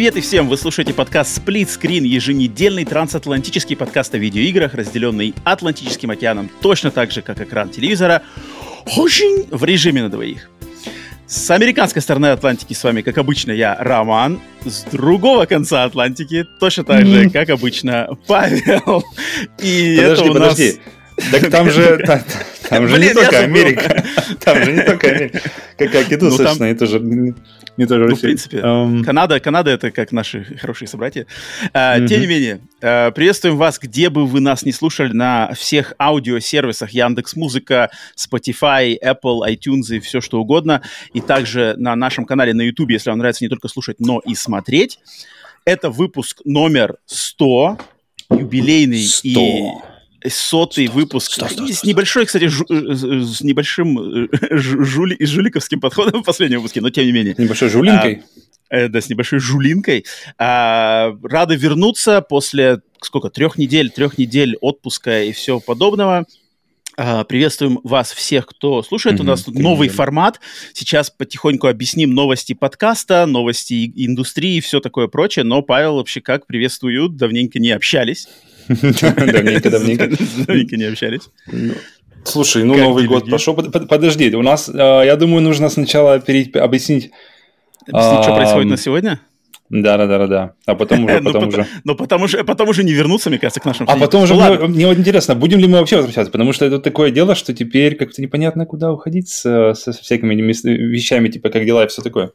[0.00, 0.48] Привет и всем!
[0.48, 7.10] Вы слушаете подкаст Split Screen, еженедельный трансатлантический подкаст о видеоиграх, разделенный Атлантическим океаном точно так
[7.10, 8.22] же, как экран телевизора,
[8.96, 10.48] очень в режиме на двоих.
[11.26, 14.40] С американской стороны Атлантики с вами, как обычно, я, Роман.
[14.64, 19.04] С другого конца Атлантики, точно так же, как обычно, Павел.
[19.58, 20.80] И подожди, это у подожди.
[21.18, 21.30] нас...
[21.30, 22.02] Так там же,
[22.76, 24.04] там, же не только Америка.
[24.40, 25.40] Там же не только Америка.
[25.76, 28.60] Какая киду, ну, собственно, это же не тоже ну, в принципе.
[28.60, 31.26] Канада, Канада это как наши хорошие собратья.
[31.72, 32.06] Mm-hmm.
[32.06, 36.90] Тем не менее, uh, приветствуем вас, где бы вы нас не слушали, на всех аудиосервисах
[36.90, 40.82] Яндекс Музыка, Spotify, Apple, iTunes и все что угодно.
[41.12, 44.34] И также на нашем канале на YouTube, если вам нравится не только слушать, но и
[44.34, 44.98] смотреть.
[45.64, 47.78] Это выпуск номер 100,
[48.30, 49.28] юбилейный 100.
[49.28, 49.89] и
[50.28, 51.32] сотый стоп, выпуск.
[51.32, 56.26] Стоп, стоп, с небольшой, кстати, жу, э, э, с небольшим э, жули, жуликовским подходом в
[56.26, 57.34] последнем выпуске, но тем не менее.
[57.34, 58.22] С небольшой жулинкой?
[58.70, 60.04] А, да, с небольшой жулинкой.
[60.38, 66.26] А, рады вернуться после, сколько, трех недель, трех недель отпуска и всего подобного.
[66.96, 69.18] А, приветствуем вас всех, кто слушает.
[69.18, 69.22] Mm-hmm.
[69.22, 70.40] У нас тут новый формат.
[70.74, 75.44] Сейчас потихоньку объясним новости подкаста, новости индустрии и все такое прочее.
[75.44, 76.46] Но, Павел, вообще как?
[76.46, 77.08] Приветствую.
[77.08, 78.28] Давненько не общались.
[78.68, 80.08] Давненько, давненько.
[80.46, 81.30] Давненько не общались.
[81.50, 81.74] Ну,
[82.24, 83.54] слушай, ну Новый год пошел.
[83.54, 86.54] Подожди, у нас, а, я думаю, нужно сначала объяснить...
[86.54, 87.12] Объяснить,
[87.88, 89.20] что происходит на сегодня?
[89.70, 90.54] Да, да, да, да.
[90.66, 91.66] А потом уже, потом уже.
[91.84, 93.86] Но потом уже, потом уже не вернуться, мне кажется, к нашим.
[93.88, 96.80] А потом уже ну мне, вот интересно, будем ли мы вообще возвращаться, потому что это
[96.80, 101.84] такое дело, что теперь как-то непонятно, куда уходить со, со всякими вещами, типа как дела
[101.84, 102.32] и все такое.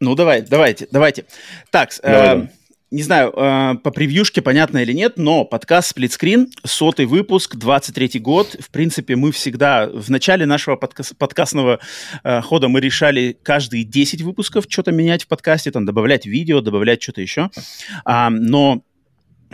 [0.00, 1.26] Ну давай, давайте, давайте.
[1.70, 2.48] Так, давай, э,
[2.90, 8.56] не знаю, э, по превьюшке понятно или нет, но подкаст «Сплитскрин», сотый выпуск, 23-й год.
[8.58, 11.78] В принципе, мы всегда в начале нашего подкаст, подкастного
[12.24, 17.00] э, хода мы решали каждые 10 выпусков что-то менять в подкасте, там, добавлять видео, добавлять
[17.02, 17.50] что-то еще.
[18.04, 18.82] Но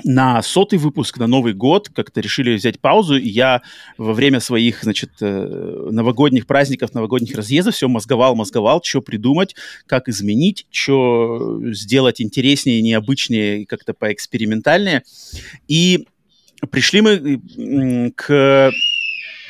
[0.05, 3.63] на сотый выпуск, на Новый год, как-то решили взять паузу, и я
[3.97, 9.55] во время своих, значит, э, новогодних праздников, новогодних разъездов все мозговал, мозговал, что придумать,
[9.87, 15.03] как изменить, что сделать интереснее, необычнее, как-то поэкспериментальнее.
[15.69, 16.07] И
[16.71, 18.73] пришли мы к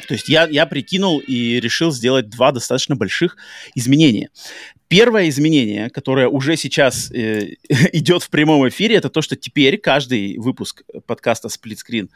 [0.06, 3.36] то есть я, я прикинул и решил сделать два достаточно больших
[3.74, 4.30] изменения.
[4.88, 7.54] Первое изменение, которое уже сейчас э,
[7.92, 12.10] идет в прямом эфире, это то, что теперь каждый выпуск подкаста «Сплитскрин»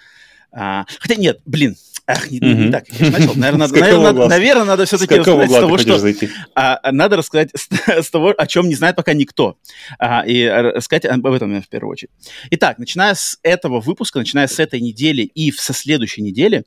[0.53, 1.77] а, хотя нет, блин,
[2.07, 2.55] ах, не, mm-hmm.
[2.55, 3.35] не так, я начал.
[3.37, 5.99] Наверное, надо, наверное, надо, наверное, надо все-таки рассказать с того, что...
[5.99, 6.29] Зайти?
[6.55, 7.69] А, надо рассказать с,
[8.03, 9.59] с того, о чем не знает пока никто.
[9.99, 12.11] А, и рассказать об этом в первую очередь.
[12.51, 16.65] Итак, начиная с этого выпуска, начиная с этой недели и со следующей недели,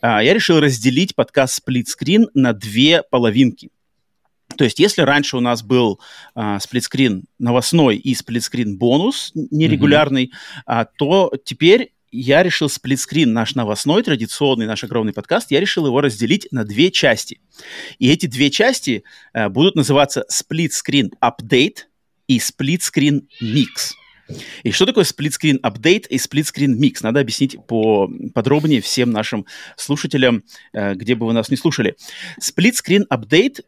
[0.00, 3.70] а, я решил разделить подкаст Screen на две половинки.
[4.56, 6.00] То есть, если раньше у нас был
[6.34, 10.62] а, сплитскрин новостной и сплитскрин бонус нерегулярный, mm-hmm.
[10.66, 16.00] а, то теперь я решил сплитскрин наш новостной, традиционный наш огромный подкаст, я решил его
[16.00, 17.40] разделить на две части.
[17.98, 21.88] И эти две части а, будут называться сплитскрин апдейт
[22.26, 23.94] и сплитскрин микс.
[24.62, 27.02] И что такое сплитскрин апдейт и сплитскрин микс?
[27.02, 29.46] Надо объяснить по подробнее всем нашим
[29.76, 31.96] слушателям, э, где бы вы нас не слушали.
[32.38, 33.60] Сплитскрин апдейт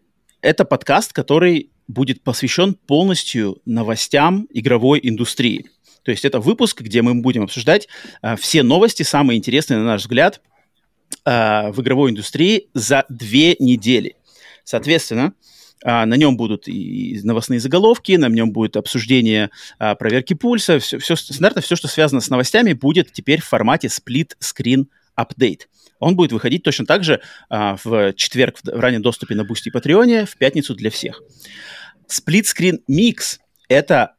[0.43, 5.71] это подкаст, который будет посвящен полностью новостям игровой индустрии.
[6.03, 7.89] То есть это выпуск, где мы будем обсуждать
[8.23, 10.41] э, все новости, самые интересные, на наш взгляд,
[11.25, 14.17] э, в игровой индустрии за две недели.
[14.65, 15.33] Соответственно,
[15.85, 20.99] э, на нем будут и новостные заголовки, на нем будет обсуждение э, проверки пульса, все,
[20.99, 24.87] все стандартно, все, что связано с новостями, будет теперь в формате split-screen
[25.17, 25.63] update.
[26.03, 29.71] Он будет выходить точно так же а, в четверг в, раннем доступе на Boosty и
[29.71, 31.23] Патреоне, в пятницу для всех.
[32.09, 33.39] Screen Mix—
[33.69, 34.17] это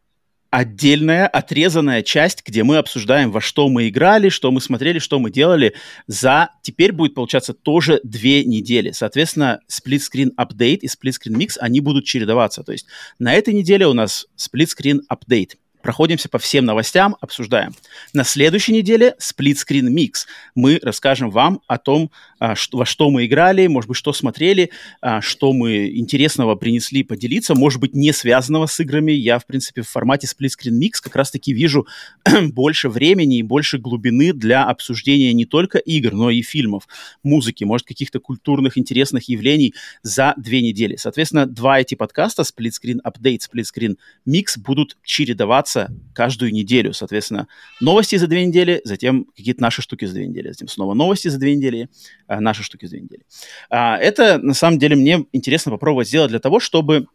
[0.50, 5.30] отдельная, отрезанная часть, где мы обсуждаем, во что мы играли, что мы смотрели, что мы
[5.30, 5.74] делали
[6.07, 6.52] за...
[6.62, 8.92] Теперь будет получаться тоже две недели.
[8.92, 12.63] Соответственно, Screen Update и Screen Mix, они будут чередоваться.
[12.63, 12.86] То есть
[13.19, 15.56] на этой неделе у нас Screen Update.
[15.83, 17.75] Проходимся по всем новостям, обсуждаем.
[18.13, 19.15] На следующей неделе
[19.57, 20.25] Screen Mix.
[20.56, 22.09] Мы расскажем вам о том,
[22.39, 24.71] а, во что мы играли, может быть, что смотрели,
[25.01, 29.12] а, что мы интересного принесли поделиться, может быть, не связанного с играми.
[29.12, 31.85] Я, в принципе, в формате Screen Mix как раз-таки вижу
[32.41, 36.88] больше времени и больше глубины для обсуждения не только игр, но и фильмов,
[37.24, 40.95] музыки, может, каких-то культурных интересных явлений за две недели.
[40.95, 46.94] Соответственно, два эти подкаста, Update, Split Screen Mix, будут чередоваться меняться каждую неделю.
[46.94, 47.48] Соответственно,
[47.81, 51.40] новости за две недели, затем какие-то наши штуки за две недели, затем снова новости за
[51.40, 51.90] две недели,
[52.28, 53.24] а, наши штуки за две недели.
[53.70, 57.08] А, это, на самом деле, мне интересно попробовать сделать для того, чтобы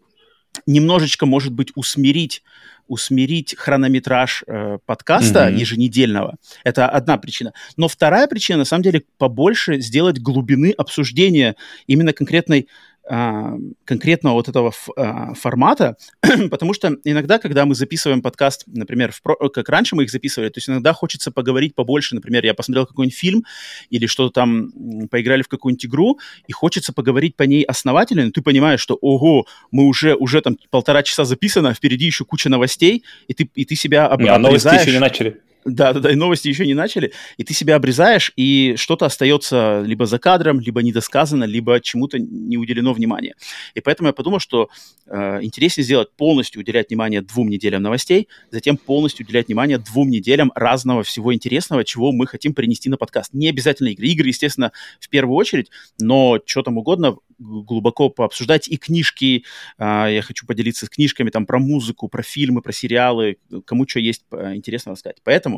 [0.67, 2.43] немножечко, может быть, усмирить
[2.91, 5.61] усмирить хронометраж э, подкаста mm-hmm.
[5.61, 6.37] еженедельного.
[6.65, 7.53] Это одна причина.
[7.77, 11.55] Но вторая причина, на самом деле, побольше сделать глубины обсуждения
[11.87, 12.67] именно конкретной
[13.09, 15.97] конкретного вот этого а, формата,
[16.51, 20.49] потому что иногда, когда мы записываем подкаст, например, в про, как раньше мы их записывали,
[20.51, 23.45] то есть иногда хочется поговорить побольше, например, я посмотрел какой-нибудь фильм
[23.89, 24.71] или что-то там,
[25.11, 29.47] поиграли в какую-нибудь игру, и хочется поговорить по ней основательно, но ты понимаешь, что, ого,
[29.71, 33.75] мы уже, уже там полтора часа записано, впереди еще куча новостей, и ты, и ты
[33.75, 35.41] себя об, не, а новости еще не начали.
[35.69, 39.83] Да, да, да, и новости еще не начали, и ты себя обрезаешь, и что-то остается
[39.85, 43.35] либо за кадром, либо недосказано, либо чему-то не уделено внимания.
[43.75, 44.71] И поэтому я подумал, что
[45.07, 50.53] э, интереснее сделать полностью уделять внимание двум неделям новостей, затем полностью уделять внимание двум неделям
[50.55, 53.35] разного всего интересного, чего мы хотим принести на подкаст.
[53.35, 54.07] Не обязательно игры.
[54.07, 55.71] Игры, естественно, в первую очередь,
[56.01, 58.69] но что там угодно глубоко пообсуждать.
[58.69, 59.45] И книжки,
[59.79, 64.01] э, я хочу поделиться с книжками там про музыку, про фильмы, про сериалы, кому что
[64.01, 65.19] есть э, интересно рассказать.
[65.23, 65.58] Поэтому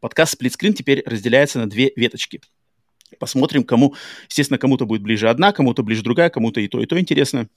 [0.00, 2.40] подкаст «Сплитскрин» теперь разделяется на две веточки.
[3.18, 3.94] Посмотрим, кому,
[4.28, 7.48] естественно, кому-то будет ближе одна, кому-то ближе другая, кому-то и то, и то интересно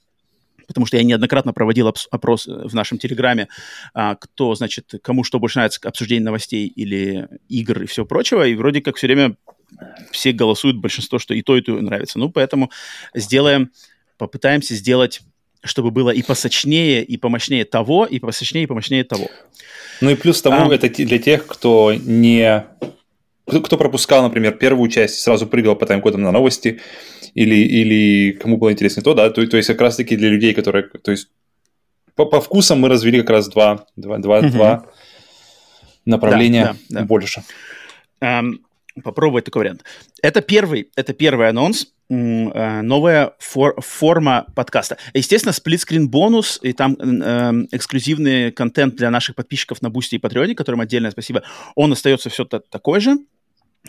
[0.66, 3.48] потому что я неоднократно проводил опрос э, в нашем Телеграме,
[3.92, 8.54] а, кто, значит, кому что больше нравится, обсуждение новостей или игр и все прочего, и
[8.54, 9.36] вроде как все время
[10.10, 12.18] все голосуют, большинство, что и то, и то нравится.
[12.18, 12.70] Ну, поэтому
[13.14, 13.72] сделаем,
[14.16, 15.20] попытаемся сделать
[15.66, 19.30] чтобы было и посочнее, и помощнее того, и посочнее, и помощнее того.
[20.00, 20.74] Ну и плюс тому, а...
[20.74, 22.66] это для тех, кто не...
[23.46, 26.80] Кто пропускал, например, первую часть, сразу прыгал по тайм-кодам на новости,
[27.34, 30.88] или, или кому было интереснее то, да, то, то есть как раз-таки для людей, которые...
[30.88, 31.28] То есть
[32.14, 34.48] по, по вкусам мы развели как раз два, два, два, угу.
[34.48, 34.86] два
[36.04, 37.06] направления да, да, да.
[37.06, 37.42] больше.
[38.20, 38.58] Эм,
[39.02, 39.84] попробовать такой вариант.
[40.22, 44.98] Это первый, это первый анонс, новая фор, форма подкаста.
[45.14, 50.18] Естественно, Split Screen бонус и там э, эксклюзивный контент для наших подписчиков на Boosty и
[50.18, 51.42] Patreon е, которым отдельное спасибо,
[51.74, 53.16] он остается все такой же.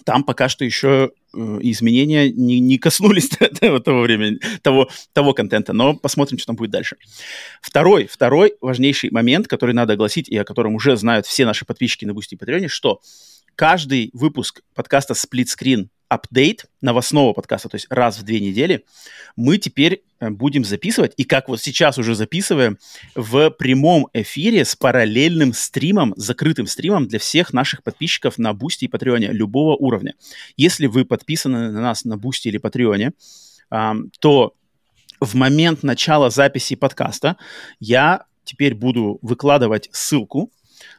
[0.04, 3.30] Там пока что еще э, изменения не, не коснулись
[3.60, 6.98] того, того времени, того, того контента, но посмотрим, что там будет дальше.
[7.62, 12.06] Второй, второй важнейший момент, который надо огласить, и о котором уже знают все наши подписчики
[12.06, 13.02] на Boosty и Patreon е, что
[13.56, 18.86] каждый выпуск подкаста Screen Update новостного подкаста, то есть раз в две недели,
[19.36, 22.78] мы теперь э, будем записывать, и как вот сейчас уже записываем,
[23.16, 28.88] в прямом эфире с параллельным стримом, закрытым стримом для всех наших подписчиков на Boosty и
[28.88, 30.16] Patreon е любого уровня.
[30.58, 33.14] Если вы подписаны на нас на Boosty или Patreon е,
[33.70, 34.54] то
[35.20, 37.38] в момент начала записи подкаста
[37.80, 40.52] я теперь буду выкладывать ссылку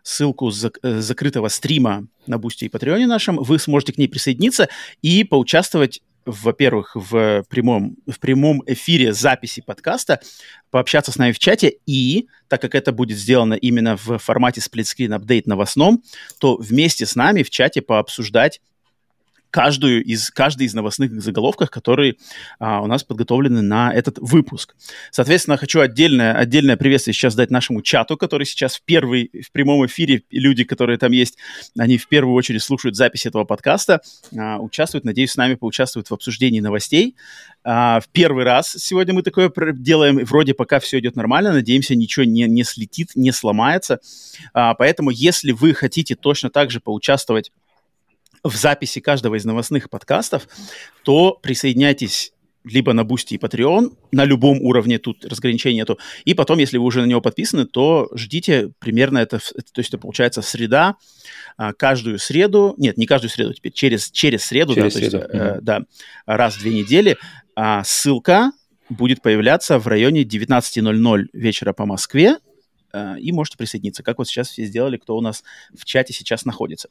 [0.06, 3.36] ссылку зак- э, закрытого стрима на Boosty и Patreon е нашем.
[3.36, 4.68] Вы сможете к ней присоединиться
[5.02, 10.20] и поучаствовать во-первых, в прямом, в прямом эфире записи подкаста,
[10.72, 14.84] пообщаться с нами в чате, и, так как это будет сделано именно в формате Split
[14.84, 16.02] Screen Update новостном,
[16.40, 18.60] то вместе с нами в чате пообсуждать
[19.56, 22.16] каждую из, каждый из новостных заголовков, которые
[22.58, 24.76] а, у нас подготовлены на этот выпуск.
[25.10, 29.86] Соответственно, хочу отдельное, отдельное приветствие сейчас дать нашему чату, который сейчас в первый, в прямом
[29.86, 31.38] эфире, люди, которые там есть,
[31.78, 34.02] они в первую очередь слушают запись этого подкаста,
[34.36, 37.16] а, участвуют, надеюсь, с нами поучаствуют в обсуждении новостей.
[37.64, 42.26] А, в первый раз сегодня мы такое делаем, вроде пока все идет нормально, надеемся, ничего
[42.26, 44.00] не, не слетит, не сломается.
[44.52, 47.52] А, поэтому, если вы хотите точно так же поучаствовать
[48.48, 50.48] в записи каждого из новостных подкастов,
[51.02, 52.32] то присоединяйтесь
[52.66, 55.98] либо на Бусти и Patreon, на любом уровне тут разграничения нету.
[56.24, 59.98] И потом, если вы уже на него подписаны, то ждите примерно это, то есть это
[59.98, 60.96] получается среда,
[61.56, 65.18] а, каждую среду, нет, не каждую среду теперь, через, через среду, через да, среду.
[65.18, 65.58] То есть, mm-hmm.
[65.62, 65.80] да,
[66.26, 67.16] раз в две недели,
[67.54, 68.50] а, ссылка
[68.88, 72.38] будет появляться в районе 19.00 вечера по Москве,
[72.94, 75.44] и можете присоединиться, как вот сейчас все сделали, кто у нас
[75.76, 76.88] в чате сейчас находится.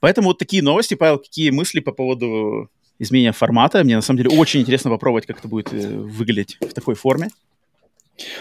[0.00, 3.84] Поэтому вот такие новости, Павел, какие мысли по поводу изменения формата?
[3.84, 7.28] Мне на самом деле очень интересно попробовать, как это будет э, выглядеть в такой форме.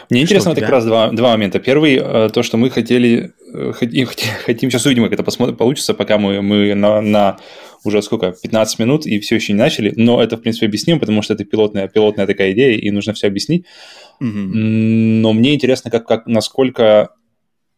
[0.09, 1.59] Мне интересно вот как раз два, два момента.
[1.59, 4.07] Первый, э, то, что мы хотели, э, хотим,
[4.45, 7.37] хотим сейчас увидим, как это посмотрим, получится, пока мы, мы на, на
[7.83, 11.21] уже сколько, 15 минут и все еще не начали, но это, в принципе, объясним, потому
[11.21, 13.65] что это пилотная, пилотная такая идея, и нужно все объяснить.
[14.19, 14.27] Угу.
[14.29, 17.11] Но мне интересно, как, как, насколько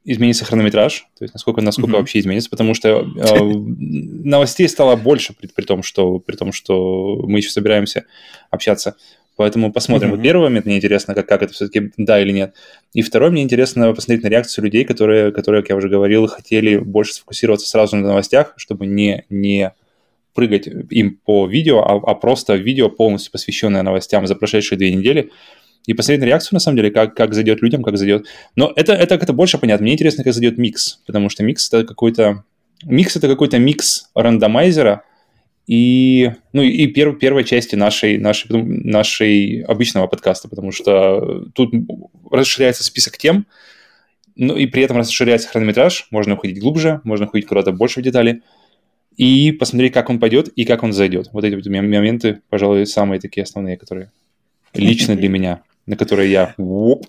[0.05, 1.99] изменится хронометраж, то есть насколько, насколько mm-hmm.
[1.99, 7.21] вообще изменится, потому что э, новостей стало больше при, при, том, что, при том, что
[7.27, 8.05] мы еще собираемся
[8.49, 8.95] общаться.
[9.35, 10.09] Поэтому посмотрим.
[10.09, 10.15] Mm-hmm.
[10.15, 12.55] Вот первый момент мне интересно, как, как это все-таки да или нет.
[12.93, 16.77] И второй мне интересно посмотреть на реакцию людей, которые, которые, как я уже говорил, хотели
[16.77, 19.73] больше сфокусироваться сразу на новостях, чтобы не, не
[20.33, 25.31] прыгать им по видео, а, а просто видео полностью посвященное новостям за прошедшие две недели.
[25.85, 28.27] И посмотреть реакцию, на самом деле, как, как зайдет людям, как зайдет.
[28.55, 29.83] Но это, это как-то больше понятно.
[29.83, 32.43] Мне интересно, как зайдет микс, потому что микс это какой-то...
[32.83, 35.03] Микс это какой-то микс рандомайзера,
[35.69, 41.71] и, ну, и перв, первой части нашей, нашей, нашей обычного подкаста, потому что тут
[42.31, 43.45] расширяется список тем,
[44.35, 48.41] ну и при этом расширяется хронометраж, можно уходить глубже, можно уходить куда-то больше в детали,
[49.19, 51.29] и посмотреть, как он пойдет и как он зайдет.
[51.33, 54.11] Вот эти вот моменты, пожалуй, самые такие основные, которые
[54.73, 56.55] лично для меня, на которые я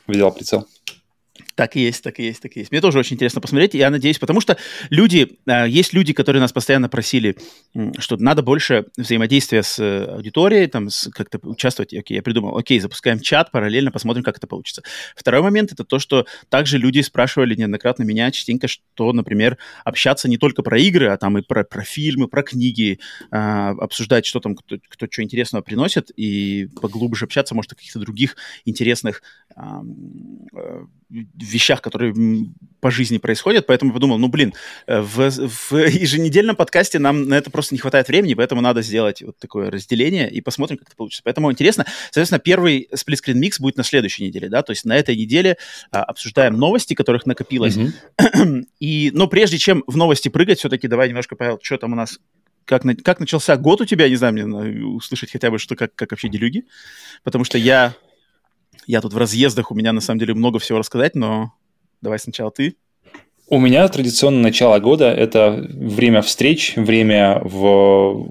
[0.08, 0.66] взял прицел.
[1.54, 2.70] Так и есть, так и есть, так и есть.
[2.70, 4.56] Мне тоже очень интересно посмотреть, я надеюсь, потому что
[4.88, 7.36] люди, э, есть люди, которые нас постоянно просили,
[7.98, 11.92] что надо больше взаимодействия с э, аудиторией, там, как-то участвовать.
[11.94, 14.82] Окей, я придумал, окей, запускаем чат, параллельно посмотрим, как это получится.
[15.16, 20.38] Второй момент— это то, что также люди спрашивали неоднократно меня частенько, что, например, общаться не
[20.38, 24.54] только про игры, а там и про, про фильмы, про книги, э, обсуждать, что там,
[24.54, 29.22] кто, кто что интересного приносит, и поглубже общаться, может, о каких-то других интересных
[31.10, 32.14] вещах, которые
[32.80, 34.54] по жизни происходят, поэтому подумал, ну, блин,
[34.86, 39.22] э, в, в еженедельном подкасте нам на это просто не хватает времени, поэтому надо сделать
[39.22, 41.22] вот такое разделение и посмотрим, как это получится.
[41.24, 41.84] Поэтому интересно.
[42.06, 45.56] Соответственно, первый сплитскрин микс будет на следующей неделе, да, то есть на этой неделе
[45.90, 47.76] а, обсуждаем новости, которых накопилось.
[47.76, 48.66] Mm-hmm.
[48.80, 52.20] И, но прежде чем в новости прыгать, все-таки давай немножко, Павел, что там у нас
[52.64, 55.94] как, на, как начался год у тебя, не знаю, мне услышать хотя бы, что как,
[55.94, 56.66] как вообще делюги,
[57.24, 57.94] потому что я
[58.90, 61.52] я тут в разъездах, у меня на самом деле много всего рассказать, но
[62.02, 62.74] давай сначала ты.
[63.48, 68.26] У меня традиционно начало года– это время встреч, время в...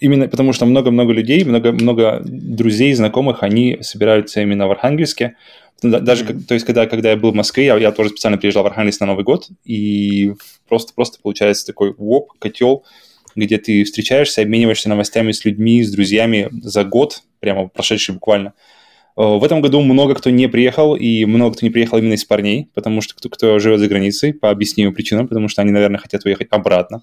[0.00, 5.36] Именно потому что много-много людей, много-много друзей, знакомых, они собираются именно в Архангельске.
[5.82, 6.42] Даже, mm-hmm.
[6.44, 9.00] то есть, когда, когда я был в Москве, я, я тоже специально приезжал в Архангельск
[9.00, 10.32] на Новый год, и
[10.68, 12.84] просто, просто получается такой воп, котел,
[13.36, 18.48] где ты встречаешься, обмениваешься новостями с людьми, с друзьями за год, прямо прошедший буквально.
[18.48, 18.52] Э,
[19.16, 22.68] в этом году много кто не приехал, и много кто не приехал именно из парней,
[22.74, 26.24] потому что кто, кто живет за границей, по объяснимым причинам, потому что они, наверное, хотят
[26.24, 27.02] уехать обратно.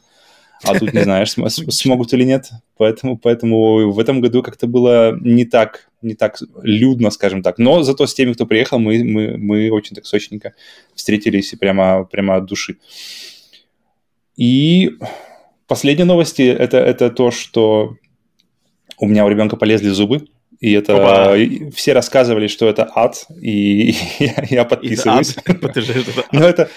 [0.63, 1.35] А тут не знаешь,
[1.69, 2.49] смогут или нет.
[2.77, 7.59] Поэтому, поэтому в этом году как-то было не так, не так людно, скажем так.
[7.59, 10.53] Но зато с теми, кто приехал, мы, мы, мы очень так сочненько
[10.95, 12.77] встретились прямо, прямо от души.
[14.35, 14.97] И
[15.67, 17.95] последние новости это, это то, что
[18.97, 20.27] у меня у ребенка полезли зубы
[20.59, 21.35] и это Опа.
[21.73, 25.35] все рассказывали, что это ад, и я, я подписываюсь.
[26.31, 26.69] Но это,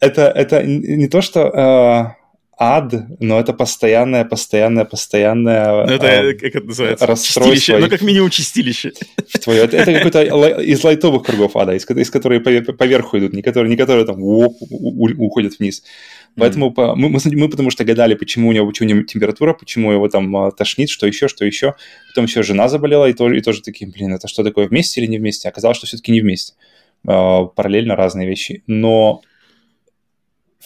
[0.00, 2.23] это, это не то, что э,
[2.58, 7.06] ад, но это постоянное, постоянное, постоянное ну, это, э, как это называется?
[7.06, 7.78] расстройство.
[7.78, 8.92] Ну, как минимум чистилище.
[9.42, 9.62] Твое.
[9.62, 13.76] Это, это какой-то из лайтовых кругов ада, из, из которых поверху идут, не которые, не
[13.76, 15.82] которые там оп, у, уходят вниз.
[16.36, 16.94] Поэтому mm-hmm.
[16.96, 20.08] мы, мы, мы потому что гадали, почему у него, почему у него температура, почему его
[20.08, 21.74] там а, тошнит, что еще, что еще.
[22.08, 25.08] Потом еще жена заболела, и тоже, и тоже такие, блин, это что такое, вместе или
[25.08, 25.48] не вместе?
[25.48, 26.54] Оказалось, что все-таки не вместе.
[27.06, 28.62] А, параллельно разные вещи.
[28.66, 29.22] Но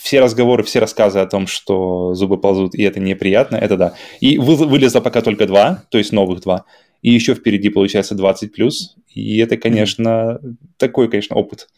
[0.01, 3.95] все разговоры, все рассказы о том, что зубы ползут, и это неприятно, это да.
[4.21, 6.65] И вы, вылезло пока только два, то есть новых два.
[7.03, 8.97] И еще впереди получается 20 плюс.
[9.09, 10.41] И это, конечно,
[10.77, 11.69] такой, конечно, опыт.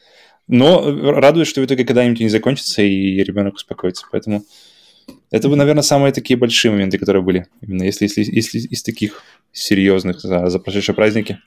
[0.48, 4.06] Но радует, что в итоге когда-нибудь не закончится, и ребенок успокоится.
[4.10, 4.44] Поэтому
[5.30, 7.46] это, наверное, самые такие большие моменты, которые были.
[7.60, 9.22] Именно если, если, если из таких
[9.52, 11.38] серьезных за, за прошедшие праздники.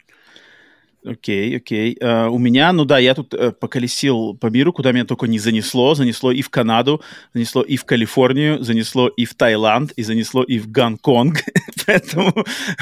[1.06, 1.98] Окей, окей.
[2.00, 5.38] Uh, у меня, ну да, я тут uh, поколесил по миру, куда меня только не
[5.38, 5.96] занесло.
[5.96, 7.02] Занесло и в Канаду,
[7.34, 11.44] занесло и в Калифорнию, занесло и в Таиланд, и занесло и в Гонконг.
[11.86, 12.34] Поэтому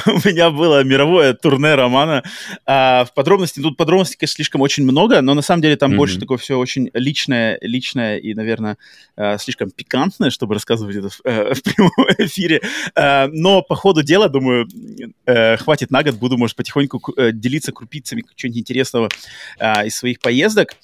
[0.06, 2.24] у меня было мировое турне романа.
[2.68, 5.98] Uh, в подробности, тут подробностей, конечно, слишком очень много, но на самом деле там mm-hmm.
[5.98, 8.78] больше такое все очень личное, личное и, наверное,
[9.18, 12.62] uh, слишком пикантное, чтобы рассказывать это в, uh, в прямом эфире.
[12.96, 14.68] Uh, но по ходу дела, думаю,
[15.26, 17.72] uh, хватит на год, буду, может, потихоньку uh, делиться
[18.12, 19.10] крупицами что-нибудь интересного
[19.60, 20.76] а, из своих поездок.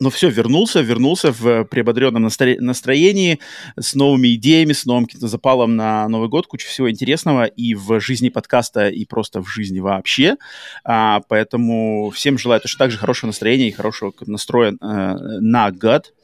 [0.00, 3.40] но все, вернулся, вернулся в приободренном настроении,
[3.76, 8.00] с новыми идеями, с новым каким-то запалом на Новый год, куча всего интересного и в
[8.00, 10.36] жизни подкаста, и просто в жизни вообще.
[10.84, 14.74] А, поэтому всем желаю точно так же хорошего настроения и хорошего настроя э,
[15.40, 16.14] на год.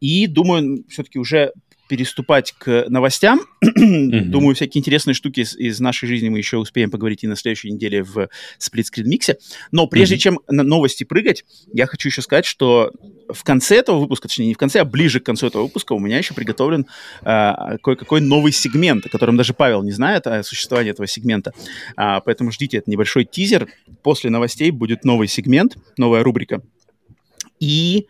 [0.00, 1.52] И думаю, все-таки уже
[1.88, 3.40] переступать к новостям.
[3.60, 7.70] Думаю, всякие интересные штуки из, из нашей жизни мы еще успеем поговорить и на следующей
[7.70, 8.28] неделе в
[8.58, 9.38] Split Screen миксе.
[9.72, 12.92] Но прежде чем на новости прыгать, я хочу еще сказать, что
[13.28, 15.98] в конце этого выпуска, точнее не в конце, а ближе к концу этого выпуска у
[15.98, 16.86] меня еще приготовлен
[17.22, 21.52] э, кое-какой новый сегмент, о котором даже Павел не знает о существовании этого сегмента.
[21.96, 23.68] А, поэтому ждите, это небольшой тизер.
[24.02, 26.62] После новостей будет новый сегмент, новая рубрика.
[27.60, 28.06] И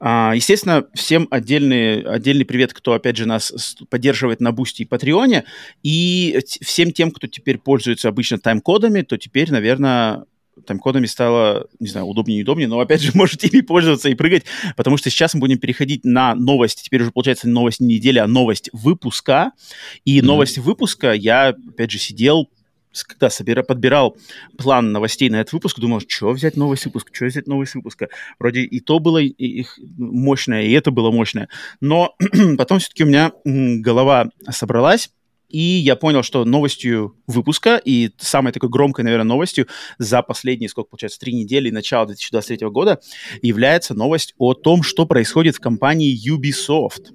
[0.00, 5.44] естественно, всем отдельный, отдельный привет, кто, опять же, нас поддерживает на Бусти и Патреоне.
[5.82, 10.24] И всем тем, кто теперь пользуется обычно тайм-кодами, то теперь, наверное,
[10.66, 14.44] тайм-кодами стало, не знаю, удобнее и удобнее, но, опять же, можете ими пользоваться и прыгать,
[14.76, 16.82] потому что сейчас мы будем переходить на новости.
[16.82, 19.52] Теперь уже, получается, новость не недели, а новость выпуска.
[20.04, 20.22] И mm-hmm.
[20.22, 22.48] новость выпуска я, опять же, сидел,
[23.06, 24.16] когда собира, подбирал
[24.58, 28.08] план новостей на этот выпуск, думал, что взять новость выпуск, что взять новость выпуска.
[28.38, 31.48] Вроде и то было их мощное, и это было мощное.
[31.80, 32.14] Но
[32.58, 35.10] потом все-таки у меня голова собралась,
[35.50, 39.66] и я понял, что новостью выпуска и самой такой громкой, наверное, новостью
[39.98, 43.00] за последние, сколько получается, три недели, начала 2023 года
[43.42, 47.12] является новость о том, что происходит в компании Ubisoft.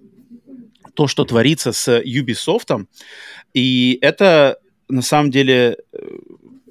[0.95, 2.85] То, что творится с Ubisoft.
[3.53, 5.97] И это на самом деле э,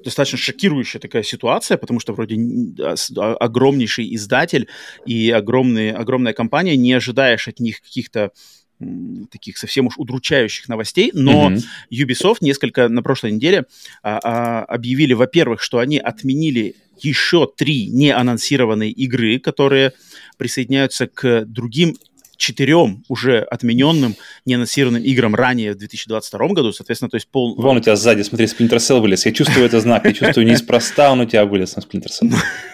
[0.03, 2.37] достаточно шокирующая такая ситуация, потому что вроде
[3.17, 4.67] огромнейший издатель
[5.05, 8.31] и огромные, огромная компания, не ожидаешь от них каких-то
[9.31, 11.63] таких совсем уж удручающих новостей, но mm-hmm.
[11.93, 13.65] Ubisoft несколько на прошлой неделе
[14.03, 19.93] а, а, объявили, во-первых, что они отменили еще три неанонсированные игры, которые
[20.37, 21.95] присоединяются к другим
[22.37, 24.15] четырем уже отмененным,
[24.45, 27.55] неанонсированным играм ранее в 2022 году, соответственно, то есть пол...
[27.55, 29.25] Вон у тебя сзади, смотри, Splinter Cell вылез.
[29.25, 32.33] Я чувствую это знак, я чувствую неспроста он у тебя вылез на Splinter Cell.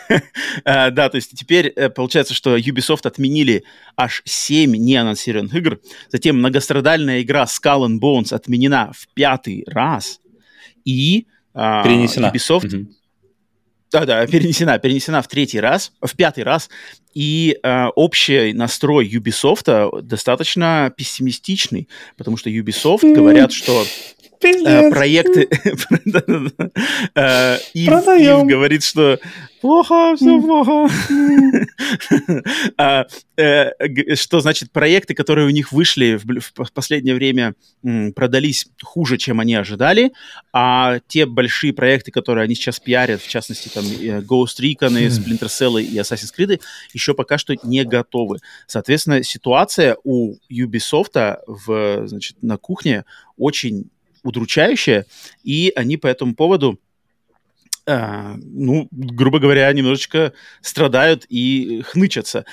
[0.66, 3.64] А, да, то есть теперь э, получается, что Ubisoft отменили
[3.96, 10.20] аж 7 неанонсированных игр, затем многострадальная игра Skull and Bones отменена в пятый раз,
[10.84, 12.32] и а, Перенесена.
[12.34, 12.86] Ubisoft...
[13.92, 16.70] Да-да, перенесена, перенесена в третий раз, в пятый раз,
[17.14, 24.21] и э, общий настрой Ubisoft достаточно пессимистичный, потому что Ubisoft говорят, что э,
[24.92, 25.48] проекты...
[27.16, 29.20] э, Ив, говорит, что
[29.62, 30.90] плохо, все плохо.
[32.78, 33.06] а,
[33.38, 37.54] э, что значит проекты, которые у них вышли в, последнее время,
[38.16, 40.12] продались хуже, чем они ожидали,
[40.52, 45.08] а те большие проекты, которые они сейчас пиарят, в частности, там, э, Ghost Recon, и
[45.08, 46.60] Splinter Cell и Assassin's Creed,
[46.94, 48.40] еще пока что не готовы.
[48.68, 53.06] Соответственно, ситуация у Ubisoft в, значит, на кухне
[53.38, 53.90] очень
[54.24, 55.06] удручающая,
[55.44, 56.80] и они по этому поводу
[57.88, 62.46] а, ну, грубо говоря, немножечко страдают и хнычатся.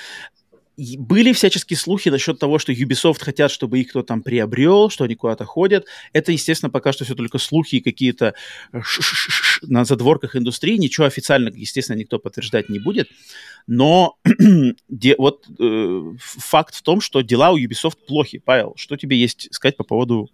[0.97, 5.15] Были всяческие слухи насчет того, что Ubisoft хотят, чтобы их кто-то там приобрел, что они
[5.15, 5.85] куда-то ходят.
[6.13, 8.33] Это, естественно, пока что все только слухи и какие-то
[9.61, 10.77] на задворках индустрии.
[10.77, 13.09] Ничего официально, естественно, никто подтверждать не будет.
[13.67, 14.17] Но
[15.17, 18.39] вот э, факт в том, что дела у Ubisoft плохи.
[18.39, 20.29] Павел, что тебе есть сказать по поводу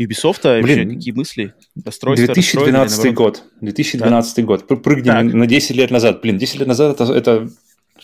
[0.00, 1.54] Ubisoft, а Блин, вообще какие мысли?
[1.84, 3.42] Расстройство, 2012 год.
[3.60, 4.42] 2012 да?
[4.42, 4.82] год.
[4.82, 6.22] Прыгнем на 10 лет назад.
[6.22, 7.48] Блин, 10 лет назад это, это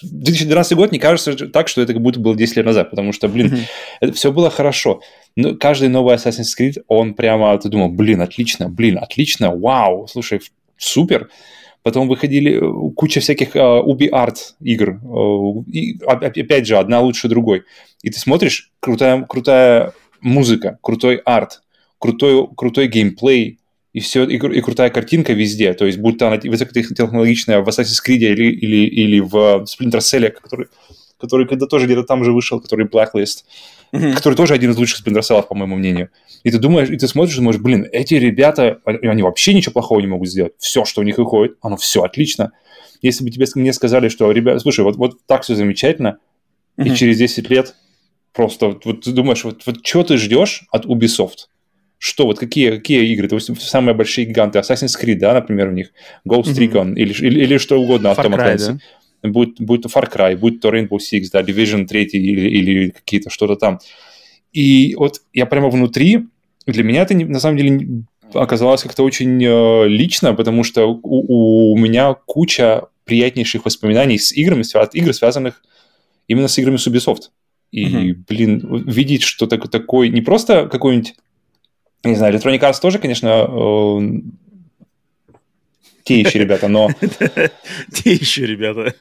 [0.02, 3.28] 2012 год не кажется так, что это как будто было 10 лет назад, потому что,
[3.28, 3.66] блин, mm-hmm.
[4.00, 5.00] это все было хорошо.
[5.37, 10.40] Но каждый новый Assassin's Creed, он прямо, ты думал, блин, отлично, блин, отлично, вау, слушай,
[10.76, 11.30] супер.
[11.82, 15.00] Потом выходили э, куча всяких uh, Ubi Art игр.
[15.04, 17.62] Uh, и, опять же, одна лучше другой.
[18.02, 21.62] И ты смотришь, крутая, крутая музыка, крутой арт,
[21.98, 23.59] крутой, крутой геймплей,
[23.92, 25.72] и все, и, и крутая картинка везде.
[25.72, 30.30] То есть, будь то она высокотехнологичная в Assassin's Creed или, или, или в Splinter Cell,
[30.30, 30.66] который,
[31.18, 33.44] который когда тоже где-то там же вышел, который Blacklist,
[33.92, 34.12] mm-hmm.
[34.12, 36.11] который тоже один из лучших Splinter Cell, по моему мнению.
[36.44, 40.09] И ты думаешь, и ты смотришь, думаешь, блин, эти ребята, они вообще ничего плохого не
[40.09, 40.52] могут сделать.
[40.59, 42.52] Все, что у них выходит, оно все отлично.
[43.00, 46.18] Если бы тебе мне сказали, что, ребята, слушай, вот, вот так все замечательно,
[46.76, 46.87] mm-hmm.
[46.87, 47.74] и через 10 лет
[48.35, 51.46] просто вот, ты думаешь, вот, вот что ты ждешь от Ubisoft?
[51.98, 53.28] Что, вот какие, какие игры?
[53.28, 55.92] То есть самые большие гиганты, Assassin's Creed, да, например, у них,
[56.28, 56.96] Ghost Recon mm-hmm.
[56.96, 58.78] или, или, или что угодно, Far Cry, да?
[59.28, 63.30] Будь, будь то Far Cry, будь то Rainbow Six, да, Division 3 или, или какие-то,
[63.30, 63.78] что-то там.
[64.52, 66.26] И вот я прямо внутри,
[66.66, 68.04] для меня это на самом деле
[68.35, 74.62] оказалось как-то очень э, лично, потому что у, у меня куча приятнейших воспоминаний с играми,
[74.62, 75.62] свя- игр, связанных
[76.28, 77.30] именно с играми с Ubisoft.
[77.70, 78.14] И, mm-hmm.
[78.28, 81.14] блин, видеть, что так, такой, не просто какой-нибудь,
[82.07, 84.21] не знаю, Electronic Arts тоже, конечно, э,
[86.05, 86.90] те еще ребята, но...
[87.92, 88.95] Те еще ребята.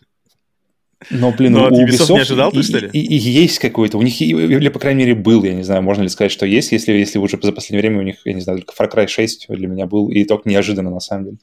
[1.11, 2.89] Но, блин, Но у Ubisoft, не ожидал ты, что ли?
[2.93, 5.83] И, и, и есть какой-то, у них, или, по крайней мере, был, я не знаю,
[5.83, 8.41] можно ли сказать, что есть, если, если уже за последнее время у них, я не
[8.41, 11.37] знаю, только Far Cry 6 для меня был, и только неожиданно, на самом деле.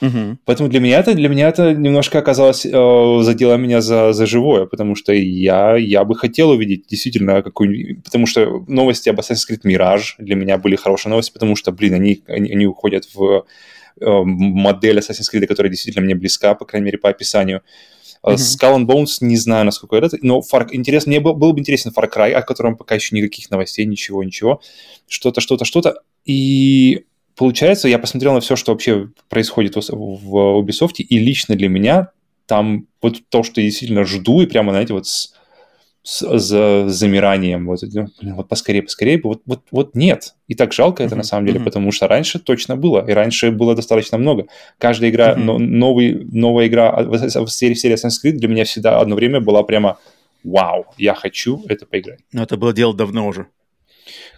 [0.00, 0.38] Угу.
[0.44, 4.66] Поэтому для меня это, для меня это немножко оказалось, э, задело меня за, за живое,
[4.66, 8.04] потому что я, я бы хотел увидеть действительно какую-нибудь...
[8.04, 11.94] Потому что новости об Assassin's Creed Mirage для меня были хорошие новости, потому что, блин,
[11.94, 13.44] они, они, они уходят в
[14.00, 17.62] э, модель Assassin's Creed, которая действительно мне близка, по крайней мере, по описанию.
[18.24, 18.36] Mm-hmm.
[18.36, 20.66] Skull and Bones не знаю, насколько это, но Far...
[20.72, 24.24] интересно, мне был, был бы интересен Far Cry, о котором пока еще никаких новостей, ничего,
[24.24, 24.62] ничего.
[25.06, 25.96] Что-то, что-то, что-то.
[26.24, 27.04] И
[27.36, 32.10] получается, я посмотрел на все, что вообще происходит в, в Ubisoft, и лично для меня
[32.46, 35.34] там вот то, что я действительно жду, и прямо, знаете, вот с,
[36.02, 40.34] с, с замиранием, вот, блин, вот поскорее, поскорее, вот, вот, вот нет.
[40.48, 41.18] И так жалко это mm-hmm.
[41.18, 41.64] на самом деле, mm-hmm.
[41.64, 44.46] потому что раньше точно было, и раньше было достаточно много.
[44.78, 45.42] Каждая игра, mm-hmm.
[45.42, 49.16] но, новый, новая игра в, в серии, в серии Assassin's Creed для меня всегда одно
[49.16, 49.98] время была прямо
[50.44, 52.20] вау, я хочу это поиграть.
[52.32, 53.46] Но это было дело давно уже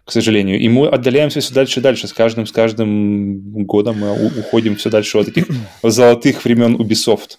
[0.07, 0.61] к сожалению.
[0.61, 2.07] И мы отдаляемся все дальше и дальше.
[2.07, 5.47] С каждым, с каждым годом мы уходим все дальше от этих
[5.83, 7.39] золотых времен Ubisoft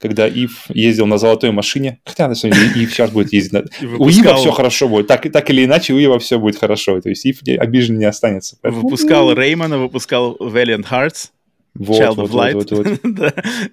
[0.00, 1.98] когда Ив ездил на золотой машине.
[2.04, 3.52] Хотя, на самом деле, Ив сейчас будет ездить.
[3.52, 3.64] На...
[3.98, 5.08] У Ива все хорошо будет.
[5.08, 7.00] Так, так или иначе, у Ива все будет хорошо.
[7.00, 8.58] То есть Ив обижен не останется.
[8.62, 11.30] Выпускал Реймона, выпускал Valiant Hearts.
[11.74, 12.54] Вот, Child вот, of Light.
[12.54, 13.00] Вот, вот, вот.
[13.02, 13.30] да,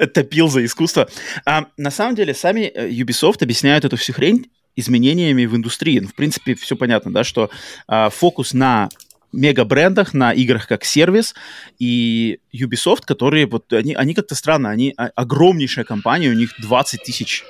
[0.07, 1.07] топил за искусство.
[1.45, 5.99] А, на самом деле, сами э, Ubisoft объясняют эту всю хрень изменениями в индустрии.
[5.99, 7.49] Ну, в принципе, все понятно, да, что
[7.87, 8.89] а, фокус на
[9.31, 11.35] мега-брендах, на играх как сервис,
[11.77, 17.03] и Ubisoft, которые вот, они, они как-то странно, они а, огромнейшая компания, у них 20
[17.03, 17.43] тысяч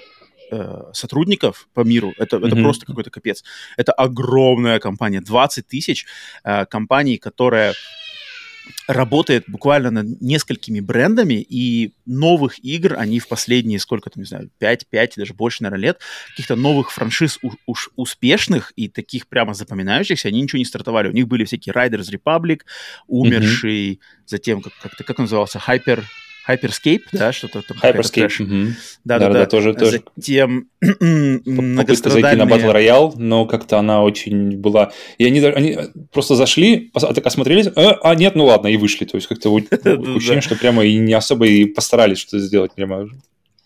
[0.52, 2.48] э, сотрудников по миру, это, mm-hmm.
[2.48, 3.44] это просто какой-то капец.
[3.78, 6.06] Это огромная компания, 20 тысяч
[6.44, 7.74] э, компаний, которая
[8.88, 14.50] работает буквально над несколькими брендами, и новых игр они в последние, сколько там, не знаю,
[14.60, 16.00] 5, 5, даже больше, наверное, лет,
[16.30, 21.10] каких-то новых франшиз уж успешных и таких прямо запоминающихся, они ничего не стартовали.
[21.10, 22.62] У них были всякие Riders Republic,
[23.08, 24.00] умерший, mm-hmm.
[24.26, 26.04] затем, как, как, как назывался, Hyper...
[26.48, 27.78] Hyperscape, да, что-то там.
[27.82, 28.44] Hyperscape.
[28.44, 28.74] Угу.
[29.04, 30.04] Да, да, да, тоже, тоже.
[30.16, 34.92] Затем Попытка зайти на Battle Royale, но как-то она очень была...
[35.18, 35.78] И они, они
[36.12, 39.06] просто зашли, так осмотрелись, а, а нет, ну ладно, и вышли.
[39.06, 43.10] То есть как-то ощущение, что прямо и не особо и постарались что-то сделать прямо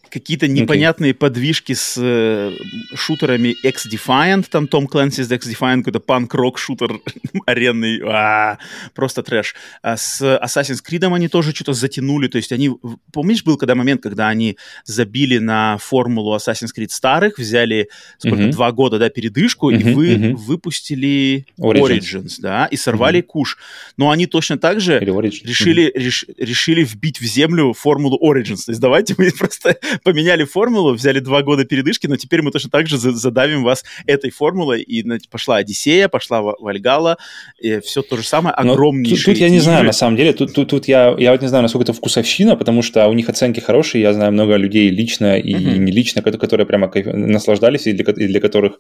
[0.10, 1.16] какие-то непонятные okay.
[1.16, 2.52] подвижки с э,
[2.94, 7.00] шутерами X-Defiant, там Том Клэнси с X-Defiant, какой-то панк-рок шутер
[7.46, 8.58] аренный, а,
[8.94, 9.56] просто трэш.
[9.82, 12.72] А с Assassin's Creed они тоже что-то затянули, то есть они,
[13.12, 18.52] помнишь, был когда момент, когда они забили на формулу Assassin's Creed старых, взяли сколько, mm-hmm.
[18.52, 20.34] два года, да, передышку, mm-hmm, и вы mm-hmm.
[20.36, 22.00] выпустили Origins.
[22.00, 23.24] Origins, да, и сорвали mm-hmm.
[23.24, 23.58] куш.
[23.98, 26.00] Но они точно так же решили, mm-hmm.
[26.00, 31.20] реш, решили вбить в землю формулу Origins, то есть давайте мы просто поменяли формулу, взяли
[31.20, 35.58] два года передышки, но теперь мы точно так же задавим вас этой формулой, и пошла
[35.58, 37.18] Одиссея, пошла Вальгала,
[37.60, 39.18] и все то же самое, огромнейшее.
[39.18, 41.48] Тут, тут я не знаю, на самом деле, тут, тут, тут я, я вот не
[41.48, 45.38] знаю, насколько это вкусовщина, потому что у них оценки хорошие, я знаю много людей лично
[45.38, 45.78] и uh-huh.
[45.78, 48.80] не лично, которые прямо наслаждались, и для, и для которых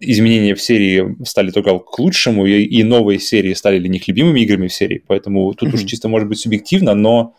[0.00, 4.40] изменения в серии стали только к лучшему, и, и новые серии стали для них любимыми
[4.40, 5.74] играми в серии, поэтому тут mm-hmm.
[5.74, 7.34] уж чисто может быть субъективно, но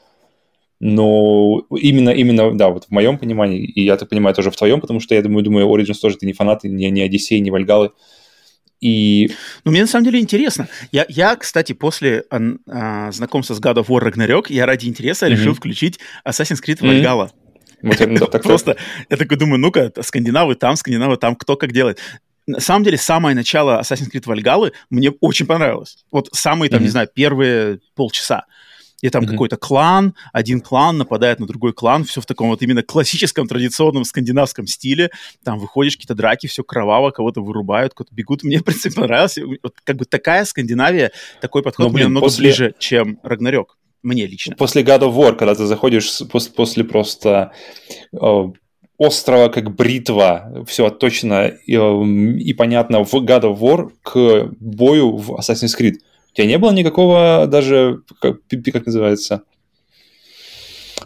[0.79, 4.81] но именно, именно, да, вот в моем понимании, и я так понимаю, тоже в твоем,
[4.81, 7.91] потому что я думаю, думаю, Origins тоже ты не фанат, не, не Одиссей, не Вальгалы.
[8.81, 9.31] И...
[9.63, 10.67] Ну, мне на самом деле интересно.
[10.91, 15.25] Я, я кстати, после а, а, знакомства с God of War Ragnarok, я ради интереса
[15.25, 15.29] mm-hmm.
[15.31, 17.29] решил включить Assassin's Creed Valhalla.
[17.81, 18.19] Mm-hmm.
[18.19, 18.77] Вот Просто
[19.09, 21.99] я такой думаю, ну-ка, скандинавы там, скандинавы там, кто как делает.
[22.47, 26.03] На самом деле, самое начало Assassin's Creed Valhalla мне очень понравилось.
[26.11, 26.83] Вот самые, там, mm-hmm.
[26.83, 28.45] не знаю, первые полчаса
[29.05, 29.27] и там mm-hmm.
[29.27, 34.03] какой-то клан, один клан нападает на другой клан, все в таком вот именно классическом, традиционном
[34.03, 35.11] скандинавском стиле,
[35.43, 38.41] там выходишь, какие-то драки, все кроваво, кого-то вырубают, кого-то бегут.
[38.43, 39.37] Мне, в принципе, понравилось.
[39.61, 42.45] Вот как бы такая Скандинавия, такой подход Но, блин, мне намного после...
[42.45, 43.77] ближе, чем Рагнарёк.
[44.01, 44.55] Мне лично.
[44.55, 47.51] После God of War, когда ты заходишь после, после просто
[48.11, 48.43] э,
[48.97, 52.03] острова как бритва, все точно и, э,
[52.39, 55.97] и понятно в God of War к бою в Assassin's Creed–
[56.35, 58.39] у тебя не было никакого даже, как,
[58.73, 59.43] как называется,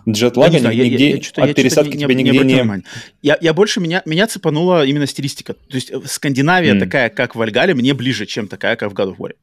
[0.09, 2.53] джетлага, я знаю, нигде, я, я, я, от пересадки не, тебе не, нигде не...
[2.55, 2.83] не...
[3.21, 5.53] Я, я больше, меня, меня цепанула именно стилистика.
[5.53, 6.79] То есть э, Скандинавия mm.
[6.79, 9.33] такая, как в Альгале, мне ближе, чем такая, как в God of War.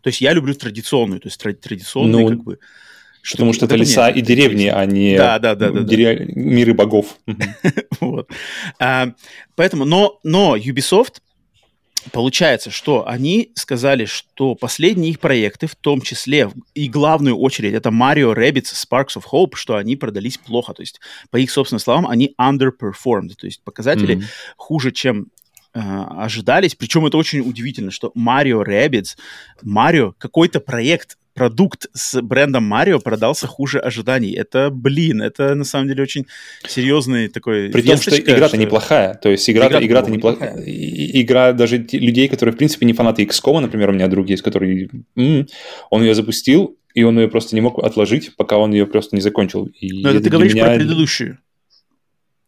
[0.00, 2.58] То есть я люблю традиционную, то есть традиционные ну, как бы
[3.20, 4.16] Что Потому что это леса нет.
[4.16, 6.20] и деревни, а не да, да, да, да, дерев...
[6.20, 6.24] да.
[6.40, 7.18] миры богов.
[8.00, 8.30] вот.
[8.78, 9.08] а,
[9.56, 11.16] поэтому, но, но Ubisoft
[12.12, 17.90] Получается, что они сказали, что последние их проекты, в том числе и главную очередь, это
[17.90, 20.74] Mario Rabbids Sparks of Hope, что они продались плохо.
[20.74, 23.34] То есть, по их собственным словам, они underperformed.
[23.38, 24.24] То есть, показатели mm-hmm.
[24.56, 25.28] хуже, чем
[25.72, 26.74] э, ожидались.
[26.74, 29.16] Причем это очень удивительно, что Mario Rabbids,
[29.62, 34.32] Mario, какой-то проект продукт с брендом Марио продался хуже ожиданий.
[34.32, 36.26] Это, блин, это на самом деле очень
[36.66, 37.70] серьезный такой...
[37.70, 38.56] При том, что игра-то что...
[38.56, 39.14] неплохая.
[39.14, 40.62] То есть игра, игра, игра-то неплохая.
[40.64, 44.90] Игра даже людей, которые, в принципе, не фанаты XCOM, например, у меня друг есть, который...
[45.16, 45.46] М-м,
[45.90, 49.22] он ее запустил, и он ее просто не мог отложить, пока он ее просто не
[49.22, 49.66] закончил.
[49.80, 50.66] И Но это ты говоришь меня...
[50.66, 51.38] про предыдущую.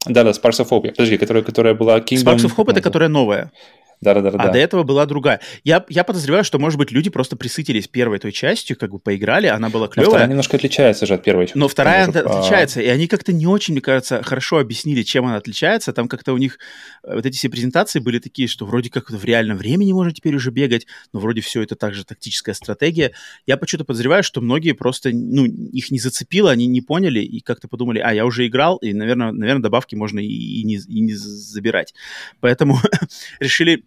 [0.07, 0.91] Да-да, Sparks of Hope.
[0.91, 2.37] Подожди, которая, которая была Kingdom...
[2.37, 3.51] Sparks of Hope— это которая новая.
[4.01, 5.41] Да, да, да, а до этого была другая.
[5.65, 9.47] Я, я подозреваю, что, может быть, люди просто присытились первой той частью, как бы поиграли,
[9.47, 10.07] она была клевая.
[10.07, 11.51] Но вторая немножко отличается же от первой.
[11.55, 12.83] Но вторая тоже, отличается, а...
[12.83, 15.93] и они как-то не очень, мне кажется, хорошо объяснили, чем она отличается.
[15.93, 16.59] Там как-то у них
[17.07, 20.51] вот эти все презентации были такие, что вроде как в реальном времени можно теперь уже
[20.51, 23.13] бегать, но вроде все это также тактическая стратегия.
[23.47, 27.69] Я почему-то подозреваю, что многие просто, ну, их не зацепило, они не поняли и как-то
[27.69, 31.15] подумали, а, я уже играл, и, наверное, наверное добавки можно и, и, не, и не
[31.15, 31.95] забирать.
[32.41, 32.79] Поэтому
[33.41, 33.85] решили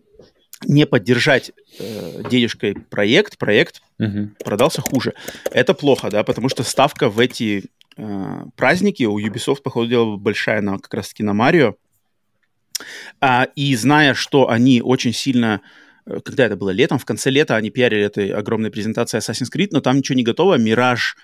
[0.65, 4.29] не поддержать э, денежкой проект, проект угу.
[4.43, 5.13] продался хуже.
[5.51, 7.65] Это плохо, да, потому что ставка в эти
[7.97, 11.75] э, праздники у Ubisoft, по ходу дела, большая на, как раз-таки на Марио.
[13.21, 15.61] А, и зная, что они очень сильно
[16.05, 19.69] э, когда это было летом, в конце лета они пиарили этой огромной презентации Assassin's Creed,
[19.71, 21.15] но там ничего не готово, Мираж,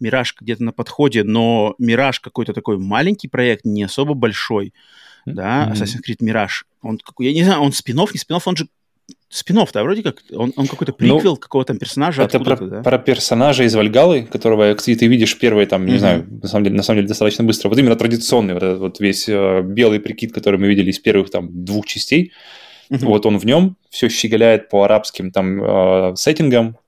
[0.00, 4.74] Мираж где-то на подходе, но Мираж какой-то такой маленький проект, не особо большой,
[5.26, 5.72] да, mm-hmm.
[5.72, 8.68] Assassin's Creed Мираж, он, я не знаю, он спинов, не спинов, он же
[9.28, 12.22] спинов, да, вроде как, он, он какой-то приквел ну, какого-то там персонажа.
[12.22, 12.82] Это про, да?
[12.82, 15.98] про персонажа из Вальгалы, которого, кстати, ты видишь первый, там, не mm-hmm.
[15.98, 17.68] знаю, на самом, деле, на самом деле достаточно быстро.
[17.68, 21.30] Вот именно традиционный вот этот вот весь э, белый прикид, который мы видели из первых
[21.30, 22.32] там двух частей,
[22.90, 23.04] mm-hmm.
[23.04, 26.78] вот он в нем, все щеголяет по арабским там э, сеттингам,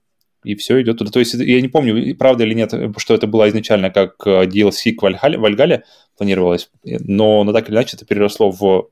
[0.45, 1.11] и все идет туда.
[1.11, 4.93] То есть я не помню, правда или нет, что это было изначально как э, DLC
[4.93, 5.83] к Вальгале, Вальгале
[6.17, 8.89] планировалось, но, но так или иначе это переросло в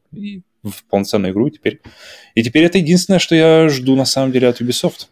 [0.65, 1.81] в полноценную игру теперь.
[2.35, 5.07] И теперь это единственное, что я жду на самом деле от Ubisoft.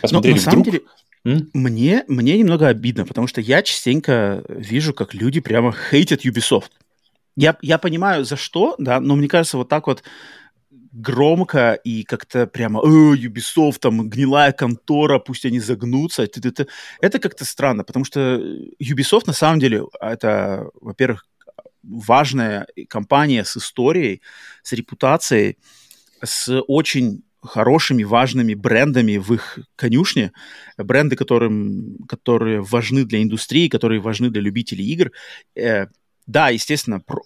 [0.00, 0.64] Посмотрели Но, на вдруг...
[0.64, 0.80] самом
[1.24, 6.70] деле, мне, мне немного обидно, потому что я частенько вижу, как люди прямо хейтят Ubisoft.
[7.36, 10.02] Я, я понимаю, за что, да, но мне кажется, вот так вот
[10.92, 16.22] громко и как-то прямо «Э, Ubisoft, там, гнилая контора, пусть они загнутся».
[16.22, 16.66] Это, это,
[17.00, 18.40] это как-то странно, потому что
[18.80, 21.26] Ubisoft на самом деле, это, во-первых,
[21.82, 24.22] важная компания с историей,
[24.64, 25.58] с репутацией,
[26.24, 30.32] с очень хорошими, важными брендами в их конюшне,
[30.78, 35.12] бренды, которым, которые важны для индустрии, которые важны для любителей игр.
[35.54, 35.86] Э,
[36.26, 37.20] да, естественно, про,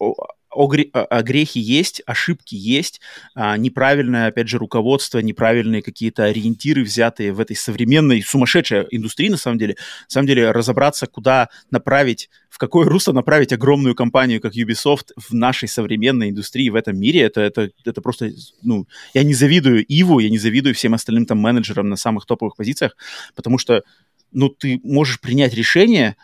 [0.59, 3.01] о, грехи есть, ошибки есть,
[3.35, 9.37] а, неправильное, опять же, руководство, неправильные какие-то ориентиры, взятые в этой современной, сумасшедшей индустрии, на
[9.37, 9.77] самом деле.
[10.09, 15.33] На самом деле, разобраться, куда направить, в какое русло направить огромную компанию, как Ubisoft, в
[15.33, 18.31] нашей современной индустрии, в этом мире, это, это, это просто,
[18.63, 22.57] ну, я не завидую Иву, я не завидую всем остальным там менеджерам на самых топовых
[22.57, 22.97] позициях,
[23.37, 23.85] потому что,
[24.33, 26.17] ну, ты можешь принять решение,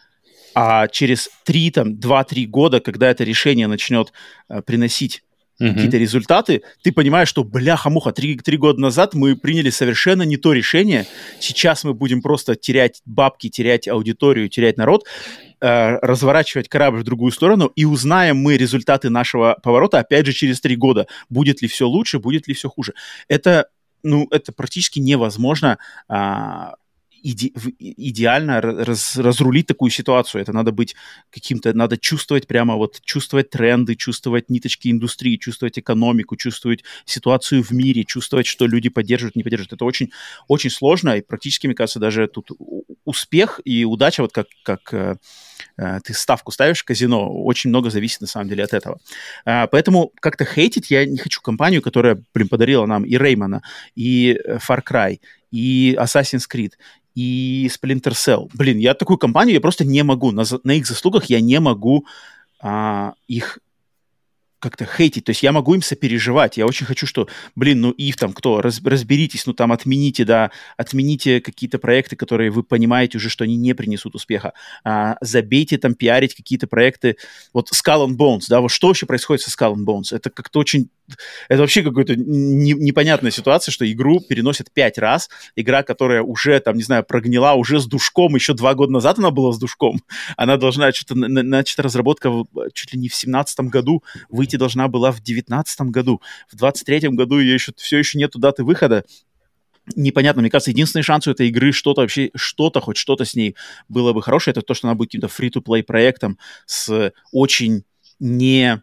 [0.55, 4.13] а через 3, там, 2-3 года, когда это решение начнет
[4.49, 5.23] э, приносить
[5.61, 5.73] uh-huh.
[5.75, 10.53] какие-то результаты, ты понимаешь, что, бляха-муха, 3, 3 года назад мы приняли совершенно не то
[10.53, 11.07] решение,
[11.41, 15.05] сейчас мы будем просто терять бабки, терять аудиторию, терять народ,
[15.61, 20.61] э, разворачивать корабль в другую сторону, и узнаем мы результаты нашего поворота, опять же, через
[20.61, 21.07] 3 года.
[21.29, 22.95] Будет ли все лучше, будет ли все хуже.
[23.29, 23.69] Это
[24.05, 26.75] ну, это практически невозможно а,
[27.25, 30.43] иде, идеально раз, разрулить такую ситуацию.
[30.43, 30.95] Это надо быть
[31.31, 37.71] каким-то, надо чувствовать прямо вот, чувствовать тренды, чувствовать ниточки индустрии, чувствовать экономику, чувствовать ситуацию в
[37.71, 39.73] мире, чувствовать, что люди поддерживают, не поддерживают.
[39.73, 40.11] Это очень,
[40.49, 42.51] очень сложно, и практически, мне кажется, даже тут
[43.05, 45.17] успех и удача, вот как, как э,
[45.79, 48.99] э, ты ставку ставишь в казино, очень много зависит на самом деле от этого.
[49.47, 53.63] Э, поэтому как-то хейтить я не хочу компанию, которая, блин, подарила нам и Реймана,
[53.95, 56.73] и э, Far Cry, и Assassin's Creed,
[57.15, 58.51] и Splinter Cell.
[58.55, 62.07] Блин, я такую компанию, я просто не могу, на, на их заслугах я не могу
[62.61, 63.59] а, их
[64.65, 65.25] как-то хейтить.
[65.25, 66.57] То есть я могу им сопереживать.
[66.57, 70.51] Я очень хочу, что, блин, ну Ив там кто, раз, разберитесь, ну там отмените, да,
[70.77, 74.55] отмените какие-то проекты, которые вы понимаете уже, что они не принесут успеха.
[74.85, 77.17] А, забейте там пиарить какие-то проекты.
[77.53, 80.17] Вот Skull and Bones, да, вот что вообще происходит со Skull and Bones?
[80.17, 80.89] Это как-то очень...
[81.51, 85.29] Это вообще какая-то не, непонятная ситуация, что игру переносят пять раз.
[85.55, 88.35] Игра, которая уже, там, не знаю, прогнила уже с душком.
[88.35, 90.01] Еще два года назад она была с душком.
[90.39, 91.15] Она должна что-то...
[91.15, 92.33] Начата разработка
[92.73, 96.21] чуть ли не в семнадцатом году выйти выйти должна была в 2019 году.
[96.49, 99.05] В 2023 году ее еще, все еще нету даты выхода.
[99.97, 103.55] Непонятно, мне кажется, единственный шанс у этой игры что-то вообще, что-то, хоть что-то с ней
[103.89, 107.85] было бы хорошее, это то, что она будет каким-то free-to-play проектом с очень
[108.19, 108.83] не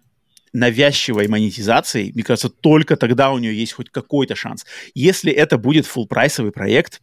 [0.54, 4.66] навязчивой монетизацией, мне кажется, только тогда у нее есть хоть какой-то шанс.
[4.94, 7.02] Если это будет full прайсовый проект,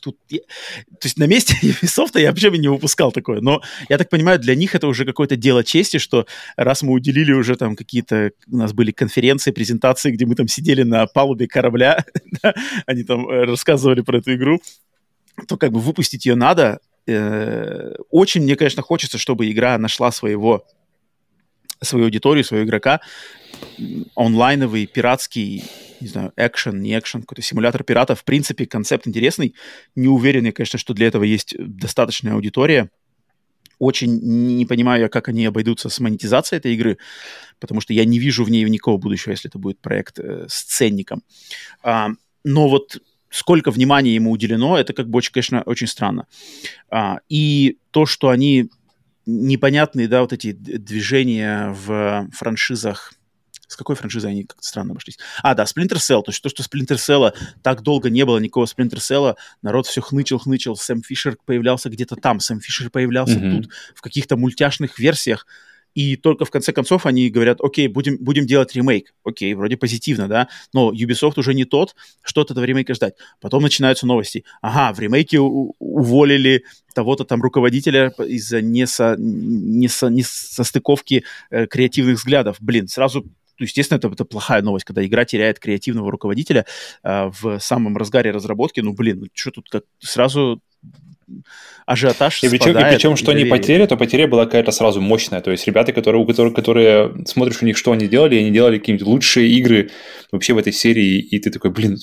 [0.00, 3.40] тут, то есть на месте Ubisoft я вообще бы не выпускал такое.
[3.40, 7.32] Но я так понимаю, для них это уже какое-то дело чести, что раз мы уделили
[7.32, 12.04] уже там какие-то, у нас были конференции, презентации, где мы там сидели на палубе корабля,
[12.86, 14.60] они там э, рассказывали про эту игру,
[15.48, 16.80] то как бы выпустить ее надо.
[17.06, 20.66] Э, очень мне, конечно, хочется, чтобы игра нашла своего
[21.82, 23.00] свою аудиторию, своего игрока,
[24.14, 25.64] онлайновый, пиратский,
[26.00, 28.14] не знаю, экшен, не экшен, какой-то симулятор пирата.
[28.14, 29.54] В принципе, концепт интересный.
[29.94, 32.90] Не уверен конечно, что для этого есть достаточная аудитория.
[33.78, 34.18] Очень
[34.56, 36.96] не понимаю я, как они обойдутся с монетизацией этой игры,
[37.60, 40.62] потому что я не вижу в ней никакого будущего, если это будет проект э, с
[40.62, 41.22] ценником.
[41.82, 42.08] А,
[42.42, 46.26] но вот сколько внимания ему уделено, это как бы очень, конечно, очень странно.
[46.90, 48.70] А, и то, что они
[49.26, 53.12] непонятные, да, вот эти движения в франшизах
[53.68, 55.18] с какой франшизой они как-то странно обошлись?
[55.42, 56.22] А, да, Splinter Cell.
[56.22, 60.00] То есть то, что Splinter Cell так долго не было никакого Splinter Cell, народ все
[60.00, 60.76] хнычил, хнычил.
[60.76, 63.62] Сэм Фишер появлялся где-то там, Сэм Фишер появлялся mm-hmm.
[63.62, 65.46] тут, в каких-то мультяшных версиях
[65.96, 69.14] и только в конце концов они говорят, окей, будем, будем делать ремейк.
[69.24, 73.14] Окей, вроде позитивно, да, но Ubisoft уже не тот, что от этого ремейка ждать.
[73.40, 74.44] Потом начинаются новости.
[74.60, 82.58] Ага, в ремейке уволили того-то там руководителя из-за несо, несо, несостыковки э, креативных взглядов.
[82.60, 83.22] Блин, сразу
[83.58, 86.66] ну, естественно, это, это плохая новость, когда игра теряет креативного руководителя
[87.04, 88.80] э, в самом разгаре разработки.
[88.80, 90.60] Ну, блин, ну, что тут как сразу
[91.86, 95.40] ажиотаж и причем, спадает, и причем, что они потеря, то потеря была какая-то сразу мощная.
[95.40, 98.78] То есть ребята, которые, у которых, которые смотришь у них, что они делали, они делали
[98.78, 99.90] какие-нибудь лучшие игры
[100.32, 101.98] вообще в этой серии, и ты такой, блин,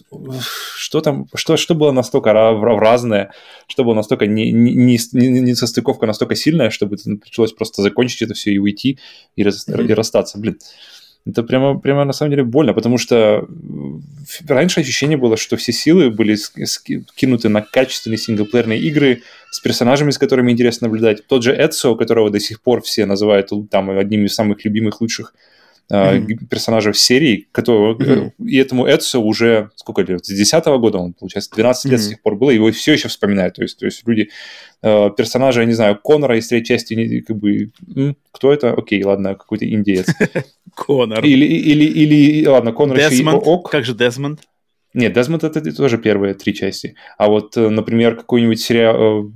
[0.75, 3.31] что там, что, что было настолько разное,
[3.67, 8.33] что было настолько не, не, не, не состыковка настолько сильная, чтобы пришлось просто закончить это
[8.33, 8.99] все и уйти,
[9.35, 9.87] и, рас, mm-hmm.
[9.89, 10.57] и расстаться, блин.
[11.25, 13.47] Это прямо, прямо на самом деле больно, потому что
[14.47, 16.37] раньше ощущение было, что все силы были
[17.15, 21.25] кинуты на качественные синглплеерные игры с персонажами, с которыми интересно наблюдать.
[21.27, 25.33] Тот же Эдсо, которого до сих пор все называют там одним из самых любимых, лучших
[25.91, 26.47] mm-hmm.
[26.49, 28.31] персонажей серии, который, mm-hmm.
[28.45, 31.91] и этому Эдсо уже сколько лет, с 10 года он, получается, 12 mm-hmm.
[31.91, 34.29] лет с тех пор было, его все еще вспоминают, то есть, то есть люди,
[34.81, 37.71] э, персонажи, я не знаю, Конора из третьей части, как бы,
[38.31, 38.73] кто это?
[38.73, 40.07] Окей, ладно, какой-то индеец.
[40.75, 41.23] Конор.
[41.23, 43.69] Или, или, или, ладно, Конор еще и ок.
[43.69, 44.39] Как же Десмонд?
[44.93, 46.95] Нет, Десмонд это тоже первые три части.
[47.17, 49.31] А вот, э, например, какой-нибудь сериал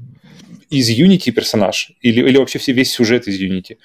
[0.70, 3.78] из Unity персонаж, или, или вообще все, весь сюжет из Unity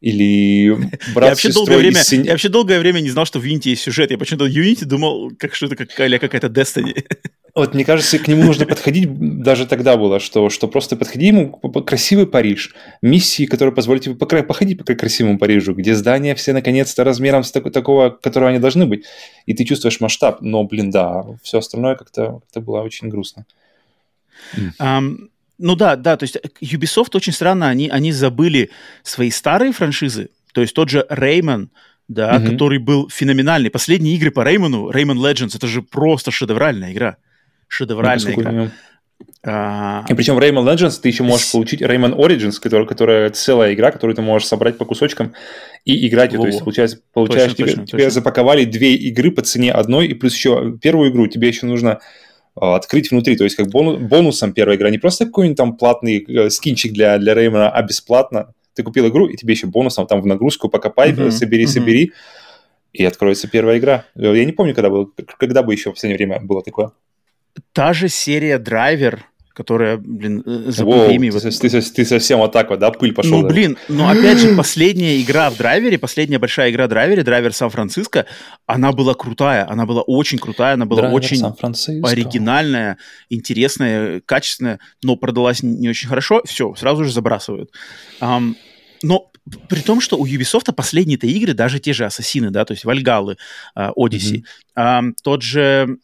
[0.00, 0.70] или
[1.14, 2.22] брат я вообще, долгое время, син...
[2.22, 4.10] я вообще долгое время не знал, что в Unity есть сюжет.
[4.10, 7.04] Я почему-то в Unity думал, как, что это какая- какая-то Destiny.
[7.52, 9.08] Вот, мне кажется, к нему нужно подходить,
[9.42, 14.78] даже тогда было, что, что просто подходи ему красивый Париж, миссии, которые позволят тебе походить
[14.78, 19.04] по красивому Парижу, где здания все наконец-то размером с так, такого, которого они должны быть,
[19.46, 23.44] и ты чувствуешь масштаб, но, блин, да, все остальное как-то, как было очень грустно.
[24.78, 25.28] Um,
[25.60, 28.70] ну да, да, то есть э, Ubisoft очень странно, они, они забыли
[29.02, 31.68] свои старые франшизы, то есть тот же Rayman,
[32.08, 32.50] да, угу.
[32.50, 33.70] который был феноменальный.
[33.70, 37.16] Последние игры по Реймону, Rayman Legends, это же просто шедевральная игра.
[37.68, 38.72] Шедевральная ну, игра.
[39.42, 40.04] А...
[40.08, 43.92] И причем в Rayman Legends ты еще можешь получить Rayman Origins, который, которая целая игра,
[43.92, 45.34] которую ты можешь собрать по кусочкам
[45.84, 46.32] и играть.
[46.32, 46.42] Во-во.
[46.42, 48.10] То есть, получается, получаешь, точно, тебе, точно, тебе точно.
[48.10, 52.00] запаковали две игры по цене одной, и плюс еще первую игру тебе еще нужно
[52.60, 53.36] открыть внутри.
[53.36, 54.90] То есть как бону, бонусом первая игра.
[54.90, 58.52] Не просто какой-нибудь там платный э, скинчик для, для Реймона, а бесплатно.
[58.74, 61.68] Ты купил игру, и тебе еще бонусом там в нагрузку покопай, uh-huh, собери, uh-huh.
[61.68, 62.12] собери,
[62.92, 64.04] и откроется первая игра.
[64.14, 66.92] Я не помню, когда был, когда бы еще в последнее время было такое.
[67.72, 69.24] Та же серия Драйвер,
[69.60, 71.42] которая, блин, э, за Воу, ты, вот...
[71.42, 73.42] ты, ты, ты совсем вот так вот, да, пыль пошел.
[73.42, 77.52] Ну, блин, ну опять же, последняя игра в драйвере, последняя большая игра в драйвере, драйвер
[77.52, 78.24] Сан-Франциско,
[78.64, 82.96] она была крутая, она была очень крутая, она была драйвер очень оригинальная,
[83.28, 87.70] интересная, качественная, но продалась не очень хорошо, все, сразу же забрасывают.
[88.22, 88.54] Um,
[89.02, 89.30] но
[89.68, 93.36] при том, что у Ubisoft последние-то игры, даже те же Ассасины, да, то есть Вальгалы,
[93.76, 94.44] Odyssey,
[94.74, 95.12] mm-hmm.
[95.22, 95.98] тот же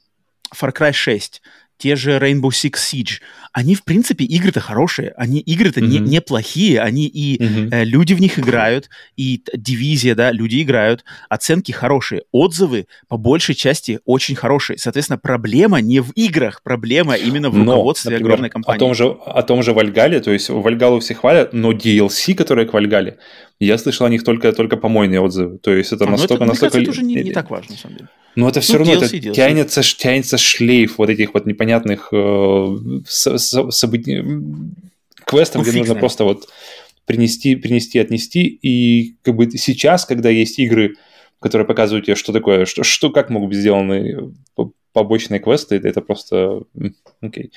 [0.55, 1.41] Far Cry 6,
[1.79, 3.21] те же Rainbow Six Siege,
[3.53, 5.87] они, в принципе, игры-то хорошие, они игры-то mm-hmm.
[5.87, 7.69] не, неплохие, они и mm-hmm.
[7.73, 13.55] э, люди в них играют, и дивизия, да, люди играют, оценки хорошие, отзывы по большей
[13.55, 14.79] части очень хорошие.
[14.79, 18.77] Соответственно, проблема не в играх, проблема именно в руководстве например, огромной компании.
[18.77, 22.67] О том, же, о том же Вальгале, то есть Вальгалу все хвалят, но DLC, которые
[22.67, 23.19] к Вальгале,
[23.59, 25.59] я слышал о них только, только помойные отзывы.
[25.59, 26.45] То есть это а, ну настолько...
[26.45, 26.73] Это, настолько...
[26.75, 28.09] Кажется, это уже не, не так важно, на самом деле.
[28.35, 29.33] Но это все ну, равно DLC, это DLC.
[29.33, 32.77] Тянется, тянется шлейф вот этих вот непонятных э,
[33.07, 34.23] событий,
[35.25, 36.49] квестов, ну, где нужно просто вот
[37.07, 38.47] принести, принести, отнести.
[38.47, 40.97] И как бы сейчас, когда есть игры,
[41.41, 44.35] которые показывают тебе, что такое, что, что как могут быть сделаны
[44.93, 46.63] побочные квесты, это, это просто
[47.23, 47.53] окей.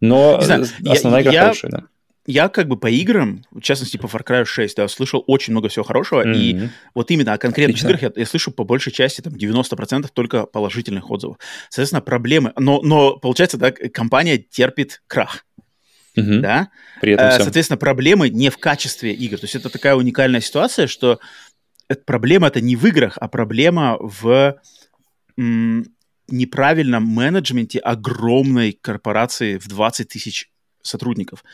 [0.00, 1.84] Но знаю, основная я, игра я, хорошая, да
[2.30, 5.68] я как бы по играм, в частности по Far Cry 6, да, слышал очень много
[5.68, 6.34] всего хорошего, mm-hmm.
[6.34, 7.88] и вот именно о конкретных Отлично.
[7.88, 11.38] играх я, я слышу по большей части там 90% только положительных отзывов.
[11.68, 15.44] Соответственно, проблемы, но, но получается, да, компания терпит крах.
[16.16, 16.40] Mm-hmm.
[16.40, 16.70] Да?
[17.00, 19.38] При этом э, Соответственно, проблемы не в качестве игр.
[19.38, 21.20] То есть это такая уникальная ситуация, что
[22.04, 24.60] проблема это не в играх, а проблема в
[25.36, 30.50] неправильном менеджменте огромной корпорации в 20 тысяч
[30.82, 31.44] сотрудников.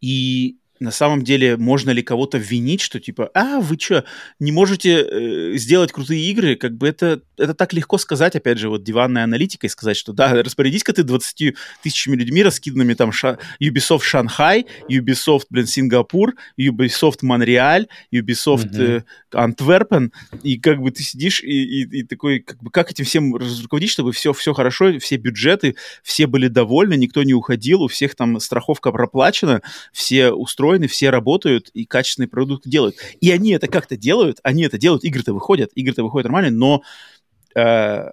[0.00, 4.04] И на самом деле можно ли кого-то винить, что типа, а, вы что,
[4.38, 6.56] не можете э, сделать крутые игры?
[6.56, 10.32] Как бы это, это так легко сказать, опять же, вот диванной аналитикой сказать, что да,
[10.42, 17.88] распорядись-ка ты 20 тысячами людьми, раскиданными там ша- Ubisoft Шанхай, Ubisoft, блин, Сингапур, Ubisoft Монреаль,
[18.12, 19.04] Ubisoft mm-hmm.
[19.32, 20.12] э, Антверпен,
[20.42, 23.90] и как бы ты сидишь и, и, и такой, как бы, как этим всем руководить,
[23.90, 28.40] чтобы все, все хорошо, все бюджеты, все были довольны, никто не уходил, у всех там
[28.40, 29.62] страховка проплачена,
[29.92, 32.96] все устроены устроены, все работают и качественный продукт делают.
[33.20, 36.82] И они это как-то делают, они это делают, игры-то выходят, игры-то выходят нормально, но
[37.54, 38.10] э,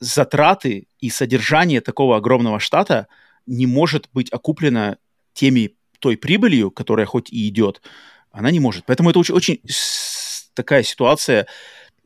[0.00, 3.06] затраты и содержание такого огромного штата
[3.46, 4.96] не может быть окуплено
[5.32, 7.82] теми той прибылью, которая хоть и идет,
[8.30, 8.84] она не может.
[8.86, 9.60] Поэтому это очень, очень
[10.54, 11.46] такая ситуация,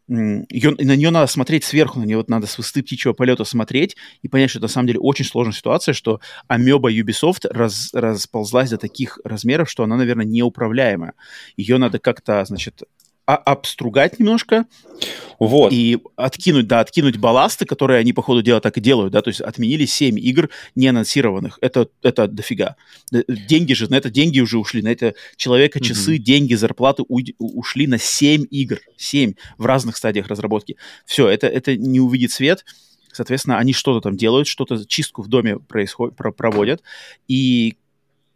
[0.09, 3.97] ее, на нее надо смотреть сверху, на нее вот надо с высоты птичьего полета смотреть
[4.23, 8.71] и понять, что это на самом деле очень сложная ситуация, что амеба Ubisoft раз, расползлась
[8.71, 11.15] до таких размеров, что она, наверное, неуправляемая.
[11.57, 12.83] Ее надо как-то, значит,
[13.25, 14.67] а, обстругать немножко
[15.39, 15.73] вот.
[15.73, 19.29] и откинуть, да, откинуть балласты, которые они, по ходу дела, так и делают, да, то
[19.29, 21.59] есть отменили 7 игр не анонсированных.
[21.61, 22.75] Это, это дофига.
[23.13, 26.19] Деньги же, на это деньги уже ушли, на это человека часы, mm-hmm.
[26.19, 30.77] деньги, зарплаты у, ушли на 7 игр, 7 в разных стадиях разработки.
[31.07, 32.65] Все, это, это не увидит свет,
[33.13, 36.83] соответственно, они что-то там делают, что-то, чистку в доме происходит, про, проводят,
[37.29, 37.77] и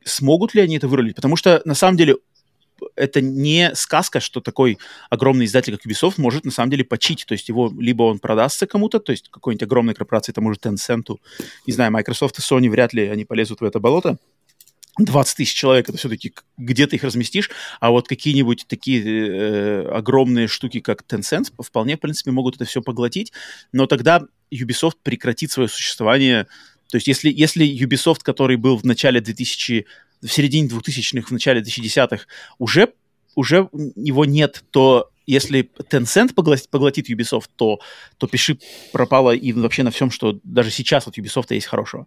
[0.05, 1.17] смогут ли они это вырулить?
[1.17, 2.17] Потому что, на самом деле,
[2.95, 4.79] это не сказка, что такой
[5.11, 7.25] огромный издатель, как Ubisoft, может на самом деле почить.
[7.27, 11.17] То есть его либо он продастся кому-то, то есть какой-нибудь огромной корпорации, это может Tencent,
[11.67, 14.19] не знаю, Microsoft и Sony вряд ли они полезут в это болото.
[14.99, 17.51] 20 тысяч человек, это все-таки где ты их разместишь,
[17.81, 22.81] а вот какие-нибудь такие э, огромные штуки, как Tencent, вполне, в принципе, могут это все
[22.81, 23.33] поглотить,
[23.73, 24.23] но тогда
[24.53, 26.47] Ubisoft прекратит свое существование.
[26.89, 29.87] То есть если, если Ubisoft, который был в начале 2000
[30.27, 32.27] в середине 2000-х, в начале 2010-х,
[32.59, 32.93] уже,
[33.35, 37.81] уже его нет, то если Tencent поглотит, поглотит Ubisoft, то,
[38.19, 38.59] то пиши
[38.93, 42.07] пропало и вообще на всем, что даже сейчас от Ubisoft есть хорошего.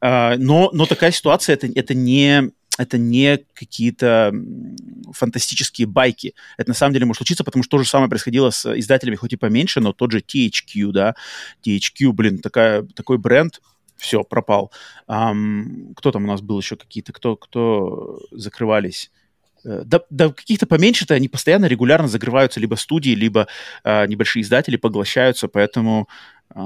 [0.00, 4.32] Uh, но, но такая ситуация, это, это не это не какие-то
[5.12, 6.34] фантастические байки.
[6.56, 9.34] Это на самом деле может случиться, потому что то же самое происходило с издателями, хоть
[9.34, 11.14] и поменьше, но тот же THQ, да,
[11.66, 13.60] THQ, блин, такая, такой бренд,
[14.00, 14.72] все, пропал.
[15.08, 19.10] Um, кто там у нас был еще какие-то, кто, кто закрывались?
[19.64, 23.46] Э, да, да каких-то поменьше-то они постоянно, регулярно закрываются либо студии, либо
[23.84, 26.08] э, небольшие издатели поглощаются, поэтому
[26.54, 26.60] э,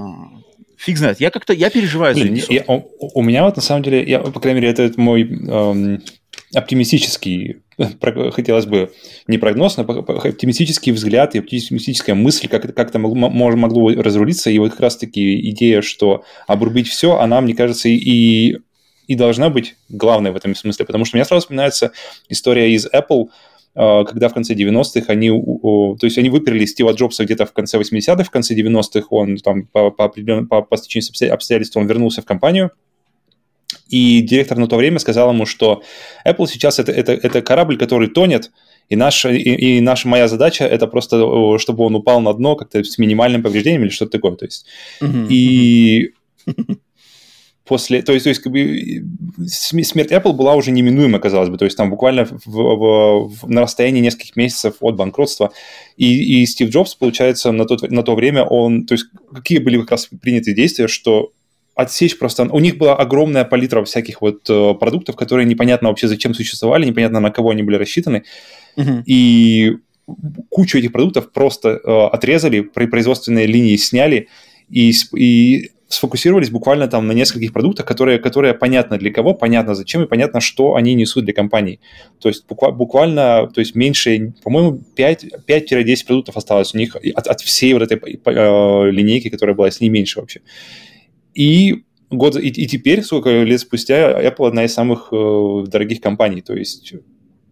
[0.77, 1.21] фиг знает.
[1.21, 4.21] Я как-то, я переживаю Блин, за я, у, у меня вот на самом деле, я,
[4.21, 6.03] по крайней мере, это, это мой эм,
[6.55, 7.63] оптимистический,
[8.33, 8.93] хотелось бы
[9.27, 14.51] не прогноз, но оптимистический взгляд и оптимистическая мысль, как это как-то могло, могло разрулиться.
[14.51, 18.57] И вот как раз-таки идея, что обрубить все, она, мне кажется, и,
[19.07, 20.85] и должна быть главной в этом смысле.
[20.85, 21.93] Потому что у меня сразу вспоминается
[22.29, 23.29] история из Apple,
[23.75, 27.79] э, когда в конце 90-х они, то есть они выперли Стива Джобса где-то в конце
[27.79, 32.25] 80-х, в конце 90-х он там по, по, по, по стечению обстоятельств он вернулся в
[32.25, 32.71] компанию,
[33.89, 35.83] и директор на то время сказал ему, что
[36.27, 38.51] Apple сейчас это, это, это корабль, который тонет,
[38.89, 42.85] и, наша, и, и наша моя задача это просто, чтобы он упал на дно как-то
[42.85, 44.37] с минимальным повреждением или что-то такое.
[44.37, 44.67] То есть.
[45.01, 45.27] Mm-hmm.
[45.31, 46.13] И
[47.65, 49.05] после, то есть, то есть как бы,
[49.47, 53.63] смерть Apple была уже неминуема, казалось бы, то есть там буквально в, в, в, на
[53.63, 55.53] расстоянии нескольких месяцев от банкротства.
[55.97, 59.81] И, и Стив Джобс, получается, на, тот, на то время он, то есть какие были
[59.81, 61.33] как раз приняты действия, что
[61.75, 62.45] отсечь просто...
[62.45, 67.21] У них была огромная палитра всяких вот э, продуктов, которые непонятно вообще зачем существовали, непонятно
[67.21, 68.25] на кого они были рассчитаны.
[68.77, 69.03] Uh-huh.
[69.07, 69.77] И
[70.51, 74.29] кучу этих продуктов просто э, отрезали, производственные линии сняли
[74.69, 80.03] и, и сфокусировались буквально там на нескольких продуктах, которые, которые понятно для кого, понятно зачем
[80.03, 81.81] и понятно, что они несут для компании.
[82.21, 87.73] То есть буквально, то есть меньше, по-моему, 5-10 продуктов осталось у них от, от всей
[87.75, 90.41] вот этой э, линейки, которая была, если не меньше вообще.
[91.35, 96.41] И год, и, и теперь, сколько лет спустя, Apple одна из самых э, дорогих компаний.
[96.41, 96.95] То есть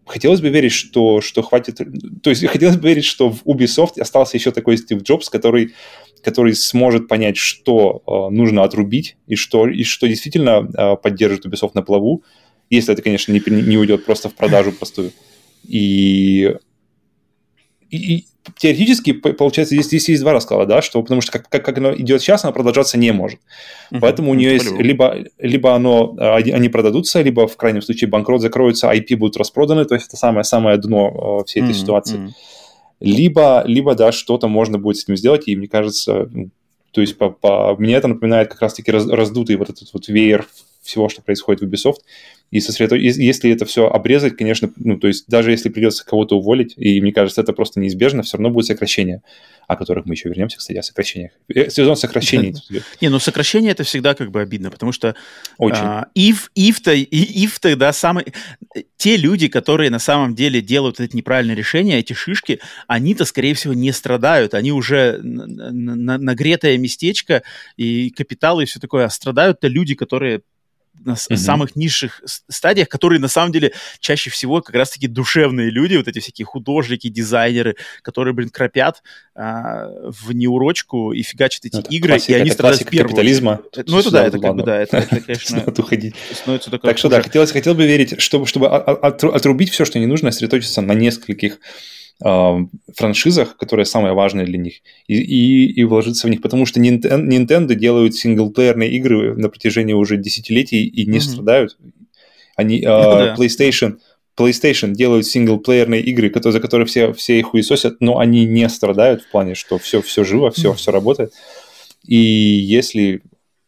[0.06, 1.80] хотелось бы верить, что, что хватит...
[2.22, 5.74] То есть хотелось бы верить, что в Ubisoft остался еще такой Стив Джобс, который,
[6.22, 11.72] который сможет понять, что э, нужно отрубить и что, и что действительно э, поддержит Ubisoft
[11.74, 12.22] на плаву,
[12.70, 15.12] если это, конечно, не, не уйдет просто в продажу простую.
[15.66, 16.54] И,
[17.90, 18.26] и,
[18.56, 21.94] теоретически, получается, здесь, здесь есть два рассклада, да, что потому что как, как, как оно
[21.94, 23.38] идет сейчас, оно продолжаться не может.
[23.90, 23.98] Uh-huh.
[24.00, 28.40] Поэтому у нее есть либо, либо оно, а, они продадутся, либо в крайнем случае банкрот
[28.40, 31.74] закроется, IP будут распроданы, то есть это самое-самое дно э, всей этой uh-huh.
[31.74, 32.18] ситуации.
[32.18, 32.30] Uh-huh.
[33.00, 36.50] Либо, либо, да, что-то можно будет с этим сделать, и мне кажется, ну,
[36.92, 40.46] то есть по, по, мне это напоминает как раз-таки раз, раздутый вот этот вот веер
[40.82, 42.00] всего, что происходит в Ubisoft,
[42.52, 46.74] и сосредоточить, если это все обрезать, конечно, ну, то есть даже если придется кого-то уволить,
[46.76, 49.22] и мне кажется, это просто неизбежно, все равно будет сокращение,
[49.66, 51.32] о которых мы еще вернемся, кстати, о сокращениях.
[51.48, 52.54] Э, сезон сокращений.
[53.00, 55.14] Не, ну сокращение это всегда как бы обидно, потому что
[55.56, 55.82] Очень.
[56.14, 58.26] if, if-то, if-то, да, самый...
[58.98, 63.72] Те люди, которые на самом деле делают это неправильное решение, эти шишки, они-то, скорее всего,
[63.72, 67.42] не страдают, они уже нагретое местечко
[67.78, 70.42] и капитал и все такое, а страдают-то люди, которые
[71.04, 71.36] на mm-hmm.
[71.36, 76.20] самых низших стадиях, которые на самом деле чаще всего как раз-таки душевные люди, вот эти
[76.20, 79.02] всякие художники, дизайнеры, которые, блин, кропят
[79.34, 83.62] а, в неурочку и фигачат эти ну, это игры, классика, и они это страдают капитализма.
[83.72, 85.64] Это, ну, это да, это как бы, да, это, это конечно...
[85.66, 86.14] уходить.
[86.82, 90.80] Так что да, хотелось, хотел бы верить, чтобы, чтобы отрубить все, что не нужно, сосредоточиться
[90.82, 91.58] на нескольких
[92.22, 94.74] франшизах, которые самые важные для них,
[95.06, 100.16] и, и, и вложиться в них, потому что Nintendo делают синглплеерные игры на протяжении уже
[100.16, 101.20] десятилетий и не mm-hmm.
[101.20, 101.76] страдают.
[102.56, 103.34] Они, uh, да.
[103.36, 103.98] PlayStation,
[104.36, 109.22] PlayStation делают синглплеерные игры, которые, за которые все, все их хуесосят, но они не страдают
[109.22, 110.76] в плане, что все, все живо, все, mm-hmm.
[110.76, 111.32] все работает.
[112.06, 113.22] И если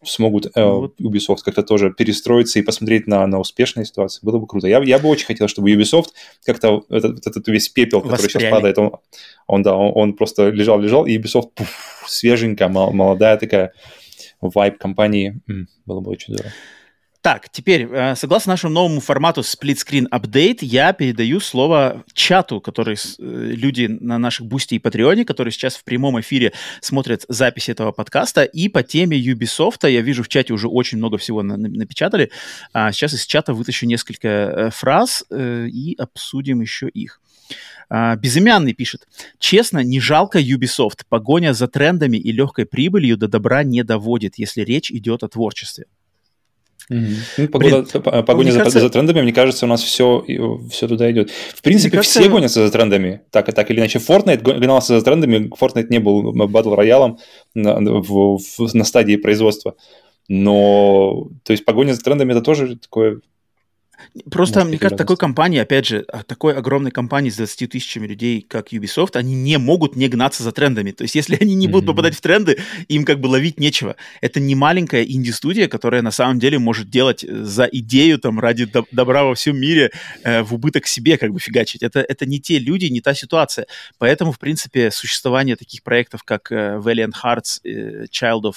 [0.07, 1.01] смогут э, вот.
[1.01, 4.21] Ubisoft как-то тоже перестроиться и посмотреть на, на успешные ситуации.
[4.25, 4.67] Было бы круто.
[4.67, 6.09] Я, я бы очень хотел, чтобы Ubisoft
[6.45, 8.93] как-то этот, этот весь пепел, который сейчас падает, он,
[9.47, 13.73] он да, он, он просто лежал-лежал, и Ubisoft пуф, свеженькая, молодая такая
[14.41, 15.41] вайб компании.
[15.87, 16.53] Было бы очень здорово.
[17.25, 22.97] Так, теперь, э, согласно нашему новому формату Split Screen Update, я передаю слово чату, который
[22.97, 26.53] э, люди на наших Бусти и Патреоне, которые сейчас в прямом эфире
[26.83, 28.43] смотрят запись этого подкаста.
[28.43, 32.31] И по теме Ubisoft, я вижу в чате уже очень много всего напечатали.
[32.75, 37.23] А сейчас из чата вытащу несколько э, фраз и обсудим еще их.
[37.91, 39.07] Uh, безымянный пишет.
[39.39, 41.05] Честно, не жалко Ubisoft.
[41.09, 45.85] Погоня за трендами и легкой прибылью до добра не доводит, если речь идет о творчестве.
[46.93, 47.17] Mm-hmm.
[47.39, 48.81] Ну, погода, Блин, погоня за, кажется...
[48.81, 50.25] за трендами, мне кажется, у нас все,
[50.71, 51.31] все туда идет.
[51.31, 52.21] В принципе, кажется...
[52.21, 53.99] все гонятся за трендами, так, так или иначе.
[53.99, 57.19] Fortnite гонялся за трендами, Fortnite не был батл роялом
[57.55, 59.77] на, в, в, на стадии производства.
[60.29, 63.21] Но, то есть, погоня за трендами это тоже такое
[64.31, 68.07] Просто, Может, мне кажется, такой компании, опять же, а, такой огромной компании с 20 тысячами
[68.07, 70.93] людей, как Ubisoft, они не могут не гнаться за трендами.
[70.93, 71.93] То есть, если они не будут mm-hmm.
[71.93, 73.97] попадать в тренды, им как бы ловить нечего.
[74.21, 78.69] Это не маленькая инди-студия, которая на самом деле может делать э, за идею там ради
[78.93, 79.91] добра во всем мире
[80.23, 81.83] э, в убыток себе как бы фигачить.
[81.83, 83.67] Это, это не те люди, не та ситуация.
[83.99, 88.55] Поэтому, в принципе, существование таких проектов, как э, Valiant Hearts, э, Child of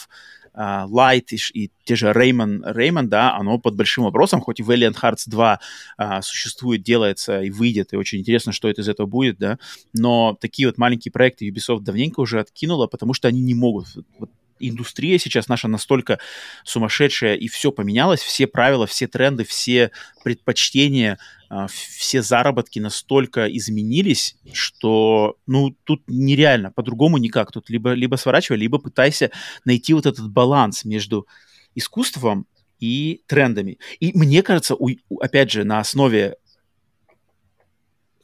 [0.57, 4.95] Light и, и те же Rayman, Rayman, да, оно под большим вопросом, хоть и Valiant
[5.01, 5.59] Hearts 2
[5.97, 9.59] а, существует, делается и выйдет, и очень интересно, что это из этого будет, да,
[9.93, 13.87] но такие вот маленькие проекты Ubisoft давненько уже откинула, потому что они не могут.
[14.19, 16.19] Вот индустрия сейчас наша настолько
[16.63, 19.91] сумасшедшая, и все поменялось, все правила, все тренды, все
[20.23, 21.17] предпочтения,
[21.49, 27.51] а, все заработки настолько изменились, что, ну, тут нереально, по-другому никак.
[27.51, 29.31] Тут либо, либо сворачивай, либо пытайся
[29.65, 31.27] найти вот этот баланс между
[31.75, 32.47] искусством
[32.79, 33.79] и трендами.
[33.99, 34.89] И мне кажется, у,
[35.19, 36.35] опять же, на основе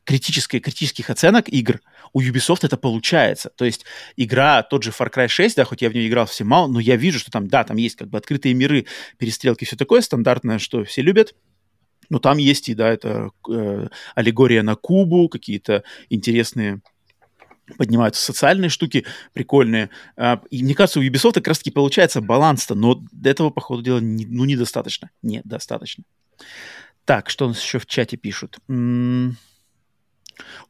[0.04, 1.82] критической, критических оценок игр,
[2.12, 3.50] у Ubisoft это получается.
[3.56, 3.86] То есть
[4.16, 6.80] игра, тот же Far Cry 6, да, хоть я в нее играл все мало, но
[6.80, 8.86] я вижу, что там, да, там есть как бы открытые миры,
[9.18, 11.36] перестрелки, все такое стандартное, что все любят.
[12.10, 16.82] Но там есть и, да, это э, аллегория на Кубу, какие-то интересные
[17.78, 19.90] поднимаются социальные штуки прикольные.
[20.18, 23.82] А, и мне кажется, у Ubisoft как раз-таки получается баланс-то, но до этого, по ходу
[23.82, 25.10] дела, не, ну, недостаточно.
[25.22, 26.04] Недостаточно.
[27.06, 28.60] Так, что у нас еще в чате пишут?
[28.68, 29.38] М-м-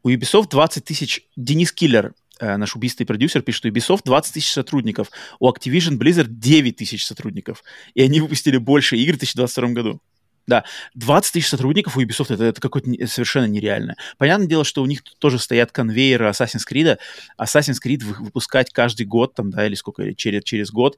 [0.03, 1.21] у Ubisoft 20 тысяч...
[1.35, 5.09] Денис Киллер, э, наш убийственный продюсер, пишет, у Ubisoft 20 тысяч сотрудников,
[5.39, 10.01] у Activision Blizzard 9 тысяч сотрудников, и они выпустили больше игр в 2022 году.
[10.45, 13.95] Да, 20 тысяч сотрудников у Ubisoft, это, это какое-то совершенно нереальное.
[14.17, 16.97] Понятное дело, что у них тоже стоят конвейеры Assassin's Creed.
[17.41, 20.97] Assassin's Creed выпускать каждый год, там, да, или сколько, или через, через год,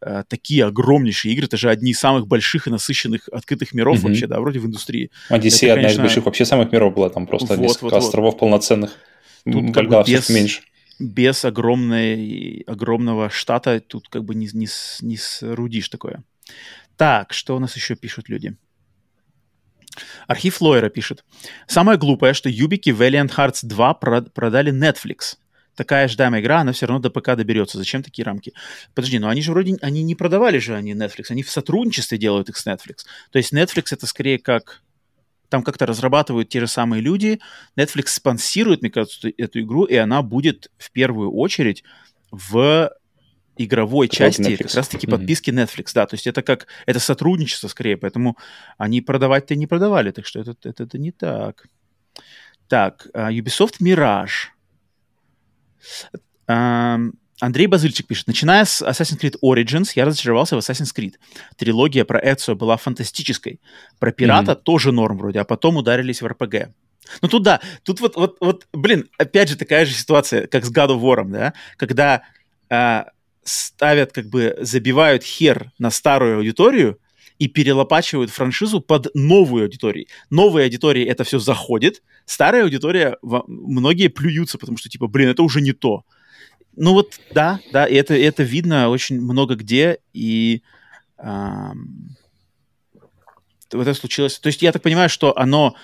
[0.00, 4.08] э, такие огромнейшие игры, это же одни из самых больших и насыщенных открытых миров mm-hmm.
[4.08, 5.10] вообще, да, вроде в индустрии.
[5.28, 6.00] Одиссея одна конечно...
[6.00, 8.40] из больших вообще самых миров была, там просто вот, несколько вот, островов вот.
[8.40, 8.96] полноценных.
[9.44, 10.62] Тут как бы без, меньше.
[10.98, 14.68] без огромной, огромного штата тут как бы не, не,
[15.02, 16.24] не срудишь такое.
[16.96, 18.56] Так, что у нас еще пишут люди?
[20.26, 21.24] Архив Лойера пишет.
[21.66, 25.36] Самое глупое, что юбики Valiant Hearts 2 продали Netflix.
[25.76, 27.78] Такая ждамая игра, она все равно до ПК доберется.
[27.78, 28.52] Зачем такие рамки?
[28.94, 32.48] Подожди, но они же вроде, они не продавали же они Netflix, они в сотрудничестве делают
[32.48, 33.04] их с Netflix.
[33.30, 34.82] То есть Netflix это скорее как
[35.48, 37.40] там как-то разрабатывают те же самые люди.
[37.76, 41.84] Netflix спонсирует, мне кажется, эту игру, и она будет в первую очередь
[42.30, 42.90] в
[43.56, 44.62] игровой как части Netflix.
[44.62, 45.64] как раз-таки подписки mm-hmm.
[45.64, 48.36] Netflix, да, то есть это как, это сотрудничество скорее, поэтому
[48.76, 51.66] они продавать-то не продавали, так что это, это, это не так.
[52.68, 54.50] Так, uh, Ubisoft Mirage.
[56.48, 61.14] Uh, Андрей Базыльчик пишет, начиная с Assassin's Creed Origins, я разочаровался в Assassin's Creed.
[61.56, 63.60] Трилогия про Эцио была фантастической.
[63.98, 64.62] Про пирата mm-hmm.
[64.62, 66.70] тоже норм вроде, а потом ударились в РПГ.
[67.20, 70.72] Ну тут да, тут вот, вот, вот, блин, опять же такая же ситуация, как с
[70.72, 72.22] God of War, да, когда
[72.68, 73.06] а,
[73.44, 76.98] ставят, как бы забивают хер на старую аудиторию
[77.38, 80.06] и перелопачивают франшизу под новую аудиторию.
[80.30, 85.60] Новая аудитория это все заходит, старая аудитория, многие плюются, потому что, типа, блин, это уже
[85.60, 86.04] не то.
[86.76, 90.62] Ну вот, да, да, и это, это видно очень много где, и
[91.18, 92.16] эм,
[93.72, 94.38] это случилось.
[94.38, 95.74] То есть я так понимаю, что оно,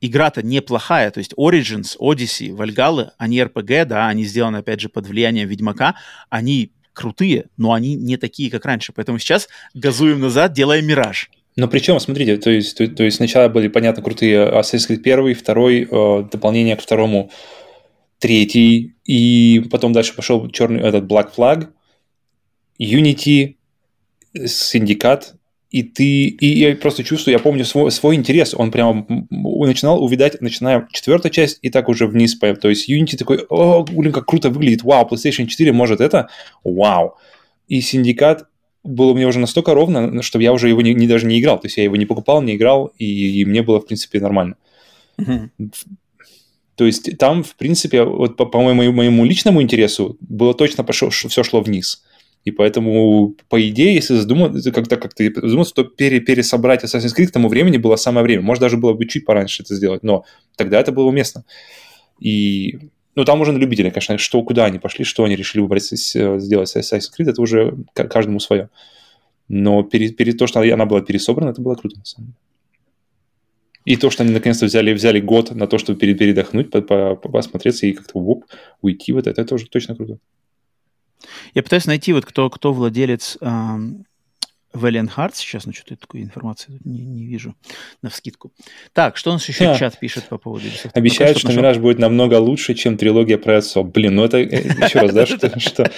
[0.00, 5.06] игра-то неплохая, то есть Origins, Odyssey, Valhalla, они RPG, да, они сделаны, опять же, под
[5.06, 5.94] влиянием Ведьмака,
[6.28, 8.92] они крутые, но они не такие, как раньше.
[8.94, 11.30] Поэтому сейчас газуем назад, делаем мираж.
[11.56, 15.34] Но причем, смотрите, то есть, то, то есть сначала были, понятно, крутые Assassin's Creed 1,
[15.34, 17.30] второй, э, дополнение к второму,
[18.18, 21.68] третий, и потом дальше пошел черный этот Black Flag,
[22.80, 23.56] Unity,
[24.36, 25.34] Syndicate,
[25.74, 30.40] и ты, и я просто чувствую, я помню свой, свой интерес, он прямо начинал увядать,
[30.40, 34.50] начиная четвертая часть и так уже вниз, то есть Unity такой, о, блин, как круто
[34.50, 36.28] выглядит, вау, PlayStation 4 может это,
[36.62, 37.16] вау,
[37.66, 38.44] и Syndicate
[38.84, 41.66] было мне уже настолько ровно, что я уже его не, не, даже не играл, то
[41.66, 44.54] есть я его не покупал, не играл, и, и мне было, в принципе, нормально.
[45.18, 45.70] Mm-hmm.
[46.76, 51.10] То есть там, в принципе, вот по, по моему, моему личному интересу было точно пошло,
[51.10, 52.03] все шло вниз.
[52.44, 57.28] И поэтому, по идее, если задуматься, когда как ты задуматься, то пере, пересобрать Assassin's Creed
[57.28, 58.42] к тому времени было самое время.
[58.42, 60.24] Может, даже было бы чуть пораньше это сделать, но
[60.56, 61.44] тогда это было уместно.
[62.20, 62.78] И
[63.14, 66.76] ну, там уже на любителя, конечно, что, куда они пошли, что они решили выбрать, сделать
[66.76, 68.68] Assassin's Creed, это уже каждому свое.
[69.48, 72.38] Но перед, перед то, что она была пересобрана, это было круто, на самом деле.
[73.84, 77.86] И то, что они наконец-то взяли, взяли год на то, чтобы передохнуть, по, по, посмотреться
[77.86, 78.42] и как-то
[78.80, 80.18] уйти в это, это тоже точно круто.
[81.54, 84.06] Я пытаюсь найти, вот кто, кто владелец эм,
[84.74, 87.54] Valiant Hearts сейчас, но что-то такой информации не, не вижу
[88.02, 88.52] на вскидку.
[88.92, 89.78] Так, что у нас еще а.
[89.78, 90.90] чат пишет по поводу Ubisoft?
[90.94, 93.90] Обещают, что Мираж будет намного лучше, чем трилогия про отцов.
[93.92, 95.90] Блин, ну это э, еще раз, да, что.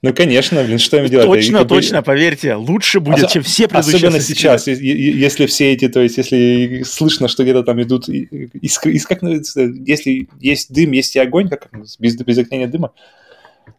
[0.00, 1.26] Ну, конечно, блин, что им делать?
[1.26, 3.96] Точно, точно, поверьте, лучше будет, чем все предыдущие.
[3.96, 9.06] Особенно сейчас, если все эти, то есть, если слышно, что где-то там идут, из, из,
[9.06, 11.68] как, если есть дым, есть и огонь, как
[11.98, 12.92] без, без огня дыма,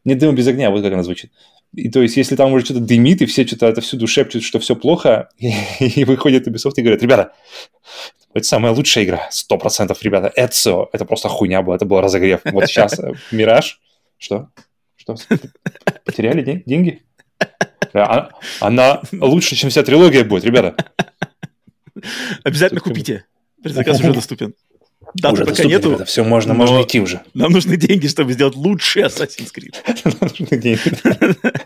[0.06, 1.32] нет дыма без огня, вот как она звучит.
[1.74, 4.60] И то есть, если там уже что-то дымит, и все что-то это всюду шепчут, что
[4.60, 7.34] все плохо, и, и выходит Ubisoft и говорят, ребята,
[8.34, 12.02] это самая лучшая игра, сто процентов, ребята, это все, это просто хуйня была, это был
[12.02, 12.42] разогрев.
[12.46, 13.80] Вот сейчас э, Мираж,
[14.18, 14.50] что?
[14.96, 15.16] Что?
[16.06, 17.02] Потеряли деньги?
[17.94, 18.30] Она,
[18.60, 20.76] она лучше, чем вся трилогия будет, ребята.
[22.44, 23.26] Обязательно купите.
[23.62, 24.56] Предзаказ уже доступен.
[25.14, 25.92] Даты уже пока нету.
[25.94, 27.22] Это все можно, можно идти уже.
[27.34, 29.76] Нам нужны деньги, чтобы сделать лучший Assassin's Creed.
[30.06, 30.82] Нам нужны деньги.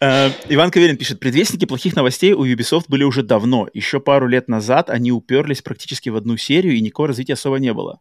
[0.00, 3.68] Э, Иван Каверин пишет, предвестники плохих новостей у Ubisoft были уже давно.
[3.74, 7.72] Еще пару лет назад они уперлись практически в одну серию, и никакого развития особо не
[7.72, 8.00] было.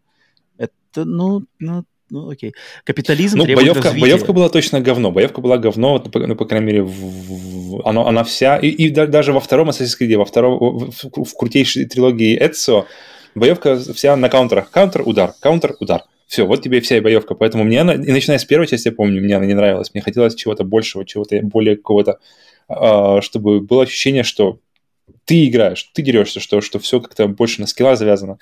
[0.58, 2.54] Это, ну, ну, ну, окей.
[2.84, 4.02] Капитализм ну, требует боевка, развития.
[4.02, 5.12] боевка была точно говно.
[5.12, 8.58] Боевка была говно, ну, по, ну, по крайней мере, в, в, она, она вся...
[8.58, 12.86] И, и даже во втором Assassin's Creed, во втором, в, в, в крутейшей трилогии Эдсо,
[13.36, 14.72] боевка вся на каунтерах.
[14.72, 16.04] Каунтер, удар, каунтер, удар.
[16.28, 17.36] Все, вот тебе вся и боевка.
[17.36, 19.94] Поэтому мне она, и начиная с первой части, я помню, мне она не нравилась.
[19.94, 22.20] Мне хотелось чего-то большего, чего-то более какого-то,
[22.70, 24.60] э, чтобы было ощущение, что
[25.26, 28.38] ты играешь, ты дерешься, что, что все как-то больше на скилла завязано.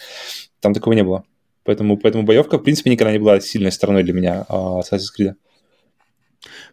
[0.60, 1.24] Там такого не было.
[1.64, 5.34] Поэтому, поэтому боевка, в принципе, никогда не была сильной стороной для меня а, Assassin's Creed.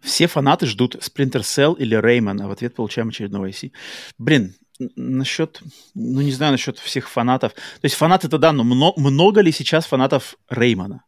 [0.01, 3.73] Все фанаты ждут Splinter Cell или Rayman, а в ответ получаем очередного IC.
[4.19, 4.55] Блин,
[4.97, 5.61] насчет,
[5.95, 7.53] ну не знаю насчет всех фанатов.
[7.55, 11.05] То есть фанаты-то да, но много, много ли сейчас фанатов Реймана?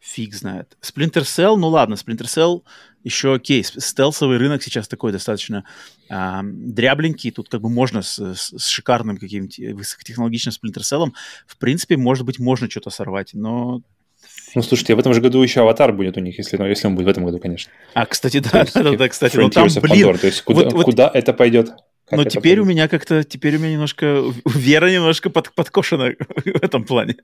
[0.00, 0.76] Фиг знает.
[0.82, 2.62] Splinter Cell, ну ладно, Splinter Cell
[3.04, 3.64] еще окей.
[3.64, 5.64] Стелсовый рынок сейчас такой достаточно
[6.10, 7.30] э, дрябленький.
[7.30, 11.10] Тут как бы можно с, с, с шикарным каким-нибудь высокотехнологичным Splinter Cell,
[11.46, 13.80] в принципе, может быть, можно что-то сорвать, но
[14.54, 16.94] ну, слушайте, в этом же году еще аватар будет у них, если, ну, если он
[16.94, 17.72] будет в этом году, конечно.
[17.94, 20.84] А, кстати, да, да, да, да, кстати, но там, блин, Pandora, то есть куда, вот,
[20.84, 21.72] куда вот, это пойдет?
[22.16, 26.12] Но теперь у меня как-то, теперь у меня немножко, вера немножко под, подкошена
[26.44, 27.16] в этом плане.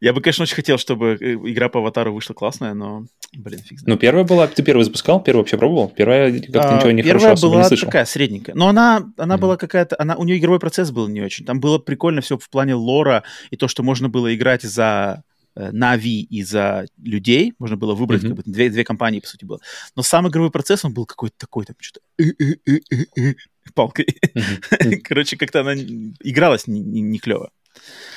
[0.00, 3.80] Я бы, конечно, очень хотел, чтобы э, игра по аватару вышла классная, но, блин, фиг
[3.80, 3.86] знает.
[3.86, 5.88] Ну, первая была, ты первый запускал, первую вообще пробовал?
[5.88, 9.38] Первая как-то а, ничего не Первая была не такая средненькая, но она, она mm-hmm.
[9.38, 11.44] была какая-то, она, у нее игровой процесс был не очень.
[11.44, 15.22] Там было прикольно все в плане лора и то, что можно было играть за
[15.54, 17.54] Нави и за людей.
[17.58, 18.28] Можно было выбрать, mm-hmm.
[18.28, 19.60] как бы, две, две компании, по сути, было.
[19.96, 22.00] Но сам игровой процесс, он был какой-то такой, там, что-то
[23.74, 24.06] палкой.
[24.34, 24.96] Mm-hmm.
[24.98, 27.50] Короче, как-то она игралась не, не, не клево.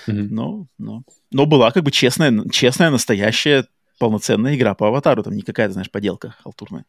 [0.08, 0.28] Mm-hmm.
[0.30, 3.68] Но, но, но была как бы честная, честная, настоящая,
[4.00, 5.24] полноценная игра по аватару.
[5.24, 6.86] Там не какая-то, знаешь, поделка халтурная.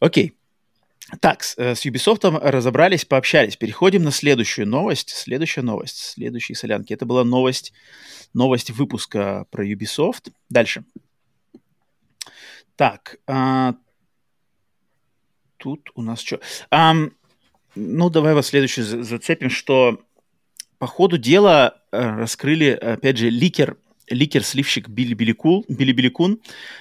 [0.00, 0.37] Окей.
[1.20, 3.56] Так, с Ubisoft разобрались, пообщались.
[3.56, 5.10] Переходим на следующую новость.
[5.10, 5.96] Следующая новость.
[5.96, 6.92] Следующие солянки.
[6.92, 7.72] Это была новость,
[8.34, 10.30] новость выпуска про Ubisoft.
[10.50, 10.84] Дальше.
[12.76, 13.74] Так, а,
[15.56, 16.40] тут у нас что?
[16.70, 16.94] А,
[17.74, 20.00] ну, давай вот следующую зацепим, что
[20.78, 23.78] по ходу дела э, раскрыли, опять же, ликер
[24.10, 26.40] ликер-сливщик Билли Биликун, Билли Биликун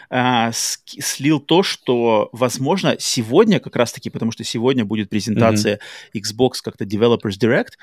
[0.09, 5.79] а, слил то, что, возможно, сегодня как раз-таки, потому что сегодня будет презентация
[6.13, 6.21] mm-hmm.
[6.21, 7.73] Xbox как-то Developers Direct,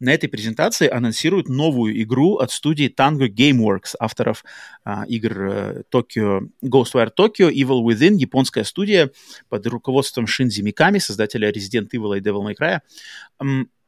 [0.00, 4.44] на этой презентации анонсируют новую игру от студии Tango Gameworks, авторов
[4.84, 9.10] а, игр Tokyo, Ghostwire Tokyo, Evil Within, японская студия
[9.48, 12.80] под руководством Шинзи Миками, создателя Resident Evil и Devil May Cry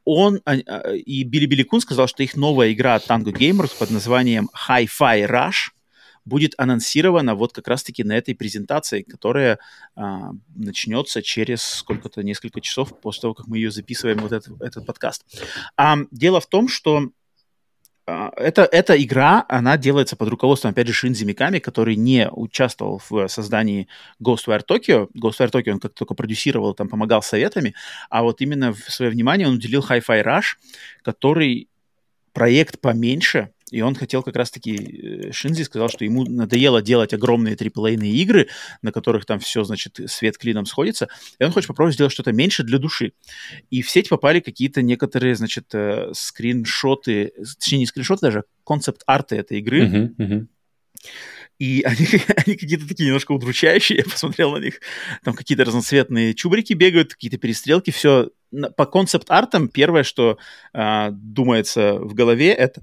[0.05, 3.77] он а, а, и Билли Билли Кун сказал, что их новая игра от Tango Gamers
[3.77, 5.71] под названием Hi-Fi Rush
[6.25, 9.59] будет анонсирована вот как раз-таки на этой презентации, которая
[9.95, 14.85] а, начнется через сколько-то, несколько часов после того, как мы ее записываем, вот этот, этот
[14.85, 15.23] подкаст.
[15.77, 17.09] А, дело в том, что
[18.07, 23.27] это, эта игра, она делается под руководством, опять же, Шинзи Миками, который не участвовал в
[23.27, 23.87] создании
[24.21, 25.09] Ghostwire Tokyo.
[25.15, 27.73] Ghostwire Tokyo он как только продюсировал, там помогал советами,
[28.09, 30.57] а вот именно в свое внимание он уделил Hi-Fi Rush,
[31.01, 31.67] который
[32.31, 34.73] проект поменьше, и он хотел как раз-таки,
[35.27, 38.47] э, Шинзи сказал, что ему надоело делать огромные AAA игры,
[38.81, 41.09] на которых там все, значит, свет клином сходится,
[41.39, 43.11] и он хочет попробовать сделать что-то меньше для души.
[43.69, 49.59] И в сеть попали какие-то некоторые, значит, э, скриншоты, точнее, не скриншоты даже, концепт-арты этой
[49.59, 49.85] игры.
[49.85, 50.47] Uh-huh, uh-huh.
[51.59, 52.07] И они,
[52.45, 54.79] они какие-то такие немножко удручающие, я посмотрел на них.
[55.25, 58.29] Там какие-то разноцветные чубрики бегают, какие-то перестрелки, все.
[58.77, 60.37] По концепт-артам первое, что
[60.73, 62.81] э, думается в голове, это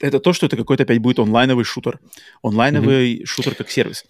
[0.00, 2.00] это то, что это какой-то опять будет онлайновый шутер.
[2.42, 3.26] Онлайновый mm-hmm.
[3.26, 4.04] шутер как сервис.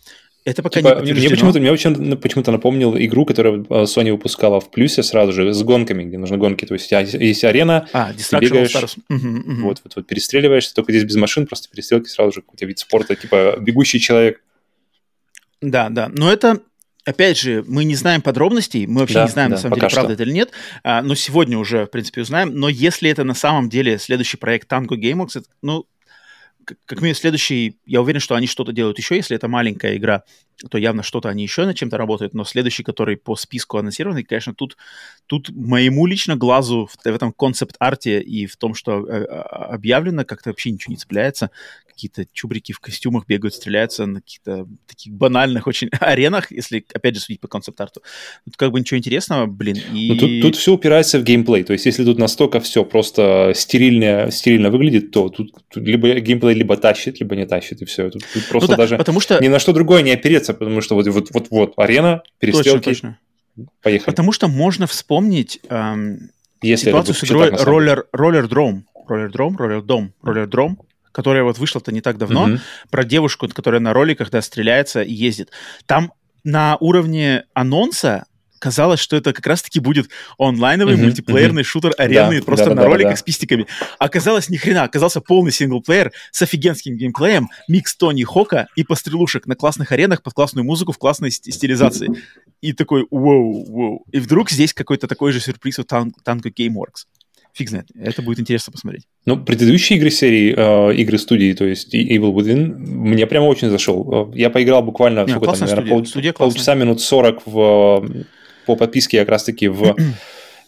[0.44, 4.58] Это пока типа, не Мне почему-то, мне почему-то, почему-то напомнил игру, которую а, Sony выпускала
[4.58, 6.64] в плюсе сразу же, с гонками, где нужны гонки.
[6.64, 9.60] То есть есть арена, а, ты бегаешь, uh-huh, uh-huh.
[9.60, 13.16] Вот, вот, вот перестреливаешься, только здесь без машин, просто перестрелки сразу же какой-то вид спорта,
[13.16, 14.42] типа бегущий человек.
[15.60, 16.08] Да, да.
[16.10, 16.60] Но это
[17.04, 19.88] Опять же, мы не знаем подробностей, мы вообще да, не знаем, да, на самом деле,
[19.88, 19.96] что.
[19.96, 20.50] правда это или нет,
[20.82, 22.54] а, но сегодня уже, в принципе, узнаем.
[22.54, 25.86] Но если это на самом деле следующий проект Tango Gameworks, это, ну,
[26.64, 30.24] как минимум следующий, я уверен, что они что-то делают еще, если это маленькая игра,
[30.68, 34.54] то явно что-то они еще над чем-то работают, но следующий, который по списку анонсированный, конечно,
[34.54, 34.76] тут,
[35.26, 40.50] тут моему лично глазу в, в этом концепт-арте и в том, что э, объявлено, как-то
[40.50, 41.50] вообще ничего не цепляется
[42.00, 47.20] какие-то чубрики в костюмах бегают, стреляются на каких-то таких банальных очень аренах, если, опять же,
[47.20, 48.02] судить по концепт-арту.
[48.44, 49.76] Тут как бы ничего интересного, блин.
[49.92, 50.08] И...
[50.08, 51.64] Ну, тут, тут все упирается в геймплей.
[51.64, 56.54] То есть, если тут настолько все просто стерильно, стерильно выглядит, то тут, тут либо геймплей
[56.54, 58.08] либо тащит, либо не тащит, и все.
[58.08, 59.38] Тут, тут просто ну, да, даже потому что...
[59.42, 62.84] ни на что другое не опереться, потому что вот вот вот, вот арена, перестрелки.
[62.84, 63.18] Точно,
[63.56, 63.68] точно.
[63.82, 64.06] Поехали.
[64.06, 66.30] Потому что можно вспомнить эм,
[66.62, 68.82] Если ситуацию с игрой Roller, Roller Drome.
[69.10, 70.76] Roller Drome, Roller Dome, Roller Drome,
[71.12, 72.60] которая вот вышла-то не так давно, mm-hmm.
[72.90, 75.50] про девушку, которая на роликах, да, стреляется и ездит.
[75.86, 76.12] Там
[76.44, 78.26] на уровне анонса
[78.60, 81.64] казалось, что это как раз-таки будет онлайновый mm-hmm, мультиплеерный mm-hmm.
[81.64, 83.16] шутер аренный да, просто да, на да, роликах да, да.
[83.16, 83.66] с пистиками.
[83.98, 89.56] Оказалось, ни хрена, оказался полный синглплеер с офигенским геймплеем, микс Тони Хока и пострелушек на
[89.56, 92.10] классных аренах под классную музыку в классной стилизации.
[92.60, 94.04] И такой, воу, воу.
[94.12, 97.06] И вдруг здесь какой-то такой же сюрприз у Tango Gameworks.
[97.54, 97.86] Фиг знает.
[97.98, 99.04] Это будет интересно посмотреть.
[99.26, 104.32] Ну, предыдущие игры серии, э, игры студии, то есть Evil Within, мне прямо очень зашел.
[104.34, 108.24] Я поиграл буквально, Не, сколько там, наверное, пол, студия полчаса, минут 40 в
[108.66, 109.96] по подписке как раз-таки в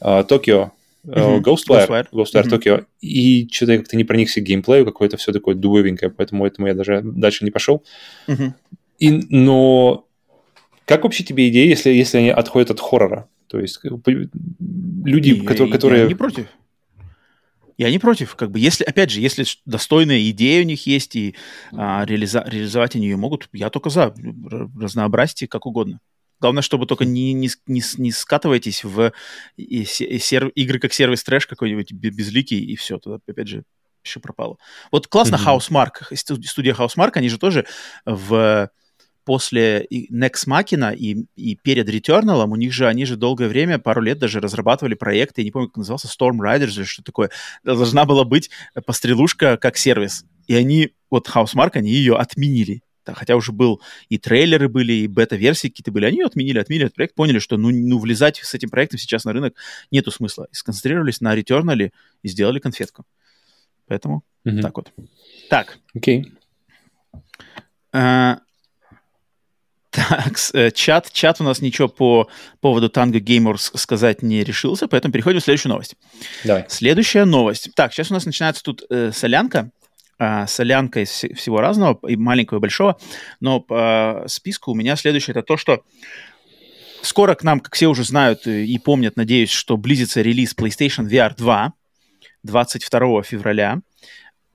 [0.01, 0.72] uh, Токио,
[1.07, 5.55] uh, Ghostwire, Ghostwire, Tokyo, и что-то я как-то не проникся к геймплею, какое-то все такое
[5.55, 7.85] дуевенькое, поэтому этому я даже дальше не пошел.
[8.99, 10.07] И, но
[10.85, 13.28] как вообще тебе идея, если, если они отходят от хоррора?
[13.49, 15.68] То есть люди, не, которые...
[15.68, 16.03] Я, которые...
[16.03, 16.47] Я не против.
[17.77, 18.35] Я не против.
[18.37, 21.35] Как бы, если, опять же, если достойная идея у них есть и
[21.73, 24.14] а, реализа- реализовать они ее могут, я только за.
[24.79, 26.01] Разнообразьте как угодно.
[26.41, 29.12] Главное, чтобы только не, не, не, не скатывайтесь в
[29.57, 33.62] и, и сер, игры как сервис трэш какой-нибудь безликий, и все, тогда, опять же,
[34.05, 34.59] еще пропало.
[34.91, 35.59] Вот классно mm-hmm.
[35.59, 37.64] Housemark, студия Housemark, они же тоже
[38.05, 38.70] в
[39.25, 44.01] после Next Machina и, и перед Returnal, у них же, они же долгое время, пару
[44.01, 47.31] лет даже разрабатывали проекты, я не помню, как назывался, Storm Riders или что такое.
[47.62, 48.51] Должна была быть
[48.87, 50.25] пострелушка как сервис.
[50.47, 55.68] И они, вот Housemark, они ее отменили хотя уже был и трейлеры были, и бета-версии
[55.68, 58.99] какие-то были, они отменили, отменили этот проект, поняли, что ну, ну влезать с этим проектом
[58.99, 59.55] сейчас на рынок
[59.91, 60.47] нету смысла.
[60.53, 61.91] И сконцентрировались на Returnal
[62.23, 63.05] и сделали конфетку.
[63.87, 64.61] Поэтому mm-hmm.
[64.61, 64.93] так вот.
[65.51, 65.79] Так.
[65.95, 66.23] Окей.
[66.23, 67.23] Okay.
[67.93, 68.39] А,
[70.09, 72.28] так, э, чат, чат у нас ничего по
[72.61, 75.96] поводу Tango Gamers сказать не решился, поэтому переходим к следующей новости.
[76.44, 76.64] Давай.
[76.68, 77.70] Следующая новость.
[77.74, 79.70] Так, сейчас у нас начинается тут э, солянка
[80.18, 82.96] а, солянка из всего разного, и маленького, и большого.
[83.40, 85.82] Но по списку у меня следующее это то, что
[87.03, 91.34] скоро к нам, как все уже знают и помнят, надеюсь, что близится релиз PlayStation VR
[91.36, 91.72] 2
[92.44, 93.80] 22 февраля.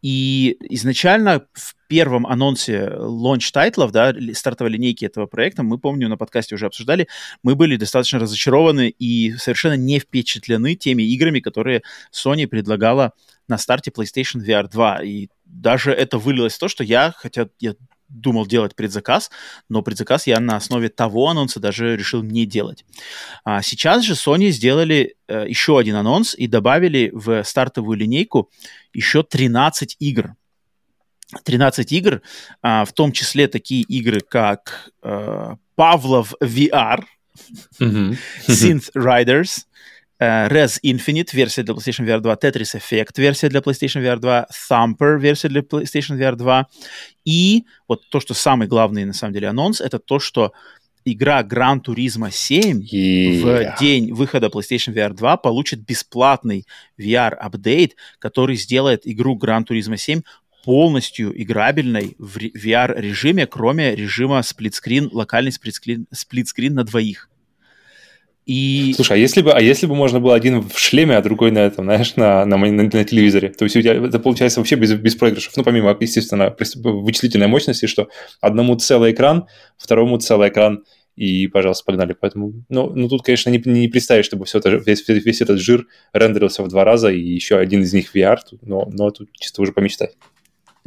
[0.01, 6.17] И изначально в первом анонсе launch тайтлов, да, стартовой линейки этого проекта, мы, помню, на
[6.17, 7.07] подкасте уже обсуждали,
[7.43, 13.13] мы были достаточно разочарованы и совершенно не впечатлены теми играми, которые Sony предлагала
[13.47, 15.03] на старте PlayStation VR 2.
[15.03, 17.75] И даже это вылилось в то, что я, хотя я
[18.09, 19.29] думал делать предзаказ,
[19.69, 22.85] но предзаказ я на основе того анонса даже решил не делать.
[23.43, 28.49] А сейчас же Sony сделали э, еще один анонс и добавили в стартовую линейку
[28.93, 30.35] еще 13 игр.
[31.43, 32.21] 13 игр,
[32.61, 37.03] а, в том числе такие игры, как э, Павлов VR,
[37.79, 39.65] Synth Riders,
[40.19, 44.47] Uh, Res Infinite, версия для PlayStation VR 2, Tetris Effect, версия для PlayStation VR 2,
[44.67, 46.65] Thumper, версия для PlayStation VR 2.
[47.25, 50.53] И вот то, что самый главный, на самом деле, анонс, это то, что
[51.05, 53.75] игра Gran Turismo 7 yeah.
[53.75, 56.65] в день выхода PlayStation VR 2 получит бесплатный
[56.97, 60.21] VR-апдейт, который сделает игру Gran Turismo 7
[60.67, 67.29] полностью играбельной в VR-режиме, кроме режима сплитскрин, локальный сплитскрин, сплитскрин на двоих.
[68.45, 68.91] И...
[68.93, 71.59] Слушай, а если бы, а если бы можно было один в шлеме, а другой на
[71.59, 74.91] этом, знаешь, на, на, на, на телевизоре, то есть у тебя это получается вообще без,
[74.93, 75.55] без проигрышев.
[75.55, 76.53] Ну, помимо, естественно,
[76.83, 78.09] вычислительной мощности, что
[78.41, 79.47] одному целый экран,
[79.77, 80.83] второму целый экран,
[81.15, 82.11] и, пожалуйста, погнали.
[82.19, 85.87] Поэтому, ну, ну тут, конечно, не, не представишь, чтобы все это, весь, весь этот жир
[86.11, 89.71] рендерился в два раза, и еще один из них VR, но, но тут чисто уже
[89.71, 90.17] помечтать.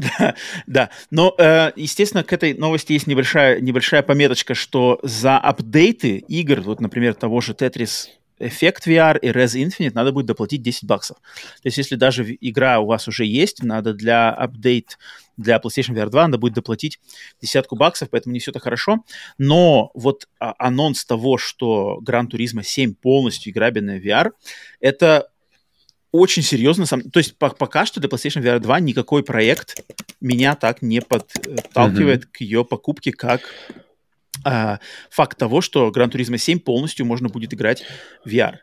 [0.00, 0.34] Да,
[0.66, 0.90] да.
[1.10, 6.80] Но, э, естественно, к этой новости есть небольшая, небольшая пометочка, что за апдейты игр, вот,
[6.80, 8.08] например, того же Tetris
[8.40, 11.18] Effect VR и Res Infinite надо будет доплатить 10 баксов.
[11.18, 14.98] То есть, если даже игра у вас уже есть, надо для апдейт
[15.36, 17.00] для PlayStation VR 2 надо будет доплатить
[17.40, 19.04] десятку баксов, поэтому не все так хорошо.
[19.38, 24.32] Но вот а, анонс того, что Gran Turismo 7 полностью играбельная VR,
[24.80, 25.30] это
[26.12, 26.86] очень серьезно.
[26.86, 27.02] Сам...
[27.10, 29.82] То есть по пока что для PlayStation VR 2 никакой проект
[30.20, 32.28] меня так не подталкивает mm-hmm.
[32.32, 33.42] к ее покупке, как
[34.44, 34.80] а,
[35.10, 37.84] факт того, что Gran Turismo 7 полностью можно будет играть
[38.24, 38.58] в VR.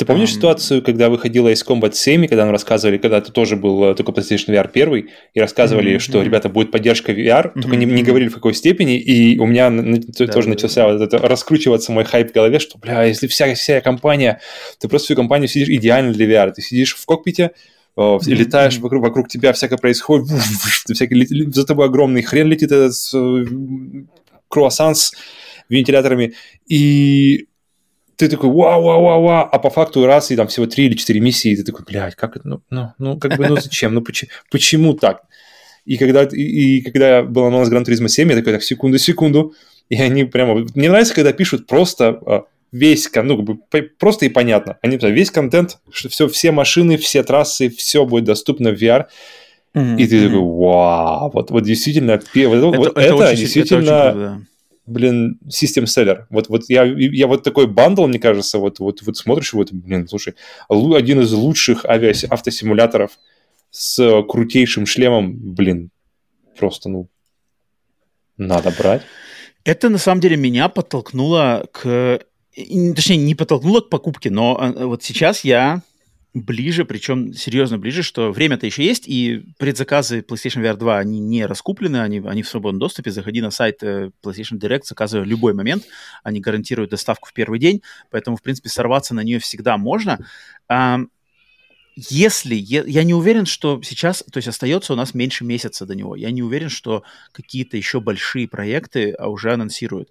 [0.00, 0.36] Ты помнишь um...
[0.36, 4.12] ситуацию, когда выходила из Combat 7, когда нам рассказывали, когда ты тоже был э, только
[4.12, 5.98] PlayStation VR 1, и рассказывали, mm-hmm.
[5.98, 7.60] что, ребята, будет поддержка VR, mm-hmm.
[7.60, 10.94] только не, не говорили в какой степени, и у меня да, тоже да, начался да.
[10.94, 14.40] вот это раскручиваться мой хайп в голове, что, бля, если вся, вся компания,
[14.78, 17.50] ты просто всю компанию сидишь идеально для VR, ты сидишь в кокпите,
[17.94, 18.20] mm-hmm.
[18.24, 20.28] летаешь вокруг, вокруг тебя, всякое происходит,
[20.90, 23.44] всякий, за тобой огромный хрен летит этот э,
[24.48, 25.12] круассан с
[25.68, 26.32] вентиляторами,
[26.66, 27.48] и
[28.20, 30.94] ты такой, вау, вау, вау, вау, а по факту раз, и там всего три или
[30.94, 33.94] четыре миссии, и ты такой, блядь, как это, ну, ну, ну как бы, ну зачем,
[33.94, 35.22] ну почему, почему так?
[35.84, 39.54] И когда, и, и когда был анонс Gran Turismo 7, я такой, так, секунду, секунду.
[39.88, 40.64] И они прямо...
[40.74, 43.60] Мне нравится, когда пишут просто а, весь, ну,
[43.98, 44.78] просто и понятно.
[44.82, 49.06] Они писали, весь контент, что все, все машины, все трассы, все будет доступно в VR.
[49.74, 49.96] Mm-hmm.
[49.98, 54.12] И ты такой, вау, вот, вот действительно, вот, это, вот это, это действительно, это очень
[54.12, 54.40] круто, да.
[54.90, 56.26] Блин, систем селлер.
[56.30, 60.08] Вот, вот я, я вот такой бандл, мне кажется, вот, вот, вот смотришь, вот, блин,
[60.08, 60.34] слушай,
[60.68, 63.18] один из лучших авиа автосимуляторов
[63.70, 65.90] с крутейшим шлемом, блин,
[66.58, 67.08] просто, ну,
[68.36, 69.02] надо брать.
[69.64, 72.20] Это на самом деле меня подтолкнуло к
[72.94, 75.82] точнее, не подтолкнуло к покупке, но а, вот сейчас я
[76.32, 81.46] ближе, причем серьезно ближе, что время-то еще есть, и предзаказы PlayStation VR 2, они не
[81.46, 83.10] раскуплены, они, они в свободном доступе.
[83.10, 85.84] Заходи на сайт э, PlayStation Direct, заказывай в любой момент.
[86.22, 90.24] Они гарантируют доставку в первый день, поэтому, в принципе, сорваться на нее всегда можно.
[91.96, 95.94] Если, я, я не уверен, что сейчас, то есть остается у нас меньше месяца до
[95.94, 97.02] него, я не уверен, что
[97.32, 100.10] какие-то еще большие проекты а, уже анонсируют.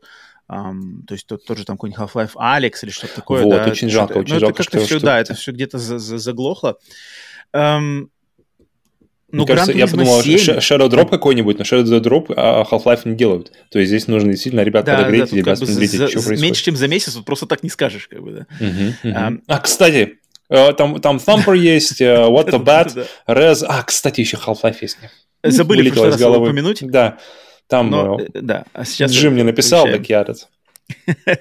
[0.49, 3.43] Um, то есть тот, тот же там какой-нибудь Half-Life Alex или что-то такое.
[3.43, 5.05] Вот, да, очень жалко, очень ну, жалко, это как-то все, что...
[5.05, 6.79] да, это все где-то за, за, заглохло.
[7.53, 8.07] Um,
[9.31, 10.57] ну, Мне кажется, я подумал, 7...
[10.57, 13.51] Shadow Drop какой-нибудь, но Shadow Drop а Half-Life не делают.
[13.69, 16.41] То есть здесь нужно действительно ребят да, подогреть, да, ребят смотрите, за, что происходит.
[16.41, 18.47] Меньше, чем за месяц, вот просто так не скажешь, как бы, да.
[18.59, 19.13] Uh-huh, uh-huh.
[19.13, 20.19] Um, а, кстати,
[20.49, 23.63] э, там, там Thumper есть, э, What the Bat, Rez...
[23.67, 24.97] А, кстати, еще Half-Life есть.
[25.43, 26.79] Забыли в прошлый раз упомянуть.
[26.81, 27.19] Да,
[27.69, 30.49] там Но, э, да, а сейчас Джим мне написал, так я этот.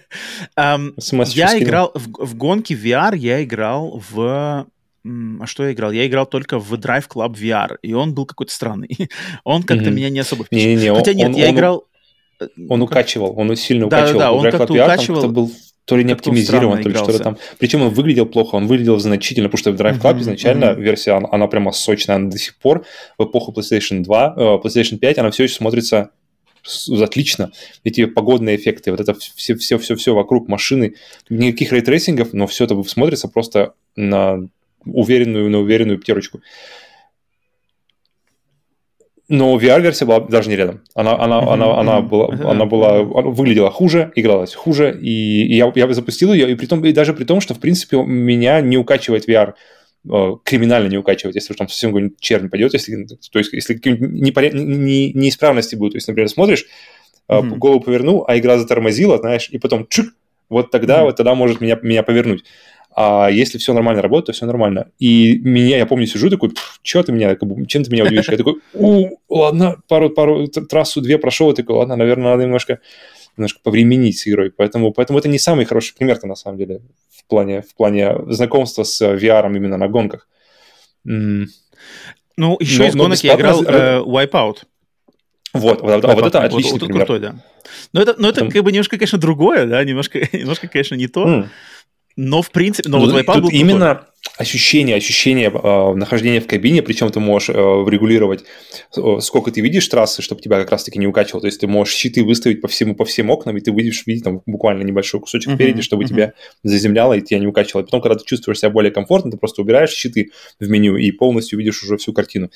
[1.39, 4.67] Я играл в гонки VR, я играл в...
[5.05, 5.91] А что я играл?
[5.91, 9.09] Я играл только в Drive Club VR, и он был какой-то странный.
[9.45, 10.97] он как-то меня не особо впечатлил.
[10.97, 11.87] Хотя нет, я играл...
[12.41, 14.19] Э, он укачивал, он сильно укачивал.
[14.19, 15.29] Да, да, он как-то укачивал.
[15.31, 15.51] был
[15.89, 17.39] то ли не оптимизирован, то ли что-то там.
[17.59, 21.47] Причем он выглядел плохо, он выглядел значительно, потому что в Driveclub изначально версия, она, она
[21.47, 22.85] прямо сочная, она до сих пор
[23.17, 26.11] в эпоху PlayStation 2, э, PlayStation 5, она все еще смотрится
[27.01, 27.53] отлично.
[27.85, 30.95] Эти погодные эффекты, вот это все-все-все вокруг машины,
[31.31, 34.47] никаких рейтрейсингов, но все это смотрится просто на
[34.85, 36.43] уверенную, на уверенную пятерочку.
[39.29, 40.81] Но VR-версия была даже не рядом.
[40.95, 41.53] Она, она, mm-hmm.
[41.53, 42.51] она, она, была, mm-hmm.
[42.51, 46.83] она была, выглядела хуже, игралась хуже, и, и я, я запустил ее, и, при том,
[46.85, 49.53] и даже при том, что, в принципе, меня не укачивает VR
[50.11, 54.55] Э, криминально не укачивать, если там совсем какой-нибудь чернь пойдет, если, то есть если какие-нибудь
[54.55, 56.67] не, неисправности будут, то есть, например, смотришь,
[57.29, 57.57] mm-hmm.
[57.57, 60.15] голову повернул, а игра затормозила, знаешь, и потом чик,
[60.49, 61.05] вот тогда, mm-hmm.
[61.05, 62.45] вот тогда может меня, меня повернуть.
[62.95, 64.91] А если все нормально работает, то все нормально.
[64.99, 67.37] И меня, я помню, сижу такой, что ты меня,
[67.67, 68.29] чем ты меня удивишь?
[68.29, 72.81] Я такой, у, ладно, пару, пару, трассу две прошел, и такой, ладно, наверное, надо немножко
[73.37, 74.51] немножко повременить с игрой.
[74.51, 78.83] Поэтому, поэтому это не самый хороший пример-то на самом деле в плане, в плане знакомства
[78.83, 80.29] с VR именно на гонках.
[81.05, 84.59] Ну, еще но, из гонок я играл э, Wipeout.
[85.55, 87.07] Вот, вот, вот это отличный вот, вот пример.
[87.07, 87.45] Крутой, да.
[87.93, 91.27] Но это, но это как бы немножко, конечно, другое, да, немножко, немножко конечно, не то.
[91.27, 91.47] Mm.
[92.21, 94.09] Но, в принципе, но ну, вот Wipeout был именно крутой.
[94.39, 98.43] ощущение, ощущение э, нахождения в кабине, причем ты можешь э, регулировать,
[98.97, 101.43] э, сколько ты видишь трассы, чтобы тебя как раз-таки не укачивало.
[101.43, 104.25] То есть ты можешь щиты выставить по всему, по всем окнам, и ты будешь видеть
[104.25, 106.09] там буквально небольшой кусочек uh-huh, впереди, чтобы uh-huh.
[106.09, 106.33] тебя
[106.65, 107.83] заземляло и тебя не укачивало.
[107.83, 111.13] И потом, когда ты чувствуешь себя более комфортно, ты просто убираешь щиты в меню и
[111.13, 112.51] полностью видишь уже всю картину.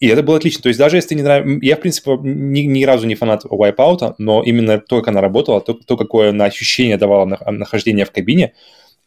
[0.00, 0.62] И это было отлично.
[0.62, 1.58] То есть даже если не нравится...
[1.64, 5.60] Я, в принципе, ни, ни разу не фанат Wipeout, но именно то, как она работала,
[5.60, 8.54] то, то какое она ощущение давала нахождение в кабине,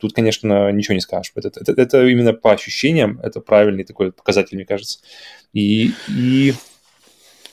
[0.01, 1.31] Тут, конечно, ничего не скажешь.
[1.35, 4.99] Это, это, это именно по ощущениям, это правильный такой показатель, мне кажется.
[5.53, 6.53] И, и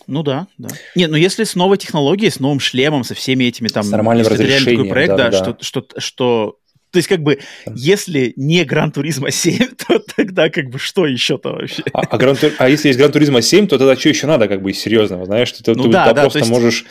[0.07, 0.71] ну да, да.
[0.95, 3.85] Нет, ну если с новой технологией, с новым шлемом, со всеми этими там...
[3.85, 4.79] С нормальным разрешением.
[4.79, 5.37] такой проект, да, да, да.
[5.37, 6.59] Что, что, что...
[6.91, 7.39] То есть как бы,
[7.75, 11.83] если не Gran Turismo 7, то тогда как бы что еще-то вообще?
[11.93, 14.63] А, а, Gran, а если есть Gran Turismo 7, то тогда что еще надо как
[14.63, 15.53] бы серьезного, знаешь?
[15.53, 16.51] Ты, ну, ты, да, да, просто есть...
[16.51, 16.87] можешь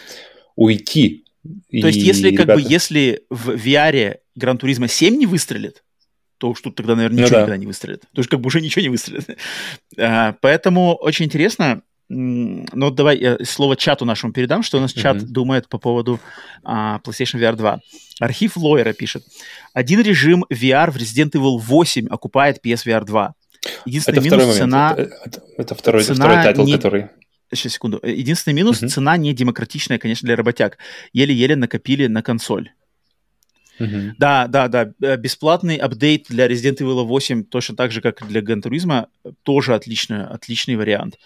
[0.55, 1.25] уйти.
[1.71, 2.45] То есть если ребята...
[2.45, 5.83] как бы, если в VR Gran Turismo 7 не выстрелит,
[6.37, 7.41] то уж тут тогда, наверное, ну ничего ну, да.
[7.41, 8.01] никогда не выстрелит.
[8.09, 9.37] Потому что как бы уже ничего не выстрелит.
[9.97, 11.81] а, поэтому очень интересно.
[12.09, 15.25] Ну, давай я слово чату нашему передам, что у нас чат uh-huh.
[15.25, 16.21] думает по поводу
[16.63, 17.79] а, PlayStation VR 2.
[18.21, 19.25] Архив Лойера пишет.
[19.73, 23.33] Один режим VR в Resident Evil 8 окупает PSVR 2.
[23.85, 24.95] Единственный это минус цена...
[24.97, 26.73] Это, это, это второй, цена это второй тайтл, не...
[26.73, 27.09] который...
[27.53, 27.99] Сейчас, секунду.
[28.03, 28.87] Единственный минус uh-huh.
[28.87, 30.77] цена не демократичная, конечно, для работяг.
[31.13, 32.71] Еле-еле накопили на консоль.
[33.79, 34.11] Uh-huh.
[34.17, 34.91] Да, да, да.
[35.01, 39.07] Э, бесплатный апдейт для Resident Evil 8, точно так же, как и для Gran Turismo,
[39.43, 41.17] тоже отличный, отличный вариант.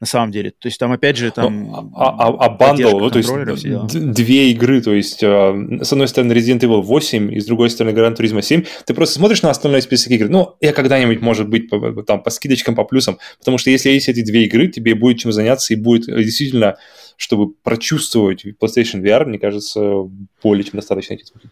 [0.00, 0.50] На самом деле.
[0.50, 1.64] То есть там, опять же, там...
[1.64, 6.08] Ну, а, а, а бандл, ну, то есть две игры, то есть э, с одной
[6.08, 9.50] стороны Resident Evil 8 и с другой стороны Gran Turismo 7, ты просто смотришь на
[9.50, 13.58] остальной список игр, ну, я когда-нибудь, может быть, по, там, по скидочкам, по плюсам, потому
[13.58, 16.76] что если есть эти две игры, тебе будет чем заняться и будет э, действительно,
[17.16, 20.08] чтобы прочувствовать PlayStation VR, мне кажется,
[20.42, 21.50] более чем достаточно этих игр.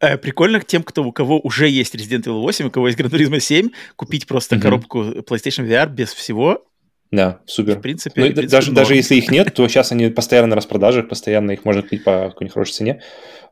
[0.00, 2.98] Э, прикольно к тем, кто, у кого уже есть Resident Evil 8, у кого есть
[2.98, 4.60] Gran Turismo 7, купить просто mm-hmm.
[4.60, 6.64] коробку PlayStation VR без всего
[7.10, 7.78] да, супер.
[7.78, 10.56] В принципе, ну, в принципе даже, даже если их нет, то сейчас они постоянно на
[10.56, 13.02] распродажах, постоянно их можно купить по какой-нибудь хорошей цене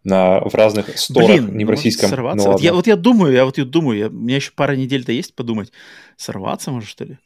[0.05, 2.11] на, в разных сторах, Блин, не в российском.
[2.11, 2.47] Сорваться.
[2.47, 4.77] Ну, вот, я, вот я думаю, я вот я думаю, я, у меня еще пара
[4.77, 5.73] недель-то есть подумать.
[6.17, 7.19] Сорваться, может, что ли?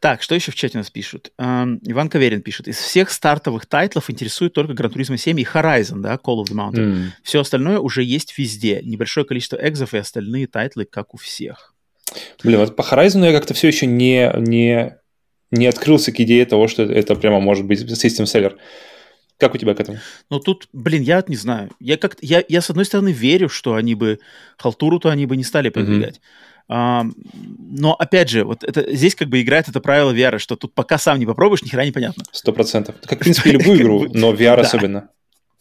[0.00, 1.30] Так, что еще в чате у нас пишут?
[1.38, 2.66] Эм, Иван Каверин пишет.
[2.66, 6.54] Из всех стартовых тайтлов интересует только Gran Turismo 7 и Horizon, да, Call of the
[6.54, 6.94] Mountain.
[6.94, 7.06] Mm.
[7.22, 8.80] Все остальное уже есть везде.
[8.82, 11.74] Небольшое количество экзов и остальные тайтлы, как у всех.
[12.42, 14.96] Блин, вот по Horizon я как-то все еще не, не
[15.54, 18.56] не открылся к идее того, что это прямо может быть систем селлер.
[19.38, 19.98] Как у тебя к этому?
[20.30, 21.70] Ну тут, блин, я не знаю.
[21.80, 24.20] Я как я, я с одной стороны верю, что они бы
[24.58, 26.16] халтуру-то они бы не стали продвигать.
[26.16, 26.54] Mm-hmm.
[26.66, 30.72] А, но опять же, вот это здесь как бы играет это правило VR, что тут
[30.74, 32.24] пока сам не попробуешь, ни хера непонятно.
[32.32, 32.94] Сто процентов.
[33.04, 35.10] Как, в принципе, любую игру, но VR особенно.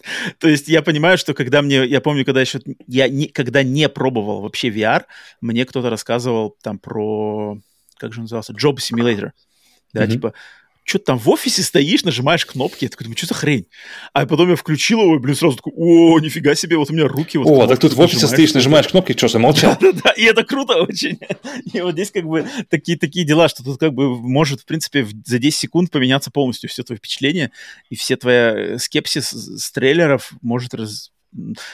[0.39, 3.89] То есть я понимаю, что когда мне, я помню, когда еще, я не, когда не
[3.89, 5.03] пробовал вообще VR,
[5.41, 7.57] мне кто-то рассказывал там про,
[7.97, 9.31] как же он назывался, Job Simulator
[9.93, 10.11] да, mm-hmm.
[10.11, 10.33] типа,
[10.85, 13.67] что ты там в офисе стоишь, нажимаешь кнопки, я такой, думаю, что за хрень?
[14.11, 17.07] А потом я включил его, и, блин, сразу такой, о, нифига себе, вот у меня
[17.07, 17.47] руки вот.
[17.47, 19.77] О, так тут в офисе стоишь, нажимаешь кнопки, что, замолчал?
[19.79, 21.19] Да-да-да, и это круто очень.
[21.71, 25.07] И вот здесь как бы такие, такие дела, что тут как бы может, в принципе,
[25.25, 27.51] за 10 секунд поменяться полностью все твое впечатление,
[27.89, 31.11] и все твоя э, скепсис с трейлеров может раз,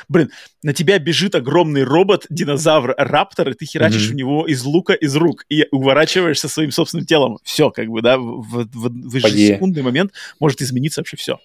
[0.07, 0.31] блин,
[0.63, 4.11] на тебя бежит огромный робот, динозавр, раптор, и ты херачишь mm-hmm.
[4.11, 7.37] в него из лука, из рук, и уворачиваешься своим собственным телом.
[7.43, 11.39] Все, как бы, да, в, в, в, в секундный момент может измениться вообще все.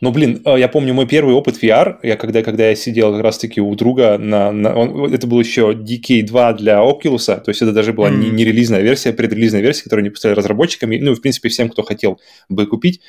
[0.00, 3.22] Ну, блин, э, я помню мой первый опыт VR, я когда, когда я сидел как
[3.22, 7.72] раз-таки у друга, на, на, он, это был еще DK2 для Oculus, то есть это
[7.72, 8.16] даже была mm-hmm.
[8.16, 11.68] не, не релизная версия, а предрелизная версия, которую они поставили разработчикам, ну, в принципе, всем,
[11.68, 13.02] кто хотел бы купить.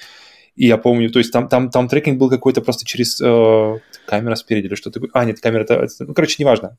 [0.56, 4.36] И я помню, то есть там, там, там трекинг был какой-то просто через э, камера
[4.36, 5.00] спереди или что-то.
[5.14, 6.78] А, нет, камера, это, ну, короче, неважно.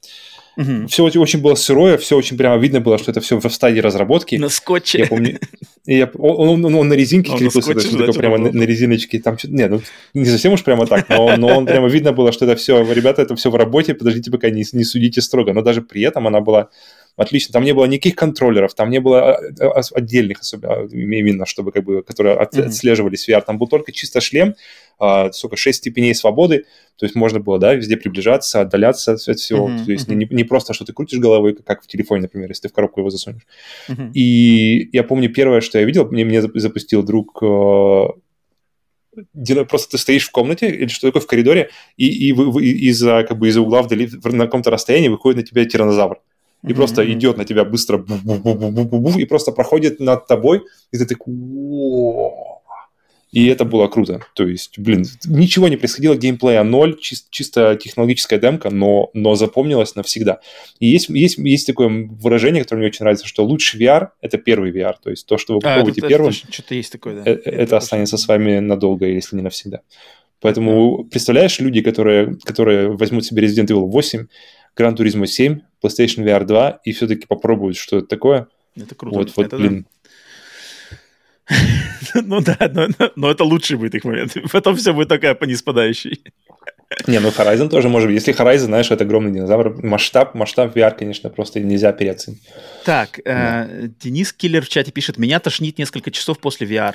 [0.58, 0.88] Угу.
[0.88, 4.36] Все очень было сырое, все очень прямо видно было, что это все в стадии разработки.
[4.36, 4.98] На скотче.
[4.98, 5.40] Я помню,
[5.86, 9.18] я, он, он, он на резинке он крепился, на скотче, да, прямо на, на резиночке.
[9.18, 9.80] Там что нет, ну,
[10.12, 13.22] не совсем уж прямо так, но, но он прямо видно было, что это все, ребята,
[13.22, 15.54] это все в работе, подождите, пока не, не судите строго.
[15.54, 16.68] Но даже при этом она была
[17.16, 17.52] отлично.
[17.52, 21.84] Там не было никаких контроллеров, там не было а, а, отдельных, особенно, именно, чтобы как
[21.84, 23.42] бы, которые отслеживали VR.
[23.44, 24.54] Там был только чисто шлем,
[24.98, 26.64] а, сколько, 6 степеней свободы,
[26.96, 30.14] то есть можно было, да, везде приближаться, отдаляться от всего, uh-huh, то есть uh-huh.
[30.14, 33.00] не, не просто, что ты крутишь головой, как в телефоне, например, если ты в коробку
[33.00, 33.46] его засунешь.
[33.88, 34.12] Uh-huh.
[34.12, 37.42] И я помню, первое, что я видел, мне, мне запустил друг
[39.68, 43.38] просто ты стоишь в комнате или что такое в коридоре, и, и, и из-за как
[43.38, 46.18] бы из-за угла вдали на каком-то расстоянии выходит на тебя тиранозавр
[46.62, 46.74] и mm-hmm.
[46.74, 48.04] просто идет на тебя быстро
[49.18, 51.34] и просто проходит над тобой, и ты такой...
[53.32, 54.20] И это было круто.
[54.34, 59.94] То есть, блин, ничего не происходило, геймплея ноль, чис- чисто технологическая демка, но, но запомнилась
[59.94, 60.40] навсегда.
[60.80, 64.70] И есть, есть, есть такое выражение, которое мне очень нравится, что лучший VR— это первый
[64.70, 64.96] VR.
[65.02, 67.30] То есть то, что вы а, попробуете первым, что-то есть такое, да.
[67.30, 69.80] Э, это, это останется с вами надолго, если не навсегда.
[70.42, 74.26] Поэтому, представляешь, люди, которые, которые возьмут себе Resident Evil 8,
[74.76, 78.48] Gran Turismo 7, PlayStation VR 2 и все-таки попробуют, что это такое.
[78.76, 79.18] Это круто.
[79.18, 79.86] Вот, вот это блин.
[82.14, 84.36] ну да, но, но, но это лучший будет их момент.
[84.52, 86.22] Потом все будет такая по неспадающей.
[87.06, 88.16] Не, ну Horizon тоже может быть.
[88.16, 92.42] Если Horizon, знаешь, это огромный динозавр, масштаб, масштаб VR, конечно, просто нельзя переоценить.
[92.84, 93.66] Так, да.
[93.68, 96.94] э, Денис Киллер в чате пишет, меня тошнит несколько часов после VR.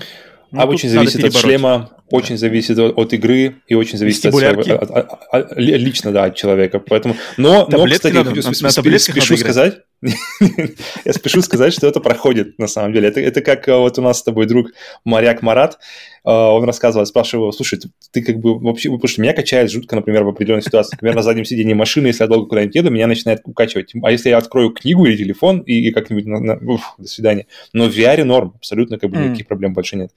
[0.51, 2.37] Ну, а очень зависит от шлема, очень да.
[2.37, 6.79] зависит от, от игры и очень зависит от, от, от, от, лично, да, от человека.
[6.79, 12.59] Поэтому, но, но кстати, надо, на, на спешу сказать, я спешу сказать, что это проходит
[12.59, 13.07] на самом деле.
[13.07, 14.71] Это, это как э, вот у нас с тобой друг
[15.03, 15.79] моряк Марат,
[16.23, 19.95] э, он рассказывал, спрашивал, слушай, ты, ты как бы вообще, потому что меня качает жутко,
[19.95, 20.95] например, в определенной ситуации.
[20.95, 23.93] Например, на заднем сидении машины, если я долго куда-нибудь еду, меня начинает укачивать.
[24.03, 27.47] А если я открою книгу или телефон и, и как-нибудь, на, на, уф, до свидания.
[27.73, 29.49] Но в VR норм, абсолютно как бы никаких mm.
[29.49, 30.11] проблем больше нет.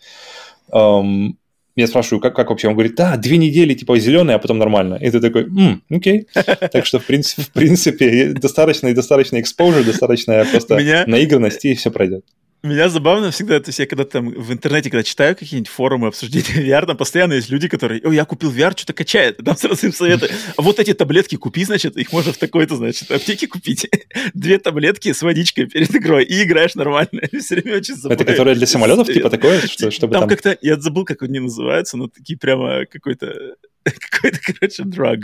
[0.71, 1.33] Um,
[1.77, 2.69] я спрашиваю, как, как вообще?
[2.69, 4.99] Он говорит, да, две недели, типа, зеленый, а потом нормально.
[5.01, 6.27] И ты такой, М, окей.
[6.73, 11.91] Так что, в принципе, в принципе достаточно и достаточно exposure, достаточно просто наигранности, и все
[11.91, 12.25] пройдет.
[12.63, 16.63] Меня забавно всегда, то есть я когда там в интернете, когда читаю какие-нибудь форумы обсуждения
[16.63, 19.93] VR, там постоянно есть люди, которые, о, я купил VR, что-то качает, там сразу им
[19.95, 20.31] советы.
[20.57, 23.89] А вот эти таблетки купи, значит, их можно в такой-то, значит, аптеке купить.
[24.35, 27.23] Две таблетки с водичкой перед игрой, и играешь нормально.
[27.41, 28.23] Все время очень забавно.
[28.23, 30.23] Это которые для самолетов, типа такое, что, чтобы там...
[30.23, 33.57] Там как-то, я забыл, как они называются, но такие прямо какой-то
[34.11, 35.21] какой-то, короче, драг.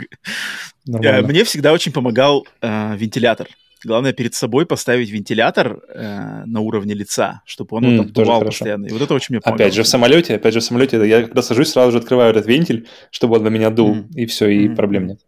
[0.85, 3.47] Мне всегда очень помогал э, вентилятор.
[3.83, 8.87] Главное перед собой поставить вентилятор э, на уровне лица, чтобы он mm, вот, дувал постоянно.
[8.87, 9.67] И вот это очень мне помогает.
[9.67, 12.47] Опять же в самолете, опять же в самолете, я когда сажусь, сразу же открываю этот
[12.47, 14.13] вентиль, чтобы он на меня дул, mm.
[14.15, 14.75] и все, и mm.
[14.75, 15.19] проблем нет.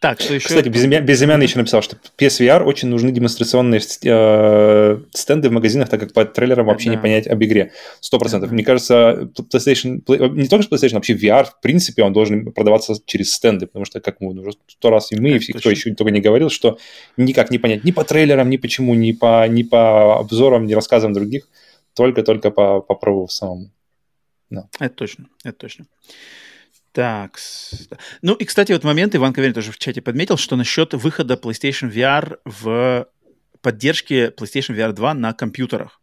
[0.00, 0.48] Так, что еще?
[0.48, 1.02] Кстати, безымя...
[1.02, 6.24] безымянный еще написал, что PSVR очень нужны демонстрационные э, стенды в магазинах, так как по
[6.24, 6.94] трейлерам вообще да.
[6.94, 7.72] не понять об игре.
[8.00, 8.50] Сто процентов.
[8.50, 10.00] Мне кажется, PlayStation,
[10.34, 14.22] не только PlayStation, вообще VR, в принципе, он должен продаваться через стенды, потому что, как
[14.22, 16.78] мы уже сто раз и мы, и все, кто еще только не говорил, что
[17.18, 21.12] никак не понять ни по трейлерам, ни почему, ни по, ни по обзорам, ни рассказам
[21.12, 21.46] других,
[21.94, 23.70] только-только по, попробовав самому.
[24.48, 24.66] Да.
[24.78, 25.84] Это точно, это точно.
[26.92, 27.38] Так.
[28.22, 31.92] Ну и, кстати, вот момент Иван Каверин тоже в чате подметил, что насчет выхода PlayStation
[31.92, 33.06] VR в
[33.62, 36.00] поддержке PlayStation VR 2 на компьютерах.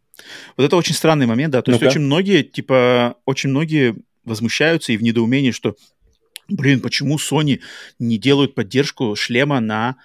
[0.56, 1.62] Вот это очень странный момент, да.
[1.62, 5.76] То есть очень многие, типа, очень многие возмущаются и в недоумении, что,
[6.48, 7.60] блин, почему Sony
[7.98, 9.96] не делают поддержку шлема на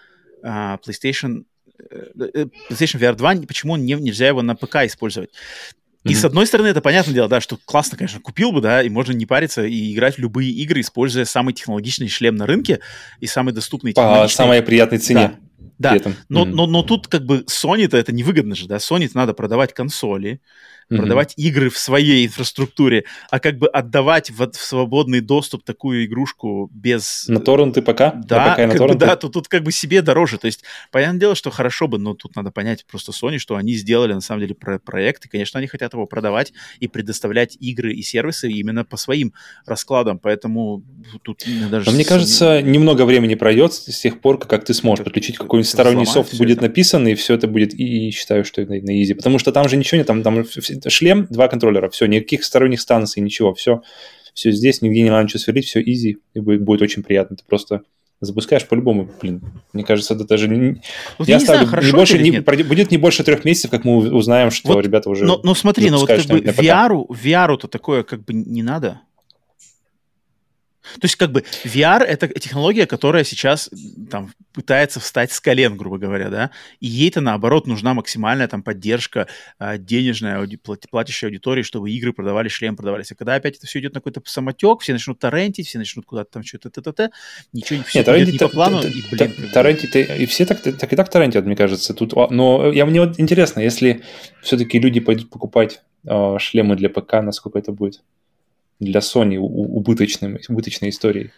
[0.44, 1.46] uh, PlayStation
[1.90, 5.32] э, э, PlayStation VR 2, почему не, нельзя его на ПК использовать?
[6.04, 6.16] И mm-hmm.
[6.16, 9.14] с одной стороны, это понятное дело, да, что классно, конечно, купил бы, да, и можно
[9.14, 12.82] не париться и играть в любые игры, используя самый технологичный шлем на рынке
[13.20, 15.40] и самый доступный По самой приятной цене.
[15.80, 16.12] Да, да.
[16.28, 16.50] Но, mm-hmm.
[16.50, 20.42] но, но тут как бы Sony-то это невыгодно же, да, Sony-то надо продавать консоли,
[20.90, 20.98] mm-hmm.
[20.98, 26.70] продавать игры в своей инфраструктуре, а как бы отдавать в, в свободный доступ такую игрушку
[26.74, 27.26] без...
[27.28, 28.12] На торренты пока?
[28.12, 30.38] Да, на ПК как бы, да тут, тут как бы себе дороже.
[30.38, 33.74] То есть, понятное дело, что хорошо бы, но тут надо понять просто Sony, что они
[33.74, 37.94] сделали на самом деле про проект, и, конечно, они хотят его продавать и предоставлять игры
[37.94, 39.34] и сервисы именно по своим
[39.66, 40.84] раскладам, поэтому
[41.24, 41.86] тут даже...
[41.90, 46.06] Но мне кажется, немного времени пройдет с тех пор, как ты сможешь подключить какой-нибудь сторонний
[46.06, 46.68] софт, будет это.
[46.68, 49.78] написан, и все это будет, и считаю, что это на изи, потому что там же
[49.78, 50.44] ничего нет, там, там
[50.88, 53.82] шлем, два контроллера, все, никаких сторонних станций, ничего, все,
[54.34, 57.36] все здесь, нигде не надо ничего сверлить, все изи, и будет, будет очень приятно.
[57.36, 57.84] Ты просто
[58.26, 59.42] запускаешь по-любому, блин.
[59.74, 60.82] Мне кажется, это даже не...
[61.18, 63.84] Вот я, я ставлю, не, знаю, не больше, не, будет не больше трех месяцев, как
[63.84, 65.26] мы узнаем, что вот, ребята уже.
[65.26, 69.02] Но, но смотри, но вот как бы VR, VR-то такое как бы не надо.
[71.00, 73.70] То есть как бы VR— это технология, которая сейчас
[74.12, 79.28] там пытается встать с колен, грубо говоря, да, и ей-то, наоборот, нужна максимальная там поддержка
[79.58, 83.12] а, денежная, ауди, платящей аудитории, чтобы игры продавали, шлем продавались.
[83.12, 86.32] А когда опять это все идет на какой-то самотек, все начнут торрентить, все начнут куда-то
[86.32, 87.12] там что-то т-т-т,
[87.52, 89.34] ничего не, все Нет, идет не по плану, и, блин...
[89.54, 91.94] Торрентить, и все так, так и так торрентят, мне кажется.
[91.94, 94.04] Тут, но я, мне вот интересно, если
[94.42, 98.02] все-таки люди пойдут покупать э, шлемы для ПК, насколько это будет?
[98.84, 101.32] Для Sony убыточным, убыточной историей.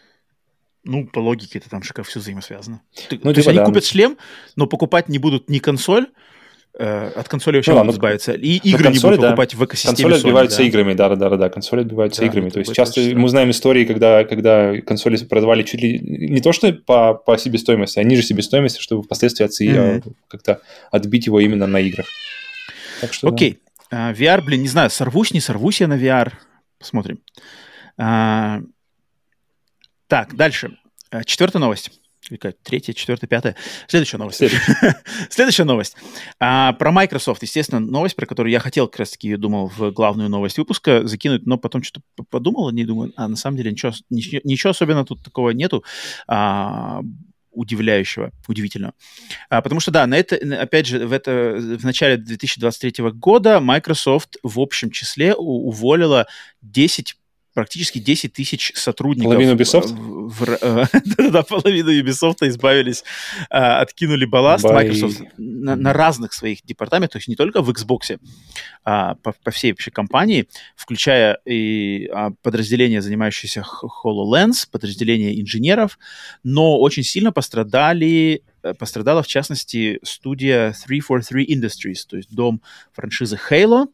[0.84, 2.82] Ну, по логике это там же все взаимосвязано.
[2.96, 3.66] ну, то типа, есть они да.
[3.66, 4.18] купят шлем,
[4.56, 6.08] но покупать не будут ни консоль,
[6.78, 9.28] э, от консоли вообще ну, могут избавиться, и игры консоли, не будут да.
[9.30, 10.64] покупать в экосистеме Консоли отбиваются да.
[10.66, 12.50] играми, да-да-да, консоли отбиваются да, играми.
[12.52, 13.18] То есть часто точно.
[13.18, 17.98] мы знаем истории, когда, когда консоли продавали чуть ли не то, что по, по себестоимости,
[17.98, 20.14] а ниже себестоимости, чтобы впоследствии отцы, mm-hmm.
[20.28, 20.62] как-то
[20.92, 22.06] отбить его именно на играх.
[23.02, 23.60] Так что, Окей.
[23.90, 24.12] Да.
[24.12, 26.34] Uh, VR, блин, не знаю, сорвусь, не сорвусь я на VR.
[26.86, 27.20] Посмотрим.
[27.98, 28.62] А,
[30.06, 30.78] так, дальше.
[31.10, 31.90] А, четвертая новость.
[32.62, 33.56] Третья, четвертая, пятая.
[33.88, 34.44] Следующая новость.
[35.32, 35.98] Следующая новость.
[36.40, 37.42] А, про Microsoft.
[37.42, 41.58] Естественно, новость, про которую я хотел как раз-таки, думал, в главную новость выпуска закинуть, но
[41.58, 45.50] потом что-то подумал, не думаю, а на самом деле ничего, ничего, ничего особенно тут такого
[45.50, 45.84] нету.
[46.28, 47.02] А,
[47.56, 48.94] удивляющего, удивительного.
[49.50, 54.38] А, потому что, да, на это, опять же, в, это, в начале 2023 года Microsoft
[54.44, 56.28] в общем числе уволила
[56.62, 57.16] 10
[57.56, 59.32] практически 10 тысяч сотрудников.
[59.32, 59.96] Половину Ubisoft?
[61.18, 63.04] Да-да, половину Ubisoft избавились,
[63.50, 64.66] а, откинули балласт.
[64.66, 68.20] Microsoft на, разных своих департаментах, то есть не только в Xbox,
[68.84, 73.66] а по, по всей вообще компании, включая и а, подразделения, занимающиеся
[74.04, 75.98] HoloLens, подразделения инженеров,
[76.44, 82.62] но очень сильно пострадали э, пострадала, в частности, студия 343 Industries, то есть дом
[82.92, 83.88] франшизы Halo,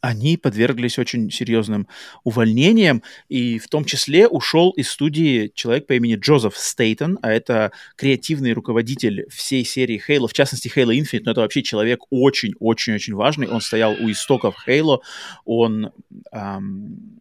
[0.00, 1.88] они подверглись очень серьезным
[2.24, 7.72] увольнениям, и в том числе ушел из студии человек по имени Джозеф Стейтон, а это
[7.96, 13.48] креативный руководитель всей серии Halo, в частности Halo Infinite, но это вообще человек очень-очень-очень важный,
[13.48, 15.00] он стоял у истоков Halo,
[15.44, 15.92] он
[16.32, 17.18] эм,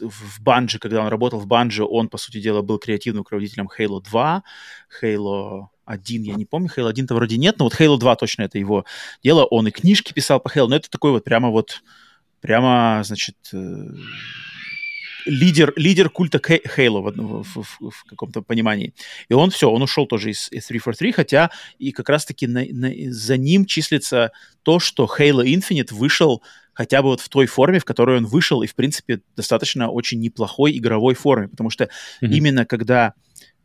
[0.00, 4.02] в Банже, когда он работал в Банже, он, по сути дела, был креативным руководителем Halo
[4.02, 4.42] 2,
[5.02, 8.58] Halo 1, я не помню, Halo 1-то вроде нет, но вот Halo 2 точно это
[8.58, 8.84] его
[9.22, 9.44] дело.
[9.44, 11.82] Он и книжки писал по Halo, но это такой вот прямо вот,
[12.40, 13.86] прямо, значит, э,
[15.26, 18.94] лидер, лидер культа Halo в, в, в, в каком-то понимании.
[19.28, 22.92] И он все, он ушел тоже из, из 343, хотя и как раз-таки на, на,
[23.10, 27.84] за ним числится то, что Halo Infinite вышел хотя бы вот в той форме, в
[27.84, 32.28] которой он вышел, и, в принципе, достаточно очень неплохой игровой форме, потому что mm-hmm.
[32.28, 33.14] именно когда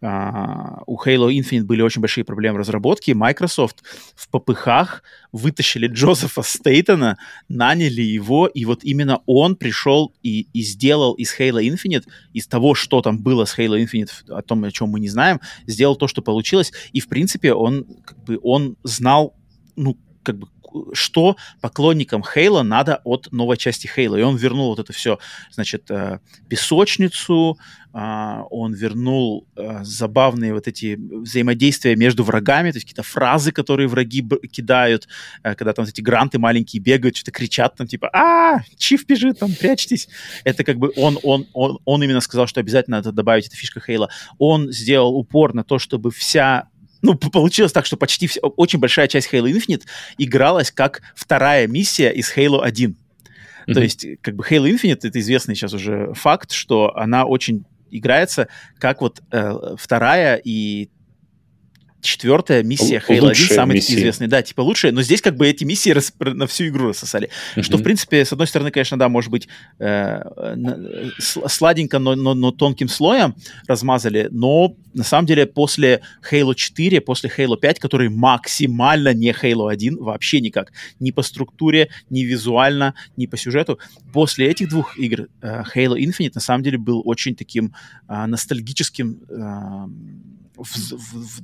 [0.02, 3.12] Uh, у Halo Infinite были очень большие проблемы разработки.
[3.12, 3.82] Microsoft
[4.16, 5.02] в попыхах
[5.32, 7.18] вытащили Джозефа Стейтона,
[7.48, 12.04] наняли его, и вот именно он пришел и, и сделал из Halo Infinite,
[12.34, 15.40] из того, что там было с Halo Infinite, о том, о чем мы не знаем,
[15.66, 16.74] сделал то, что получилось.
[16.92, 19.34] И, в принципе, он, как бы, он знал,
[19.78, 20.48] ну, как бы
[20.94, 24.18] что поклонникам Хейла надо от новой части Хейла.
[24.18, 25.20] И он вернул вот это все,
[25.52, 26.20] значит, э,
[26.50, 27.58] песочницу,
[27.98, 33.88] а, он вернул э, забавные вот эти взаимодействия между врагами, то есть какие-то фразы, которые
[33.88, 34.22] враги
[34.52, 35.08] кидают,
[35.44, 39.54] э, когда там эти гранты маленькие бегают, что-то кричат там типа «А, Чиф бежит, там,
[39.54, 40.10] прячьтесь».
[40.44, 43.80] Это как бы он, он, он, он именно сказал, что обязательно надо добавить, это фишка
[43.80, 44.10] Хейла.
[44.40, 46.68] Он сделал упор на то, чтобы вся
[47.06, 49.84] ну, получилось так, что почти вся, очень большая часть Halo Infinite
[50.18, 52.92] игралась как вторая миссия из Halo 1.
[52.92, 53.74] Mm-hmm.
[53.74, 58.48] То есть, как бы Halo Infinite это известный сейчас уже факт, что она очень играется
[58.80, 60.90] как вот э, вторая и
[62.06, 63.96] четвертая миссия Halo 1, самый миссии.
[63.96, 64.28] известный.
[64.28, 66.14] Да, типа лучшая, но здесь как бы эти миссии рас...
[66.20, 67.30] на всю игру рассосали.
[67.56, 67.64] Mm-hmm.
[67.64, 69.48] Что, в принципе, с одной стороны, конечно, да, может быть,
[69.80, 70.22] э,
[71.20, 73.36] сладенько, но, но, но тонким слоем
[73.68, 76.02] размазали, но на самом деле после
[76.32, 81.90] Halo 4, после Halo 5, который максимально не Halo 1, вообще никак, ни по структуре,
[82.10, 83.80] ни визуально, ни по сюжету,
[84.14, 87.74] после этих двух игр э, Halo Infinite на самом деле был очень таким
[88.08, 91.42] э, ностальгическим э, в, в, в,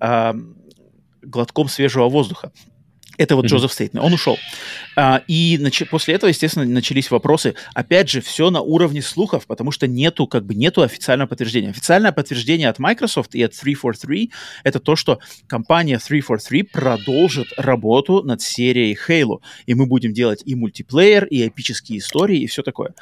[0.00, 0.34] э,
[1.22, 2.52] глотком свежего воздуха.
[3.18, 3.48] Это вот mm-hmm.
[3.48, 4.02] Джозеф Стейтмен.
[4.02, 4.36] Он ушел.
[4.94, 7.54] А, и нач- после этого, естественно, начались вопросы.
[7.74, 11.70] Опять же, все на уровне слухов, потому что нету, как бы, нету официального подтверждения.
[11.70, 14.32] Официальное подтверждение от Microsoft и от 343
[14.64, 19.40] это то, что компания 343 продолжит работу над серией Halo.
[19.64, 22.94] И мы будем делать и мультиплеер, и эпические истории, и все такое.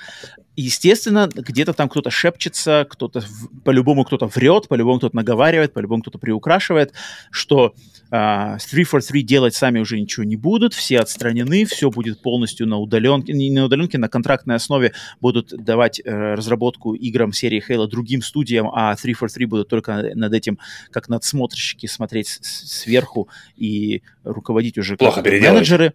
[0.56, 3.22] Естественно, где-то там кто-то шепчется, кто-то
[3.64, 6.92] по-любому кто-то врет, по-любому кто-то наговаривает, по-любому кто-то приукрашивает,
[7.30, 7.74] что
[8.10, 13.32] Uh, 343 делать сами уже ничего не будут, все отстранены, все будет полностью на удаленке,
[13.32, 18.70] не на удаленке, на контрактной основе будут давать uh, разработку играм серии Halo другим студиям,
[18.72, 20.60] а 343 будут только над этим,
[20.92, 25.94] как надсмотрщики, смотреть сверху и руководить уже Плохо менеджеры.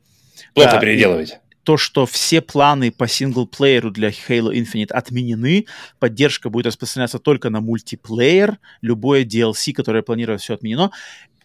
[0.55, 5.65] Плохо да, переделывать то, что все планы по синглплееру для Halo Infinite отменены,
[5.99, 10.91] поддержка будет распространяться только на мультиплеер, любое DLC, которое планировалось, все отменено.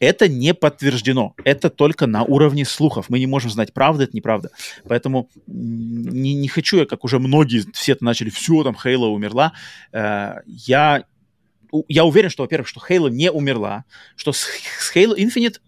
[0.01, 1.35] Это не подтверждено.
[1.45, 3.07] Это только на уровне слухов.
[3.09, 4.51] Мы не можем знать, правда это, неправда.
[4.89, 9.53] Поэтому не, не хочу я, как уже многие все это начали, все, там, Хейла умерла.
[9.93, 11.05] Э, я,
[11.89, 13.85] я уверен, что, во-первых, что Хейла не умерла,
[14.16, 14.47] что с,
[14.78, 15.61] с Halo Infinite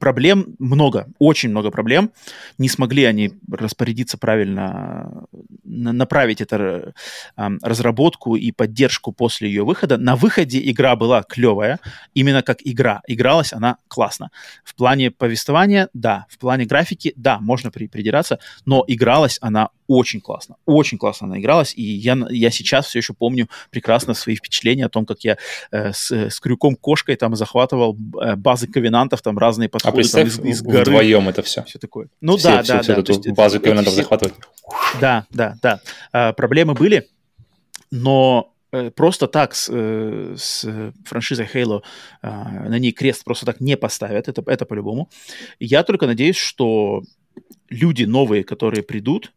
[0.00, 2.10] проблем много, очень много проблем.
[2.58, 5.24] Не смогли они распорядиться правильно,
[5.62, 6.94] направить это
[7.36, 9.98] разработку и поддержку после ее выхода.
[9.98, 11.78] На выходе игра была клевая,
[12.14, 13.02] именно как игра.
[13.06, 14.30] Игралась она классно.
[14.64, 16.26] В плане повествования, да.
[16.28, 21.74] В плане графики, да, можно придираться, но игралась она очень классно, очень классно она игралась,
[21.74, 25.36] и я, я сейчас все еще помню прекрасно свои впечатления о том, как я
[25.72, 29.89] э, с, с крюком-кошкой там захватывал э, базы ковенантов, там разные подходы.
[29.90, 30.80] А представь, там, из, из горы.
[30.80, 31.62] вдвоем это все.
[31.64, 32.08] Все такое.
[32.20, 33.00] Ну все, да, все, да, все да.
[33.00, 34.02] Эту базу ковенантов все...
[34.02, 34.34] захватывать.
[35.00, 35.80] Да, да, да.
[36.12, 37.08] А, проблемы были,
[37.90, 41.82] но э, просто так с, э, с франшизой Halo
[42.22, 45.10] а, на ней крест просто так не поставят, это, это по-любому.
[45.58, 47.02] Я только надеюсь, что
[47.68, 49.32] люди новые, которые придут,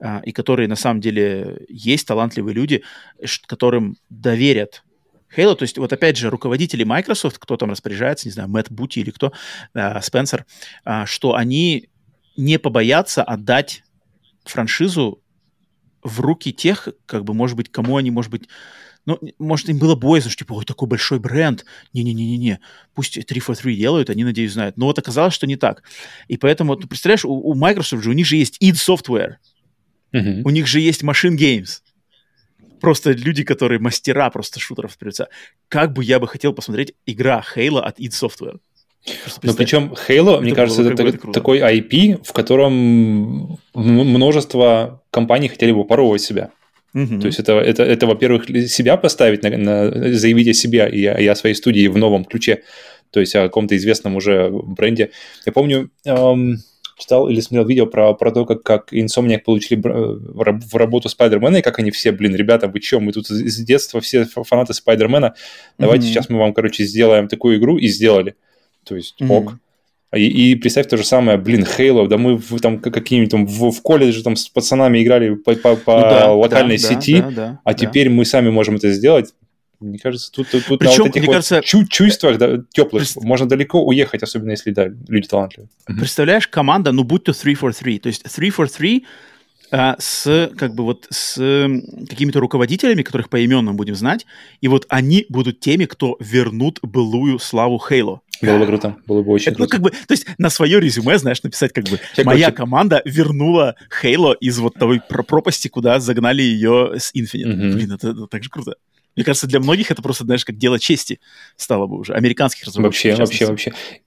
[0.00, 2.82] а, и которые на самом деле есть талантливые люди,
[3.46, 4.82] которым доверят
[5.36, 8.98] Halo, то есть вот опять же руководители Microsoft, кто там распоряжается, не знаю, Мэтт Бути
[9.00, 9.32] или кто,
[9.74, 10.44] а, Спенсер,
[10.84, 11.88] а, что они
[12.36, 13.82] не побоятся отдать
[14.44, 15.22] франшизу
[16.02, 18.48] в руки тех, как бы, может быть, кому они, может быть,
[19.06, 22.60] ну, может, им было боязно, что, типа, ой, такой большой бренд, не-не-не-не-не,
[22.94, 24.76] пусть 343 делают, они, надеюсь, знают.
[24.76, 25.82] Но вот оказалось, что не так.
[26.28, 29.36] И поэтому, ты представляешь, у, у Microsoft же, у них же есть id Software,
[30.12, 30.42] uh-huh.
[30.44, 31.80] у них же есть Machine Games,
[32.80, 35.28] просто люди, которые мастера просто шутеров придется.
[35.68, 38.58] Как бы я бы хотел посмотреть игра Halo от id Software.
[39.42, 45.72] Но причем Halo, это мне кажется, это, это такой IP, в котором множество компаний хотели
[45.72, 46.50] бы упоровывать себя.
[46.94, 47.20] Угу.
[47.20, 51.26] То есть это, это, это, во-первых, себя поставить, на, на, заявить о себе и, и
[51.26, 52.62] о своей студии в новом ключе,
[53.10, 55.10] то есть о каком-то известном уже бренде.
[55.46, 56.58] Я помню, эм,
[57.00, 61.62] читал или смотрел видео про, про то, как, как Insomniac получили в работу Спайдермена, и
[61.62, 65.34] как они все, блин, ребята, вы чё, мы тут с детства все фанаты Спайдермена,
[65.78, 66.10] давайте mm-hmm.
[66.10, 68.36] сейчас мы вам, короче, сделаем такую игру, и сделали.
[68.84, 69.32] То есть, mm-hmm.
[69.32, 69.54] ок.
[70.14, 73.70] И, и представь то же самое, блин, Halo, да мы в, там какие-нибудь там в,
[73.70, 77.30] в колледже там с пацанами играли по, по, по ну, да, локальной да, сети, да,
[77.30, 77.78] да, а да.
[77.78, 79.32] теперь мы сами можем это сделать.
[79.80, 83.24] Мне кажется, тут, тут, Причем, на вот этих вот кажется, чу- чувствах да, теплых пред...
[83.24, 85.70] можно далеко уехать, особенно если да, люди талантливые.
[85.86, 89.06] Представляешь, команда, ну будь то 343, то есть 343
[89.72, 91.36] а, с как бы вот с
[92.08, 94.26] какими-то руководителями, которых по именам будем знать,
[94.60, 98.18] и вот они будут теми, кто вернут былую славу Halo.
[98.42, 99.82] Было бы круто, было бы очень Это, ну, круто.
[99.82, 102.56] Ну, как бы, то есть на свое резюме, знаешь, написать как бы Я «Моя короче...
[102.56, 107.46] команда вернула Halo из вот той пропасти, куда загнали ее с Infinite».
[107.46, 107.72] Mm-hmm.
[107.72, 108.74] Блин, это, это так же круто.
[109.16, 111.20] Мне кажется, для многих это просто, знаешь, как дело чести
[111.56, 113.18] стало бы уже, американских разработчиков.
[113.18, 114.00] Вообще, вообще, вообще.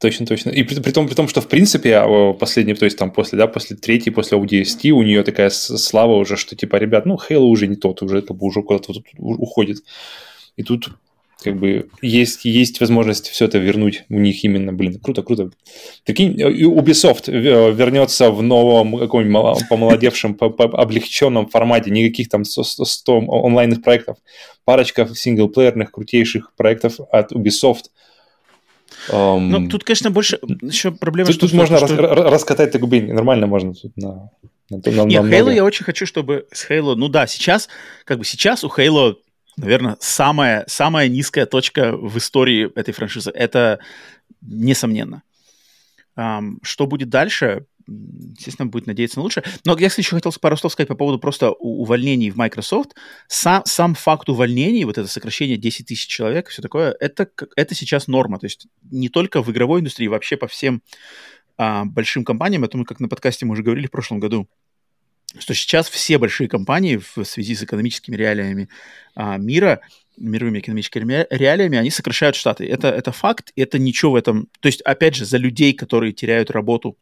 [0.00, 0.50] Точно, точно.
[0.50, 3.38] И при, при, том, при том, что в принципе а, последний, то есть там после,
[3.38, 7.46] да, после третьей, после ODST у нее такая слава уже, что типа, ребят, ну, Halo
[7.46, 9.78] уже не тот, уже как бы уже куда-то уходит.
[10.56, 10.90] И тут
[11.44, 15.50] как бы есть, есть возможность все это вернуть у них именно, блин, круто, круто.
[16.04, 24.16] Прикинь, Ubisoft вернется в новом каком-нибудь помолодевшем, облегченном формате, никаких там 100 онлайнных проектов,
[24.64, 27.90] парочка синглплеерных крутейших проектов от Ubisoft.
[29.10, 31.46] Um, ну, тут, конечно, больше еще проблема, тут, что...
[31.48, 31.96] Тут можно что...
[31.96, 34.30] Рас, раскатать так губень, нормально можно тут на...
[34.70, 36.94] на, на Нет, Halo я очень хочу, чтобы с Halo...
[36.94, 37.68] Ну да, сейчас,
[38.04, 39.16] как бы сейчас у Halo
[39.56, 43.30] наверное, самая, самая низкая точка в истории этой франшизы.
[43.30, 43.78] Это
[44.40, 45.22] несомненно.
[46.16, 47.66] Um, что будет дальше?
[47.86, 49.44] Естественно, будет надеяться на лучшее.
[49.66, 52.94] Но я, кстати, еще хотел пару слов сказать по поводу просто увольнений в Microsoft.
[53.28, 58.06] Сам, сам факт увольнений, вот это сокращение 10 тысяч человек, все такое, это, это сейчас
[58.06, 58.38] норма.
[58.38, 60.82] То есть не только в игровой индустрии, вообще по всем
[61.56, 62.64] а, большим компаниям.
[62.64, 64.48] Это мы, как на подкасте мы уже говорили в прошлом году,
[65.38, 68.68] что сейчас все большие компании в связи с экономическими реалиями
[69.14, 69.80] а, мира,
[70.16, 72.66] мировыми экономическими реалиями, они сокращают штаты.
[72.66, 74.48] Это, это факт, это ничего в этом...
[74.60, 76.96] То есть, опять же, за людей, которые теряют работу,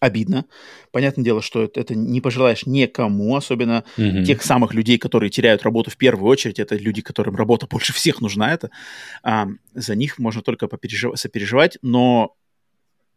[0.00, 0.44] обидно.
[0.92, 4.24] Понятное дело, что это, это не пожелаешь никому, особенно mm-hmm.
[4.24, 6.58] тех самых людей, которые теряют работу в первую очередь.
[6.58, 8.52] Это люди, которым работа больше всех нужна.
[8.52, 8.70] Это
[9.22, 10.68] а, за них можно только
[11.14, 12.34] сопереживать, но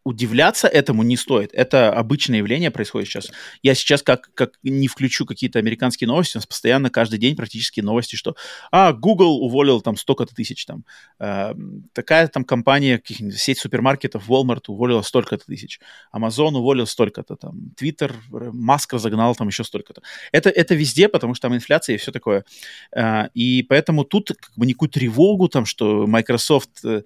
[0.03, 1.51] удивляться этому не стоит.
[1.53, 3.31] Это обычное явление происходит сейчас.
[3.61, 7.81] Я сейчас как, как не включу какие-то американские новости, у нас постоянно каждый день практически
[7.81, 8.35] новости, что
[8.71, 10.85] а, Google уволил там столько-то тысяч там.
[11.19, 11.53] Э,
[11.93, 13.01] такая там компания,
[13.35, 15.79] сеть супермаркетов Walmart уволила столько-то тысяч.
[16.15, 17.71] Amazon уволил столько-то там.
[17.79, 18.13] Twitter,
[18.53, 20.01] Маск разогнал там еще столько-то.
[20.31, 22.45] Это, это везде, потому что там инфляция и все такое.
[22.95, 27.03] Э, и поэтому тут как бы никакую тревогу там, что Microsoft э,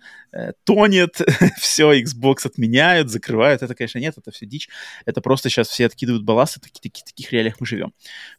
[0.64, 1.20] тонет,
[1.60, 3.62] все, Xbox отменяет, меняют, закрывают.
[3.62, 4.70] Это, конечно, нет, это все дичь.
[5.06, 7.94] Это просто сейчас все откидывают балласты, в таких, таких реалиях мы живем.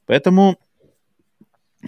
[0.07, 0.59] Поэтому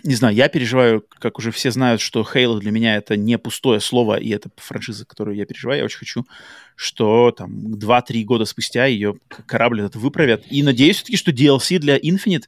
[0.04, 3.80] не знаю, я переживаю, как уже все знают, что Halo для меня это не пустое
[3.80, 5.78] слово, и это франшиза, которую я переживаю.
[5.78, 6.26] Я очень хочу,
[6.74, 9.14] что там 2-3 года спустя ее
[9.46, 10.44] корабль этот выправят.
[10.50, 12.44] И надеюсь все-таки, что DLC для Infinite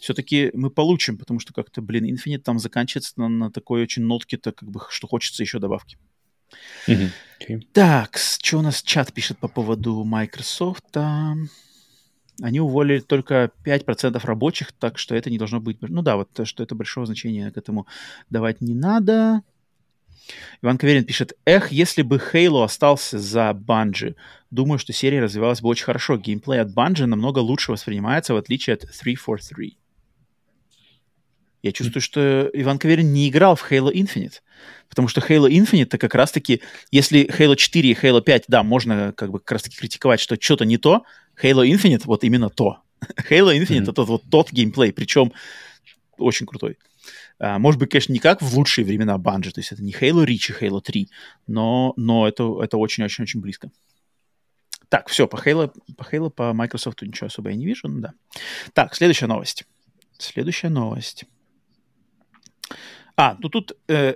[0.00, 4.52] все-таки мы получим, потому что как-то, блин, Infinite там заканчивается на, на такой очень нотке-то,
[4.52, 5.96] как бы, что хочется еще добавки.
[6.86, 7.10] Mm-hmm.
[7.40, 7.66] Okay.
[7.72, 10.96] Так, что у нас чат пишет по поводу Microsoft?
[12.40, 15.78] Они уволили только 5% рабочих, так что это не должно быть...
[15.80, 17.86] Ну да, вот что это большого значения к этому
[18.30, 19.42] давать не надо.
[20.62, 24.14] Иван Каверин пишет, эх, если бы Halo остался за Bungie,
[24.50, 26.16] думаю, что серия развивалась бы очень хорошо.
[26.16, 29.76] Геймплей от Bungie намного лучше воспринимается, в отличие от 343.
[31.62, 34.40] Я чувствую, что Иван Каверин не играл в Halo Infinite.
[34.88, 36.60] Потому что Halo Infinite это как раз-таки,
[36.90, 40.64] если Halo 4 и Halo 5, да, можно как бы как раз-таки критиковать, что что-то
[40.64, 41.04] не то,
[41.40, 42.82] Halo Infinite вот именно то.
[43.30, 43.90] Halo Infinite mm-hmm.
[43.90, 45.32] это вот тот геймплей, причем
[46.18, 46.78] очень крутой.
[47.40, 50.24] Uh, может быть, конечно, не как в лучшие времена Bungie, то есть это не Halo
[50.24, 51.08] Reach и Halo 3,
[51.46, 53.70] но, но это, это очень-очень-очень близко.
[54.88, 58.12] Так, все, по Halo, по Halo, по Microsoft ничего особо я не вижу, ну да.
[58.74, 59.64] Так, следующая новость.
[60.18, 61.24] Следующая новость.
[63.16, 64.14] А, ну тут э,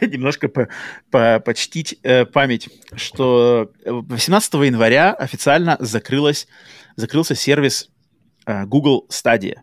[0.00, 0.68] немножко по,
[1.10, 6.48] по, почтить э, память, что 18 января официально закрылась,
[6.96, 7.90] закрылся сервис
[8.46, 9.56] э, Google Stadia.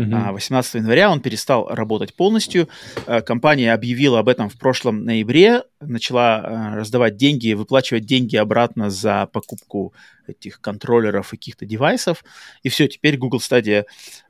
[0.00, 0.32] Uh-huh.
[0.32, 2.68] 18 января он перестал работать полностью.
[3.06, 8.88] А, компания объявила об этом в прошлом ноябре, начала а, раздавать деньги, выплачивать деньги обратно
[8.88, 9.92] за покупку
[10.26, 12.24] этих контроллеров и каких-то девайсов.
[12.62, 13.84] И все, теперь Google Stadia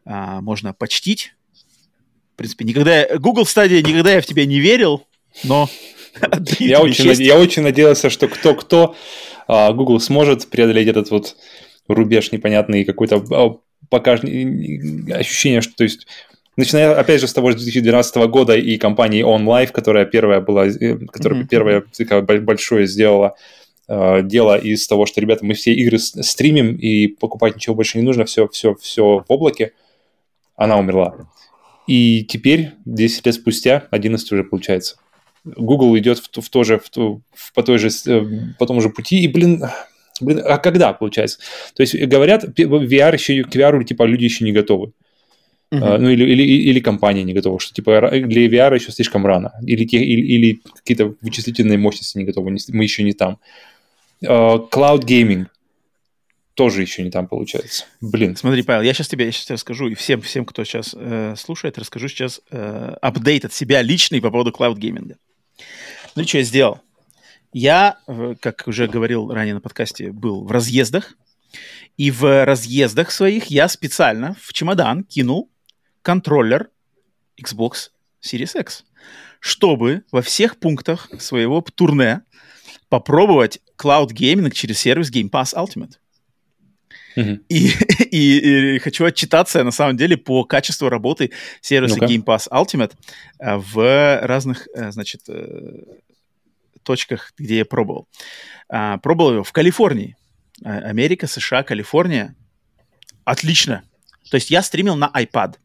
[0.05, 1.35] а, можно почтить.
[2.41, 3.07] В принципе, никогда...
[3.19, 5.03] Google Stadia, никогда я в тебя не верил,
[5.45, 5.69] но...
[6.59, 8.97] Я очень, я очень надеялся, что кто-кто
[9.47, 11.37] Google сможет преодолеть этот вот
[11.87, 13.61] рубеж непонятный, какой-то
[13.91, 16.07] пока ощущение, что, то есть,
[16.57, 20.97] начиная, опять же, с того же 2012 года и компании OnLive, которая первая была, э,
[21.13, 21.49] которая mm-hmm.
[21.49, 23.37] первая большое сделала
[23.87, 28.05] э, дело из того, что, ребята, мы все игры стримим и покупать ничего больше не
[28.05, 29.73] нужно, все, все, все в облаке,
[30.57, 31.15] она умерла.
[31.87, 34.97] И теперь, 10 лет спустя, 11 уже получается,
[35.45, 38.23] Google идет в, в, то же, в, в, по, той же, э,
[38.59, 39.65] по тому же пути, и, блин,
[40.21, 41.39] Блин, а когда, получается?
[41.75, 44.93] То есть говорят, VR еще, к VR типа люди еще не готовы.
[45.73, 45.99] Uh-huh.
[45.99, 49.53] ну, или, или, или компания не готова, что типа для VR еще слишком рано.
[49.65, 53.39] Или, те, или, или какие-то вычислительные мощности не готовы, мы еще не там.
[54.23, 55.47] Uh, cloud gaming
[56.61, 57.87] тоже еще не там получается.
[58.03, 58.37] Блин.
[58.37, 61.35] Смотри, Павел, я сейчас тебе, я сейчас тебе расскажу, и всем, всем, кто сейчас э,
[61.39, 65.17] слушает, расскажу сейчас э, апдейт от себя личный по поводу cloud гейминга.
[66.15, 66.83] Ну, что я сделал?
[67.55, 67.97] Я,
[68.41, 71.15] как уже говорил ранее на подкасте, был в разъездах.
[71.97, 75.51] И в разъездах своих я специально в чемодан кинул
[76.03, 76.69] контроллер
[77.43, 77.89] Xbox
[78.23, 78.85] Series X,
[79.39, 82.21] чтобы во всех пунктах своего турне
[82.91, 85.95] попробовать cloud гейминг через сервис Game Pass Ultimate.
[87.17, 87.41] И,
[88.11, 91.31] и, и хочу отчитаться, на самом деле, по качеству работы
[91.61, 92.93] сервиса ну Game Pass Ultimate
[93.39, 95.83] э, в разных, э, значит, э,
[96.83, 98.09] точках, где я пробовал.
[98.69, 100.17] А, пробовал его в Калифорнии.
[100.65, 102.35] А, Америка, США, Калифорния.
[103.25, 103.83] Отлично.
[104.31, 105.57] То есть я стримил на iPad.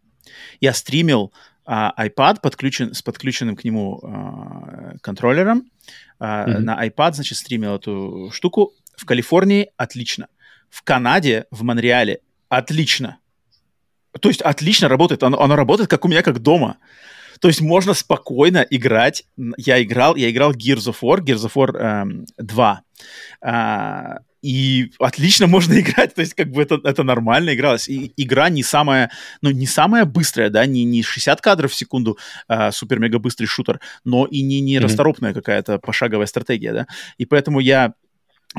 [0.59, 1.31] Я стримил
[1.65, 5.69] а, iPad подключен, с подключенным к нему а, контроллером.
[6.19, 6.59] А, mm-hmm.
[6.59, 8.73] На iPad, значит, стримил эту штуку.
[8.95, 10.27] В Калифорнии отлично.
[10.75, 12.19] В Канаде, в Монреале
[12.49, 13.19] отлично.
[14.19, 15.23] То есть отлично работает.
[15.23, 16.79] Оно, оно работает, как у меня, как дома.
[17.39, 19.23] То есть можно спокойно играть.
[19.55, 22.81] Я играл, я играл Gears of War, Gears of War эм, 2.
[23.41, 27.87] А, и отлично можно играть, то есть как бы это, это нормально игралось.
[27.87, 29.11] И игра не самая,
[29.41, 32.17] ну, не самая быстрая, да, не, не 60 кадров в секунду
[32.49, 34.81] а, супер-мега быстрый шутер, но и не, не mm-hmm.
[34.81, 36.87] расторопная какая-то пошаговая стратегия, да.
[37.17, 37.93] И поэтому я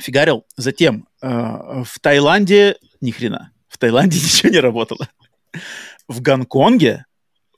[0.00, 0.44] фигарил.
[0.56, 3.52] Затем э, в Таиланде ни хрена.
[3.68, 5.08] В Таиланде ничего не работало.
[6.08, 7.04] В Гонконге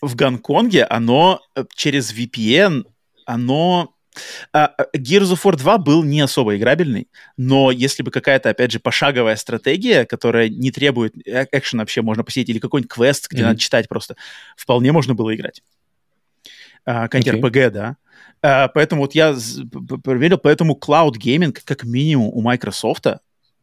[0.01, 2.85] в Гонконге оно э, через VPN,
[3.27, 3.95] оно...
[4.53, 7.07] Uh, Gears of War 2 был не особо играбельный,
[7.37, 12.25] но если бы какая-то, опять же, пошаговая стратегия, которая не требует э, экшена вообще, можно
[12.25, 13.47] посетить, или какой-нибудь квест, где mm-hmm.
[13.47, 14.17] надо читать просто,
[14.57, 15.63] вполне можно было играть.
[16.85, 17.41] Как okay.
[17.41, 17.97] RPG, да.
[18.41, 19.37] Uh, поэтому вот я
[20.05, 23.07] проверил, поэтому Cloud Gaming, как минимум у Microsoft,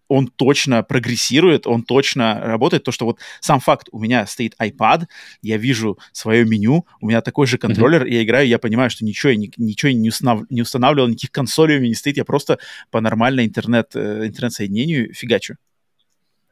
[0.07, 2.83] он точно прогрессирует, он точно работает.
[2.83, 5.05] То, что вот сам факт, у меня стоит iPad,
[5.41, 8.09] я вижу свое меню, у меня такой же контроллер, mm-hmm.
[8.09, 11.79] я играю, я понимаю, что ничего, я, ничего не, установ, не устанавливал, никаких консолей у
[11.79, 12.59] меня не стоит, я просто
[12.91, 15.55] по нормальной интернет, э, интернет-соединению фигачу.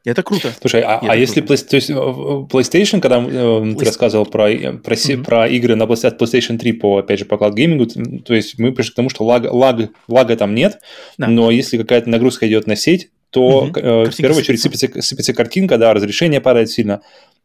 [0.04, 0.52] Это круто.
[0.60, 3.76] Слушай, а, а если то есть, э, PlayStation, когда э, Play...
[3.76, 5.24] ты рассказывал про, э, про, mm-hmm.
[5.24, 8.92] про игры на PlayStation 3 по, опять же, по Cloud Gaming, то есть мы пришли
[8.92, 10.78] к тому, что лаг, лаг, лага там нет,
[11.16, 11.26] да.
[11.26, 13.80] но если какая-то нагрузка идет на сеть, то угу.
[13.80, 17.00] э, в первую очередь сыпется, сыпется картинка, да, разрешение падает сильно.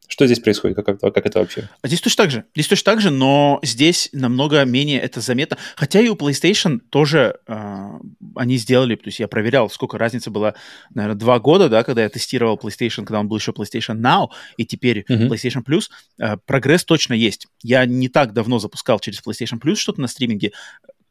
[0.10, 0.76] Что здесь происходит?
[0.76, 1.70] Как, как, как это вообще?
[1.84, 2.44] А здесь точно так же.
[2.56, 5.58] Здесь точно так же, но здесь намного менее это заметно.
[5.76, 7.90] Хотя и у PlayStation тоже э,
[8.36, 10.56] они сделали, то есть я проверял, сколько разница была,
[10.96, 14.66] наверное, два года, да, когда я тестировал PlayStation, когда он был еще PlayStation Now, и
[14.66, 15.30] теперь uh-huh.
[15.30, 15.90] PlayStation Plus.
[16.18, 17.46] Э, прогресс точно есть.
[17.62, 20.54] Я не так давно запускал через PlayStation Plus что-то на стриминге.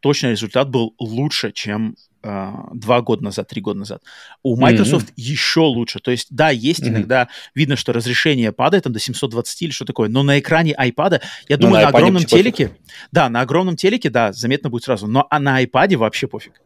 [0.01, 4.03] Точно результат был лучше, чем э, два года назад, три года назад.
[4.43, 5.15] У Microsoft mm-hmm.
[5.17, 5.99] еще лучше.
[5.99, 6.89] То есть, да, есть mm-hmm.
[6.89, 11.21] иногда видно, что разрешение падает там до 720 или что такое, но на экране iPad,
[11.49, 12.83] я ну, думаю, на, на огромном телеке, пофиг.
[13.13, 16.61] да, на огромном телеке, да, заметно будет сразу, но а на iPad вообще пофиг.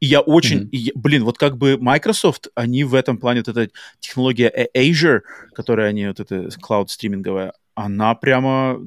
[0.00, 0.70] И я очень, mm-hmm.
[0.70, 5.20] и, блин, вот как бы Microsoft, они в этом плане, вот эта технология Azure,
[5.54, 8.78] которая они, вот эта cloud стриминговая, она прямо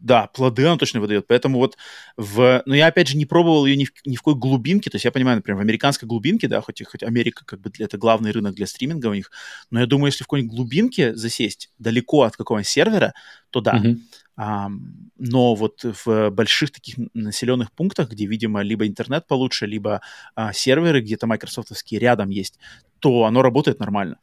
[0.00, 1.26] да, плоды она точно выдает.
[1.26, 1.76] Поэтому вот
[2.16, 2.62] в...
[2.66, 4.90] Ну, я, опять же, не пробовал ее ни в, ни в какой глубинке.
[4.90, 7.98] То есть я понимаю, например, в американской глубинке, да, хоть, хоть Америка как бы это
[7.98, 9.30] главный рынок для стриминга у них,
[9.70, 13.14] но я думаю, если в какой-нибудь глубинке засесть, далеко от какого-нибудь сервера,
[13.50, 13.76] то да.
[13.76, 13.98] Mm-hmm.
[14.36, 14.70] А,
[15.18, 20.00] но вот в больших таких населенных пунктах, где, видимо, либо интернет получше, либо
[20.34, 22.58] а, серверы где-то майкрософтовские рядом есть,
[23.00, 24.16] то оно работает нормально.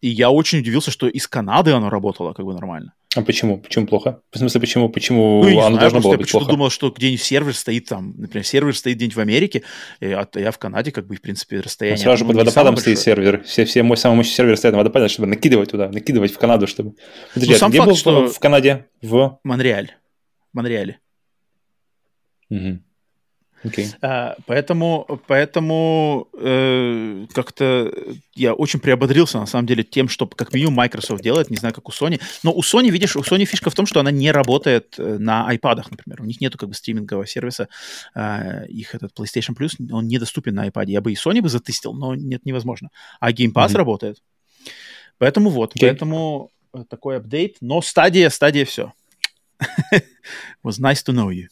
[0.00, 2.94] И я очень удивился, что из Канады оно работало как бы нормально.
[3.16, 3.58] А почему?
[3.58, 4.22] Почему плохо?
[4.30, 6.46] В смысле, почему, почему ну, оно знаю, должно было я быть плохо?
[6.46, 9.62] Я думал, что где-нибудь сервер стоит там, например, сервер стоит где-нибудь в Америке,
[10.00, 11.98] а я в Канаде, как бы, в принципе, расстояние...
[11.98, 13.42] Ну, сразу же под водопадом стоит сервер.
[13.42, 16.68] Все, все мой, самый мощный сервер стоит на водопаде, чтобы накидывать туда, накидывать в Канаду,
[16.68, 16.94] чтобы...
[17.34, 18.28] Подожди, ну, сам а где факт, был что...
[18.28, 18.86] в Канаде?
[19.02, 19.40] В...
[19.42, 19.90] Монреаль.
[20.52, 21.00] Монреале.
[22.48, 22.78] Угу.
[23.62, 23.88] Okay.
[24.00, 27.92] А, поэтому поэтому э, как-то
[28.34, 31.88] я очень приободрился, на самом деле, тем, что как минимум Microsoft делает, не знаю, как
[31.88, 32.20] у Sony.
[32.42, 35.46] Но у Sony, видишь, у Sony фишка в том, что она не работает э, на
[35.52, 36.22] iPad, например.
[36.22, 37.68] У них нету как бы стримингового сервиса.
[38.14, 40.86] Э, их этот PlayStation Plus, он недоступен на iPad.
[40.86, 42.88] Я бы и Sony бы затестил, но нет, невозможно.
[43.20, 43.76] А Game Pass mm-hmm.
[43.76, 44.22] работает.
[45.18, 45.80] Поэтому вот, okay.
[45.80, 47.56] поэтому э, такой апдейт.
[47.60, 48.94] Но стадия, стадия все.
[50.64, 51.48] Was nice to know you.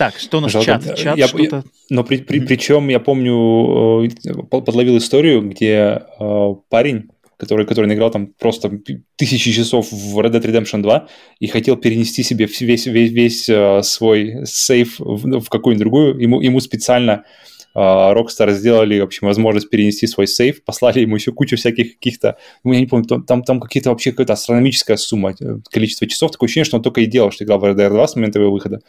[0.00, 0.96] Так, что у нас Жалко, чат?
[0.96, 1.62] чат я, что-то...
[1.90, 8.10] но при, при, причем я помню, э, подловил историю, где э, парень, который, который играл
[8.10, 8.80] там просто
[9.16, 11.08] тысячи часов в Red Dead Redemption 2
[11.40, 16.40] и хотел перенести себе весь, весь, весь э, свой сейф в, в какую-нибудь другую, ему,
[16.40, 17.24] ему специально
[17.74, 22.72] Rockstar сделали, в общем, возможность перенести свой сейф, послали ему еще кучу всяких каких-то, ну,
[22.72, 25.34] я не помню, там, там какие-то вообще какая-то астрономическая сумма,
[25.70, 28.08] количество часов, такое ощущение, что он только и делал, что играл в Red Dead 2
[28.08, 28.80] с момента его выхода.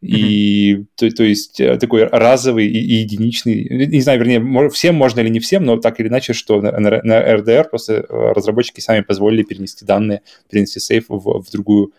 [0.00, 5.20] И то, то есть э, такой разовый и, и единичный, не знаю, вернее, всем можно
[5.20, 8.80] или не всем, но так или иначе, что на, на, на RDR просто э, разработчики
[8.80, 11.92] сами позволили перенести данные, перенести сейф в, в другую.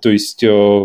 [0.00, 0.84] То есть э,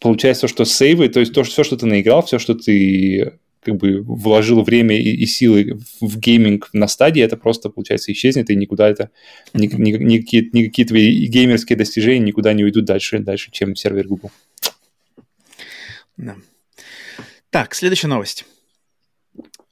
[0.00, 4.00] получается, что сейвы, то есть то, все, что ты наиграл, все, что ты как бы
[4.02, 8.88] вложил время и, и силы в гейминг на стадии, это просто, получается, исчезнет, и никуда
[8.88, 9.10] это,
[9.54, 14.30] ни, ни, никакие, никакие твои геймерские достижения никуда не уйдут дальше, дальше, чем сервер Google.
[16.20, 16.36] Да.
[17.50, 18.46] Так, следующая новость.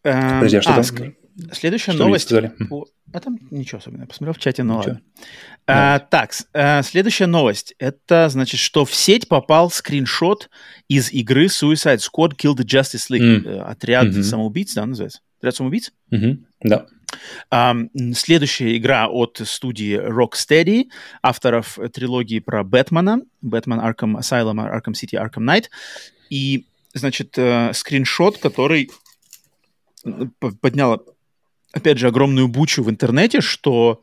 [0.03, 1.15] Подожди, а что а, там?
[1.53, 2.33] Следующая что новость.
[2.33, 4.05] А там ничего особенного.
[4.05, 4.93] Я посмотрел в чате, но ничего.
[4.93, 5.03] ладно.
[5.67, 7.75] А, так, а, следующая новость.
[7.79, 10.51] Это значит, что в сеть попал скриншот
[10.89, 13.45] из игры Suicide Squad Kill the Justice League.
[13.45, 13.61] Mm.
[13.63, 14.23] Отряд mm-hmm.
[14.23, 15.21] самоубийц, да, называется?
[15.39, 15.93] Отряд самоубийц?
[16.13, 16.39] Mm-hmm.
[16.65, 16.87] Да.
[17.51, 20.91] Um, следующая игра от студии Rocksteady,
[21.23, 25.67] авторов трилогии про Бэтмена, Бэтмен Arkham Asylum, Arkham City, Arkham Knight.
[26.31, 28.91] И, значит, э, скриншот, который
[30.61, 31.03] поднял,
[31.73, 34.01] опять же, огромную бучу в интернете, что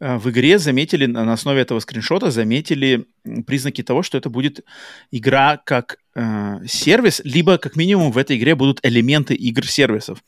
[0.00, 3.06] э, в игре заметили, на основе этого скриншота заметили
[3.46, 4.64] признаки того, что это будет
[5.10, 10.22] игра как э, сервис, либо как минимум в этой игре будут элементы игр-сервисов.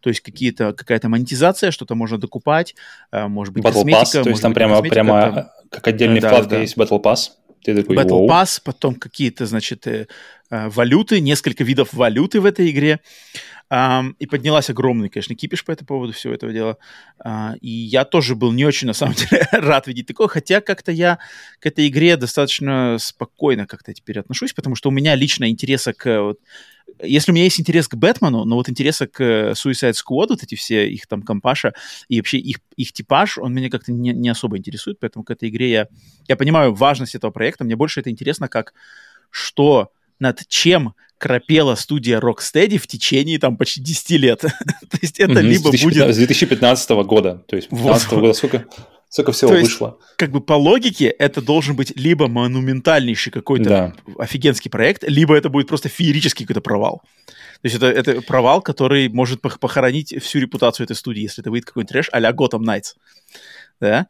[0.00, 2.74] То есть какие-то, какая-то монетизация, что-то можно докупать,
[3.12, 4.18] э, может быть, Battle косметика.
[4.18, 5.50] Pass, то есть там прямо, прямо там...
[5.70, 6.60] как отдельный да, вкладка да.
[6.60, 7.30] есть Battle Pass.
[7.62, 8.28] Ты такой, Battle Воу.
[8.28, 10.06] Pass, потом какие-то, значит, э, э,
[10.52, 13.00] валюты, несколько видов валюты в этой игре.
[14.18, 16.76] И поднялась огромный, конечно, кипиш по этому поводу всего этого дела.
[17.24, 20.92] Uh, и я тоже был не очень, на самом деле, рад видеть такое, хотя как-то
[20.92, 21.18] я
[21.58, 26.20] к этой игре достаточно спокойно как-то теперь отношусь, потому что у меня лично интереса к...
[26.20, 26.38] Вот,
[27.00, 29.22] если у меня есть интерес к Бэтмену, но вот интереса к
[29.52, 31.72] Suicide Squad, вот эти все их там компаша
[32.08, 35.48] и вообще их, их типаж, он меня как-то не, не особо интересует, поэтому к этой
[35.48, 35.88] игре я,
[36.28, 38.74] я понимаю важность этого проекта, мне больше это интересно, как
[39.30, 44.40] что, над чем крапела студия Rocksteady в течение там почти 10 лет.
[44.40, 46.14] то есть это mm-hmm, либо 2015, будет...
[46.14, 48.20] С 2015 года, то есть 2015 вот.
[48.20, 48.66] года сколько?
[49.08, 49.98] Сколько всего То вышло?
[50.00, 53.94] Есть, как бы по логике это должен быть либо монументальнейший какой-то да.
[54.18, 57.02] офигенский проект, либо это будет просто феерический какой-то провал.
[57.60, 61.66] То есть это, это провал, который может похоронить всю репутацию этой студии, если это выйдет
[61.66, 62.94] какой-нибудь трэш а-ля Gotham Knights.
[63.80, 64.06] Да?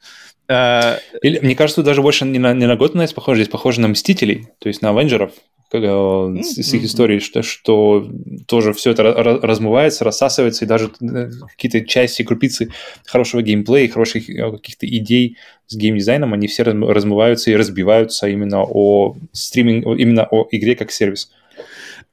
[0.48, 3.80] Uh, Или, мне кажется, даже больше не на, не на Gotham Knights похоже, здесь похоже
[3.80, 5.32] на Мстителей, то есть на Авенджеров,
[5.78, 6.42] mm-hmm.
[6.42, 8.10] с их историей, что, что
[8.46, 12.70] тоже все это размывается, рассасывается, и даже э, какие-то части, крупицы
[13.04, 15.36] хорошего геймплея, хороших э, каких-то идей
[15.66, 21.30] с геймдизайном, они все размываются и разбиваются именно о стриминг, именно о игре как сервис.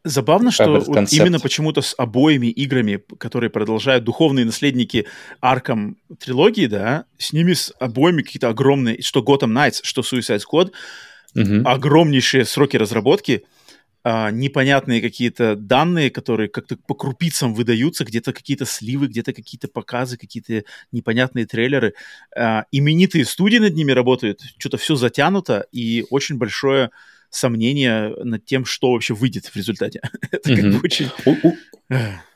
[0.05, 5.05] Забавно, что вот именно почему-то с обоими играми, которые продолжают духовные наследники
[5.41, 10.71] Арком трилогии, да, с ними с обоими какие-то огромные, что Gotham Knights, что Suicide Squad,
[11.35, 11.67] угу.
[11.67, 13.43] огромнейшие сроки разработки,
[14.01, 20.17] а, непонятные какие-то данные, которые как-то по крупицам выдаются, где-то какие-то сливы, где-то какие-то показы,
[20.17, 21.93] какие-то непонятные трейлеры.
[22.35, 26.91] А, именитые студии над ними работают, что-то все затянуто, и очень большое
[27.29, 30.01] сомнение над тем, что вообще выйдет в результате.
[30.31, 31.09] Это как бы очень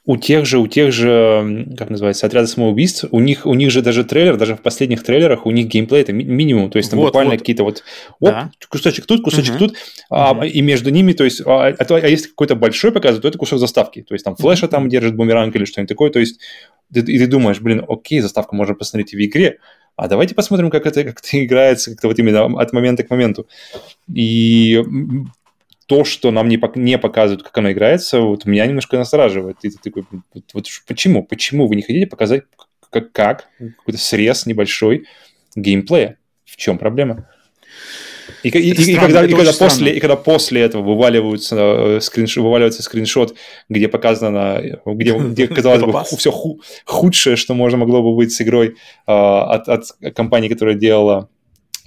[0.05, 3.81] у тех же, у тех же, как называется, отряда самоубийств, у них, у них же
[3.81, 6.99] даже трейлер, даже в последних трейлерах у них геймплей это ми- минимум, то есть там
[6.99, 7.39] вот, буквально вот.
[7.39, 7.83] какие-то вот,
[8.19, 8.51] оп, да.
[8.67, 9.59] кусочек тут, кусочек uh-huh.
[9.59, 9.75] тут,
[10.09, 10.47] а, uh-huh.
[10.47, 13.59] и между ними, то есть, а, а, а если какой-то большой показывает, то это кусок
[13.59, 16.39] заставки, то есть там флеша там держит бумеранг или что-нибудь такое, то есть
[16.93, 19.59] и ты думаешь, блин, окей, заставку можно посмотреть и в игре,
[19.95, 23.47] а давайте посмотрим, как это, как это играется как-то вот именно от момента к моменту.
[24.13, 24.83] И
[25.85, 29.57] то, что нам не, не показывают, как оно играется, вот меня немножко настораживает.
[29.63, 31.23] И ты такой, вот, вот почему?
[31.23, 32.43] Почему вы не хотите показать,
[32.89, 35.05] как, как какой-то срез небольшой
[35.55, 36.17] геймплея?
[36.45, 37.27] В чем проблема?
[38.43, 42.43] И, и, и, и, когда, и, когда после, и когда после этого вываливаются, э, скриншот,
[42.43, 43.35] вываливается скриншот,
[43.69, 48.41] где показано, где, где казалось бы, все ху, худшее, что можно могло бы быть с
[48.41, 49.85] игрой э, от, от
[50.15, 51.29] компании, которая делала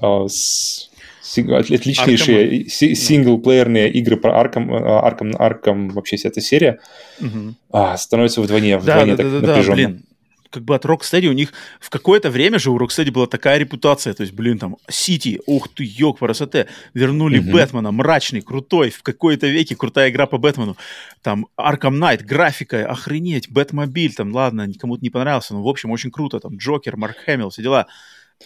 [0.03, 0.91] э, с,
[1.35, 2.95] отличнейшие Arkham.
[2.95, 6.79] синглплеерные игры про Арком, Арком, Арком, вообще вся эта серия,
[7.21, 7.55] угу.
[7.71, 9.77] а, становится вдвойне, вдвойне да, так да, да, напряженно.
[9.77, 10.03] Да, блин
[10.57, 14.15] как бы от Rocksteady у них в какое-то время же у Rocksteady была такая репутация,
[14.15, 17.53] то есть, блин, там, Сити, ух ты, ёк, красоте, вернули mm-hmm.
[17.53, 20.77] Бэтмена, мрачный, крутой, в какой-то веке крутая игра по Бэтмену,
[21.21, 26.11] там, Arkham Knight, графика, охренеть, Бэтмобиль, там, ладно, никому-то не понравился, но, в общем, очень
[26.11, 27.87] круто, там, Джокер, Марк Хэмилл, все дела,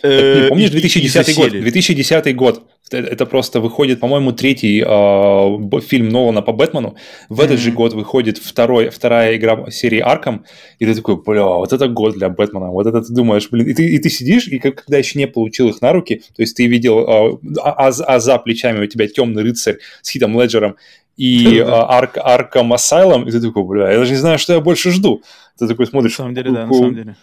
[0.02, 1.50] Э, помнишь 2010 год?
[1.50, 2.62] 2010 год.
[2.90, 6.96] Это просто выходит, по-моему, третий э, фильм Нолана по Бэтмену.
[7.28, 7.44] В mm-hmm.
[7.44, 10.44] этот же год выходит второй, вторая игра серии Арком.
[10.80, 12.70] И ты такой, бля, вот это год для Бэтмена.
[12.70, 13.68] Вот это ты думаешь, блин.
[13.68, 16.56] И ты, и ты сидишь, и когда еще не получил их на руки, то есть
[16.56, 20.76] ты видел, э, а, а, а за плечами у тебя темный рыцарь с Хитом Леджером
[21.16, 24.90] и Арк, Арком Асайлом, и ты такой, бля, я даже не знаю, что я больше
[24.90, 25.22] жду.
[25.58, 26.12] Ты такой смотришь.
[26.12, 27.16] На самом деле, да, на самом деле.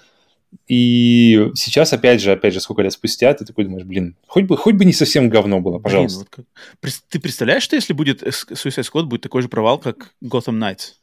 [0.67, 4.57] И сейчас, опять же, опять же, сколько лет спустя, ты такой думаешь, блин, хоть бы,
[4.57, 6.19] хоть бы не совсем говно было, пожалуйста.
[6.19, 6.45] Блин, вот
[6.81, 6.93] как...
[7.09, 10.93] Ты представляешь, что если будет Suicide Squad, будет такой же провал, как Gotham Knights?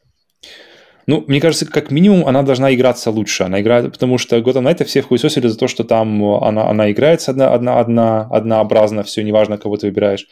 [1.07, 3.43] Ну, мне кажется, как минимум она должна играться лучше.
[3.43, 7.31] Она играет, потому что Gotham Knight все хуесосили за то, что там она, она играется
[7.31, 10.27] одна, одна, одна, однообразно, все, неважно, кого ты выбираешь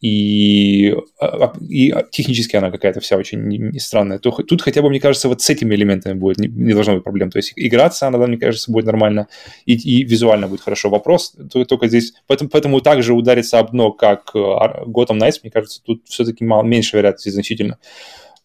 [0.00, 4.18] и, а, и технически она какая-то вся очень странная.
[4.18, 7.04] То, тут хотя бы, мне кажется, вот с этими элементами будет, не, не должно быть
[7.04, 7.30] проблем.
[7.30, 9.26] То есть играться она, мне кажется, будет нормально,
[9.66, 10.88] и, и визуально будет хорошо.
[10.88, 11.34] Вопрос
[11.68, 16.02] только здесь, поэтому, поэтому также удариться об дно, как э, Gotham Knights, мне кажется, тут
[16.06, 17.78] все-таки мало, меньше вероятности значительно.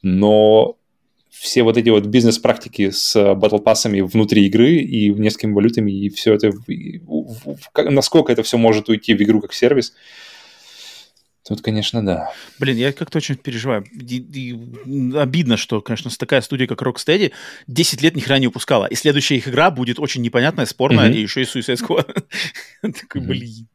[0.01, 0.77] Но
[1.29, 6.33] все вот эти вот бизнес-практики с батл пассами внутри игры и несколькими валютами, и все
[6.33, 7.57] это, и, в, в,
[7.89, 9.93] насколько это все может уйти в игру как сервис,
[11.47, 12.31] Тут, конечно, да.
[12.57, 13.83] Блин, я как-то очень переживаю.
[13.93, 17.33] И, и, обидно, что, конечно, такая студия, как Rocksteady,
[17.67, 18.85] 10 лет ни хрена не выпускала.
[18.85, 21.15] И следующая их игра будет очень непонятная, спорная, mm-hmm.
[21.15, 22.23] и еще и Suicide Squad.
[23.01, 23.67] Такой, блин.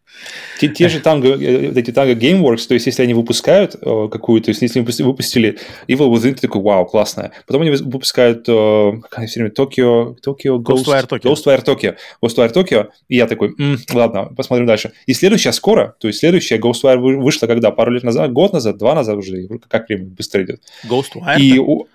[0.58, 4.50] Те, те же танго, э, эти танго Gameworks, то есть если они выпускают э, какую-то,
[4.50, 7.32] если они выпустили Evil Within, ты такой, вау, классная.
[7.46, 11.30] Потом они выпускают, э, как они все время, Tokyo, Tokyo Ghost, Ghostwire Tokyo.
[11.30, 11.96] Ghostwire Tokyo.
[12.22, 14.92] Ghostwire Tokyo, и я такой, м, ладно, посмотрим дальше.
[15.06, 17.70] И следующая скоро, то есть следующая Ghostwire вышла когда?
[17.70, 18.32] Пару лет назад?
[18.32, 18.78] Год назад?
[18.78, 19.46] Два назад уже?
[19.68, 20.62] Как время быстро идет.
[20.88, 21.38] Ghostwire?
[21.38, 21.86] И у...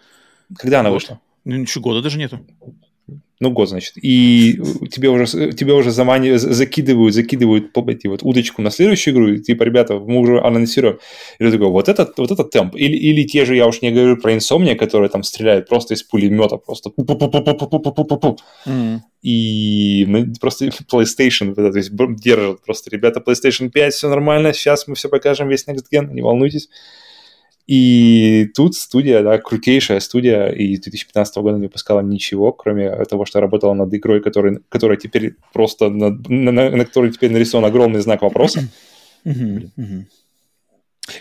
[0.58, 1.20] когда она вышла?
[1.46, 2.40] Ну, ничего, года даже нету.
[3.40, 3.94] Ну, год, значит.
[4.02, 4.60] И
[4.92, 9.64] тебе уже, тебе уже заманивают, закидывают, закидывают эти вот удочку на следующую игру, и, типа,
[9.64, 11.00] ребята, мы уже анонсируем.
[11.40, 12.76] И ты такой, вот этот, вот этот темп.
[12.76, 16.04] Или, или те же, я уж не говорю про инсомния, которые там стреляют просто из
[16.04, 16.90] пулемета, просто
[18.66, 19.00] mm.
[19.24, 21.92] И мы просто PlayStation, то есть
[22.22, 26.22] держат просто, ребята, PlayStation 5, все нормально, сейчас мы все покажем, весь Next Gen, не
[26.22, 26.70] волнуйтесь.
[27.66, 33.40] И тут студия, да, крутейшая студия, и 2015 года не выпускала ничего, кроме того, что
[33.40, 38.22] работала над игрой, который, которая теперь просто, на, на, на которой теперь нарисован огромный знак
[38.22, 38.68] вопроса.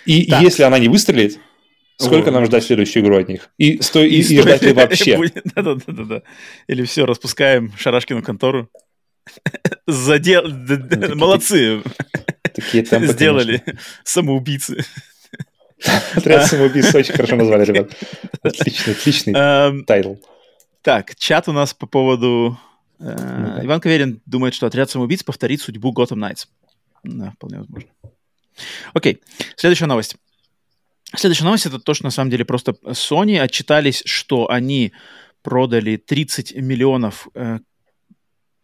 [0.05, 0.43] И так.
[0.43, 1.39] если она не выстрелит,
[1.97, 3.51] сколько О, нам ждать следующую игру от них?
[3.59, 5.19] И, сто, и, и, ждать ли вообще?
[5.55, 6.23] Да-да-да.
[6.67, 8.69] Или все, распускаем Шарашкину контору.
[9.87, 10.43] Задел...
[11.15, 11.83] Молодцы.
[12.55, 13.63] Такие темпы, Сделали.
[14.05, 14.85] Самоубийцы.
[16.15, 17.91] Отряд самоубийц очень хорошо назвали, ребят.
[18.43, 20.15] Отличный, отличный эм, тайтл.
[20.83, 22.59] Так, чат у нас по поводу...
[22.99, 26.47] Э, Иван Каверин думает, что отряд самоубийц повторит судьбу Gotham Knights.
[27.05, 27.91] Да, вполне возможно.
[28.93, 29.21] Окей,
[29.57, 30.17] следующая новость.
[31.15, 34.93] Следующая новость это то, что на самом деле просто Sony отчитались, что они
[35.43, 37.59] продали 30 миллионов э,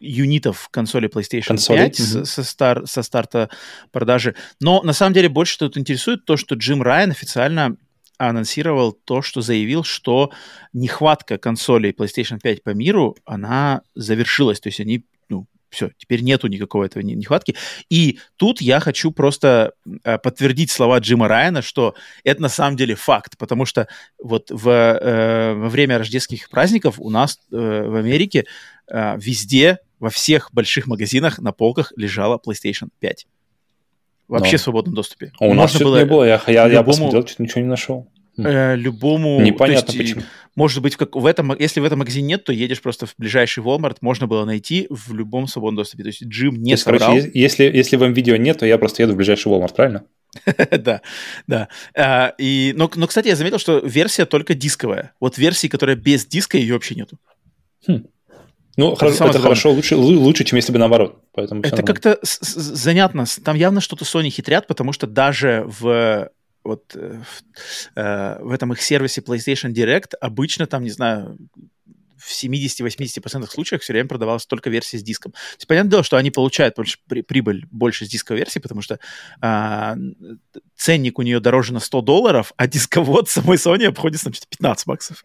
[0.01, 1.79] юнитов консоли PlayStation консоли?
[1.79, 2.25] 5 mm-hmm.
[2.25, 3.51] со, стар, со старта
[3.91, 4.35] продажи.
[4.61, 7.77] Но на самом деле больше тут интересует то, что Джим Райан официально
[8.19, 10.33] анонсировал то, что заявил, что
[10.73, 14.61] нехватка консолей PlayStation 5 по миру, она завершилась.
[14.61, 17.55] То есть они ну, все, теперь нету никакого этого нехватки.
[17.89, 19.73] И тут я хочу просто
[20.03, 21.95] э, подтвердить слова Джима Райана, что
[22.25, 23.87] это на самом деле факт, потому что
[24.23, 28.47] вот в, э, во время рождественских праздников у нас э, в Америке
[28.91, 33.27] э, везде во всех больших магазинах на полках лежала PlayStation 5.
[34.29, 34.59] Вообще Но.
[34.59, 35.33] в свободном доступе.
[35.41, 38.09] А у нас было не было, я, я, любому, я посмотрел, что ничего не нашел.
[38.39, 39.41] Э, любому...
[39.41, 40.23] Непонятно есть, почему.
[40.55, 43.65] может быть, как в этом, если в этом магазине нет, то едешь просто в ближайший
[43.65, 46.05] Walmart, можно было найти в любом свободном доступе.
[46.05, 47.11] То есть Джим не то есть, собрал.
[47.11, 50.05] Короче, если, если вам видео нет, то я просто еду в ближайший Walmart, правильно?
[50.71, 51.01] да,
[51.47, 51.69] да.
[51.97, 55.13] А, и, но, но, кстати, я заметил, что версия только дисковая.
[55.21, 57.19] Вот версии, которая без диска, ее вообще нету.
[57.87, 58.05] Хм.
[58.79, 61.21] Ну, это, хорошо, это хорошо, лучше, лучше, чем если бы наоборот.
[61.33, 63.25] Поэтому это как-то занятно.
[63.45, 66.31] Там явно что-то Sony хитрят, потому что даже в
[66.63, 71.39] вот э, в, э, в этом их сервисе PlayStation Direct обычно там, не знаю,
[72.19, 75.33] в 70-80% случаях все время продавалась только версия с диском.
[75.33, 78.83] То есть, понятное дело, что они получают больше, при, прибыль больше с дисковой версии, потому
[78.83, 78.99] что
[79.41, 79.97] а,
[80.77, 84.87] ценник у нее дороже на 100 долларов, а дисковод самой Sony обходится там что-то 15
[84.87, 85.25] баксов.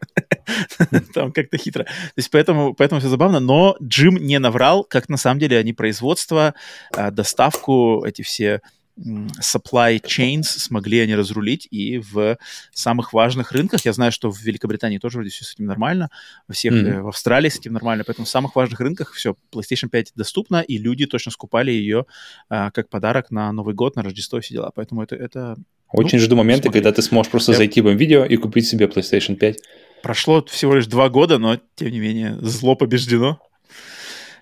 [1.13, 1.83] Там как-то хитро.
[1.83, 5.73] То есть поэтому, поэтому все забавно, но Джим не наврал, как на самом деле они
[5.73, 6.53] производство,
[6.95, 8.61] а, доставку, эти все
[8.97, 12.37] supply chains смогли они разрулить, и в
[12.71, 16.09] самых важных рынках, я знаю, что в Великобритании тоже вроде все с этим нормально,
[16.47, 17.01] во всех, mm-hmm.
[17.01, 20.77] в Австралии с этим нормально, поэтому в самых важных рынках все, PlayStation 5 доступна, и
[20.77, 22.05] люди точно скупали ее
[22.49, 25.15] а, как подарок на Новый год, на Рождество, все дела, поэтому это...
[25.15, 25.55] это
[25.91, 26.81] Очень ну, жду момента, смотри.
[26.81, 27.57] когда ты сможешь просто я...
[27.57, 29.57] зайти в видео и купить себе PlayStation 5.
[30.03, 33.39] Прошло всего лишь два года, но, тем не менее, зло побеждено.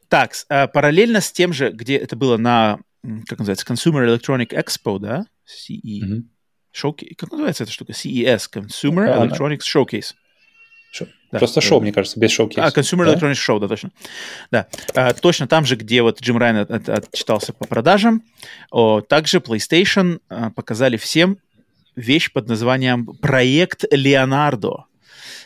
[0.09, 2.79] Так, а, параллельно с тем же, где это было на
[3.27, 5.25] как называется, Consumer Electronic Expo, да?
[5.45, 6.01] CE.
[6.01, 6.23] Mm-hmm.
[6.75, 7.15] Showcase.
[7.17, 7.93] Как называется эта штука?
[7.93, 10.13] CES, Consumer а, Electronics Showcase.
[10.91, 11.07] Шоу.
[11.31, 12.67] Да, Просто шоу, мне кажется, без шоу-кейса.
[12.67, 13.13] А, Consumer да?
[13.13, 13.91] Electronics Show, да, точно.
[14.51, 18.23] Да, а, точно там же, где вот Джим Райан от, от, отчитался по продажам,
[18.69, 21.37] о, также PlayStation а, показали всем
[21.95, 24.85] вещь под названием «Проект Леонардо».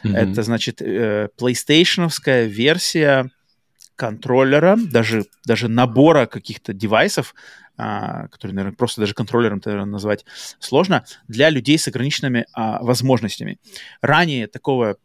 [0.03, 0.15] Mm-hmm.
[0.15, 3.30] Это, значит, э, PlayStation-овская версия
[3.96, 7.34] контроллера, даже, даже набора каких-то девайсов,
[7.78, 10.26] а, которые, наверное, просто даже контроллером наверное, назвать
[10.60, 13.60] сложно, для людей с ограниченными а, возможностями.
[14.02, 14.98] Ранее такого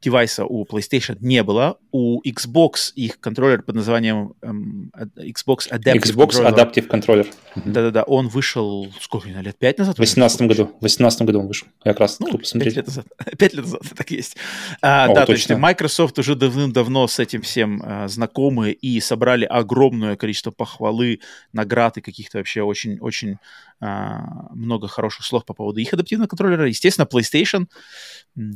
[0.00, 1.78] девайса у PlayStation не было.
[1.90, 6.54] У Xbox их контроллер под названием эм, Xbox Adaptive Xbox Controller.
[6.54, 7.26] Adaptive Controller.
[7.56, 9.94] Да-да-да, он вышел, сколько, лет, пять назад?
[9.94, 10.64] В 2018 году.
[10.66, 11.66] В 2018 году он вышел.
[11.84, 12.74] Я как раз ну, посмотреть.
[12.74, 13.06] Пять лет назад.
[13.38, 14.36] Пять лет назад, так есть.
[14.82, 15.26] А, О, да, точно.
[15.26, 21.20] то есть Microsoft уже давным-давно с этим всем а, знакомы и собрали огромное количество похвалы,
[21.52, 23.38] наград и каких-то вообще очень-очень
[23.80, 26.68] а, много хороших слов по поводу их адаптивного контроллера.
[26.68, 27.66] Естественно, PlayStation,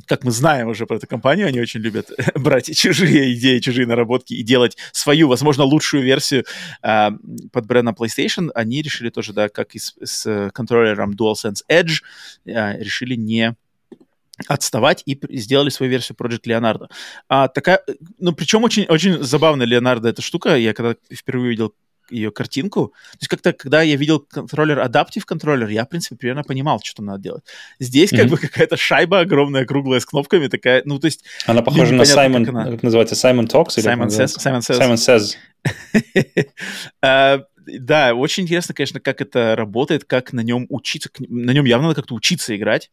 [0.07, 4.35] как мы знаем уже про эту компанию, они очень любят брать чужие идеи, чужие наработки
[4.35, 6.45] и делать свою, возможно, лучшую версию
[6.83, 7.13] а,
[7.53, 8.51] под брендом PlayStation.
[8.55, 12.03] Они решили тоже, да, как и с, с контроллером DualSense Edge,
[12.49, 13.55] а, решили не
[14.49, 16.89] отставать и сделали свою версию Project Leonardo.
[17.29, 17.83] А, такая,
[18.19, 20.57] ну, причем очень, очень забавная Leonardo эта штука.
[20.57, 21.75] Я когда впервые увидел
[22.13, 22.89] ее картинку.
[23.13, 27.03] То есть как-то, когда я видел контроллер, адаптив контроллер, я, в принципе, примерно понимал, что
[27.03, 27.45] надо делать.
[27.79, 28.17] Здесь mm-hmm.
[28.17, 31.25] как бы какая-то шайба огромная, круглая, с кнопками, такая, ну, то есть...
[31.47, 32.71] Она похожа на Simon, как, она...
[32.71, 33.79] как называется, Simon Talks?
[33.79, 34.37] Simon Says.
[34.39, 35.37] Simon Says.
[37.03, 41.11] Uh, да, очень интересно, конечно, как это работает, как на нем учиться.
[41.19, 42.91] На нем явно надо как-то учиться играть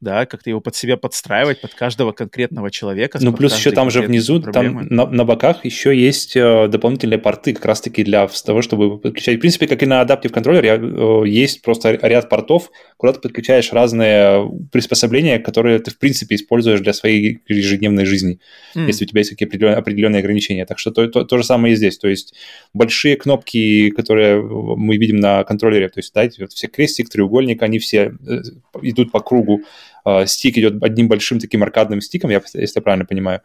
[0.00, 3.18] да, как-то его под себя подстраивать, под каждого конкретного человека.
[3.20, 4.86] Ну, плюс еще там же внизу, проблемы.
[4.86, 9.36] там на, на боках еще есть э, дополнительные порты как раз-таки для того, чтобы подключать.
[9.36, 13.72] В принципе, как и на Adaptive Controller, э, есть просто ряд портов, куда ты подключаешь
[13.72, 18.38] разные приспособления, которые ты, в принципе, используешь для своей ежедневной жизни,
[18.76, 18.86] mm.
[18.86, 20.64] если у тебя есть какие-то определенные, определенные ограничения.
[20.64, 21.98] Так что то, то, то же самое и здесь.
[21.98, 22.34] То есть
[22.72, 27.80] большие кнопки, которые мы видим на контроллере, то есть, да, вот все крестик, треугольник, они
[27.80, 28.42] все э,
[28.82, 29.62] идут по кругу
[30.26, 33.40] стик идет одним большим таким аркадным стиком, я, если я правильно понимаю.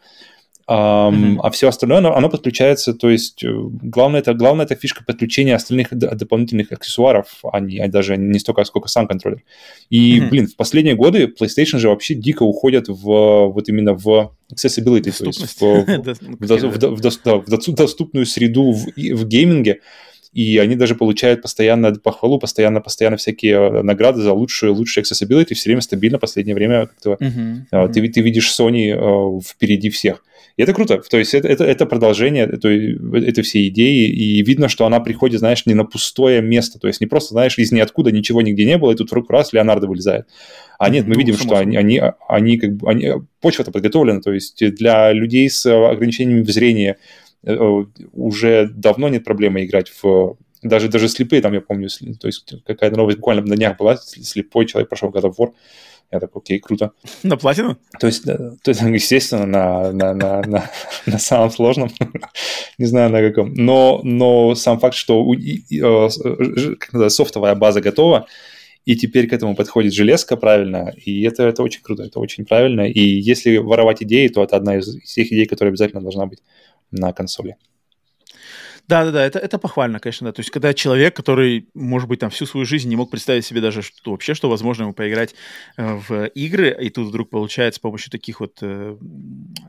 [0.66, 1.40] Um, mm-hmm.
[1.44, 5.56] А все остальное, оно, оно подключается, то есть э, главное это, главное это фишка подключения
[5.56, 9.44] остальных дополнительных аксессуаров, а не а даже не столько, сколько сам контроллер.
[9.90, 10.30] И, mm-hmm.
[10.30, 15.26] блин, в последние годы PlayStation же вообще дико уходят в вот именно в accessibility, то
[15.26, 15.86] есть в,
[17.76, 19.82] доступную среду в, в гейминге
[20.34, 25.54] и они даже получают постоянно похвалу, постоянно, постоянно всякие э, награды за лучшую, лучшую accessibility,
[25.54, 30.24] все время стабильно, последнее время как-то uh-huh, ты, ты видишь Sony uh, впереди всех.
[30.56, 32.96] И это круто, то есть это, это, это продолжение этой,
[33.28, 37.02] этой всей идеи, и видно, что она приходит, знаешь, не на пустое место, то есть
[37.02, 40.28] не просто, знаешь, из ниоткуда ничего нигде не было, и тут вдруг раз Леонардо вылезает.
[40.78, 43.10] А нет, мы ну, видим, что они, они, они как бы, они,
[43.42, 46.98] почва-то подготовлена, то есть для людей с ограничениями в зрении, Э,
[48.14, 51.90] уже давно нет проблемы играть в даже, даже слепые, там, я помню,
[52.20, 55.54] то есть какая-то новость буквально на днях была, слепой человек прошел God of War,
[56.12, 56.92] я такой, окей, круто.
[57.24, 57.78] На платину?
[58.00, 60.70] То есть, то есть естественно, на, на, на, на,
[61.06, 61.90] на самом сложном,
[62.78, 66.10] не знаю на каком, но, но сам факт, что у, э,
[66.80, 68.28] как софтовая база готова,
[68.86, 72.82] и теперь к этому подходит железка правильно, и это, это очень круто, это очень правильно.
[72.82, 76.40] И если воровать идеи, то это одна из тех идей, которая обязательно должна быть
[76.94, 77.58] на консоли.
[78.88, 80.34] Да, да, да, это, это похвально, конечно, да.
[80.34, 83.62] То есть, когда человек, который, может быть, там всю свою жизнь не мог представить себе
[83.62, 85.36] даже что, вообще, что возможно ему поиграть
[85.78, 88.98] э, в игры, и тут вдруг получает с помощью таких вот э,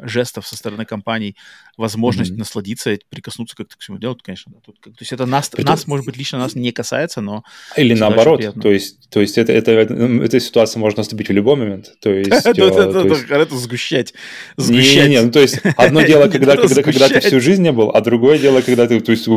[0.03, 1.37] жестов со стороны компаний
[1.77, 2.39] возможность mm-hmm.
[2.39, 4.59] насладиться, прикоснуться как-то к всему делу, конечно, да.
[4.65, 5.65] Тут, то есть, это нас, это...
[5.65, 7.45] нас, может быть, лично нас не касается, но...
[7.77, 11.93] Или наоборот, то есть, то есть это, это, эта ситуация может наступить в любой момент,
[12.01, 12.31] то есть...
[12.31, 14.15] Это сгущать.
[14.59, 18.61] Не-не, ну то есть, одно дело, когда ты всю жизнь не был, а другое дело,
[18.61, 19.29] когда ты то есть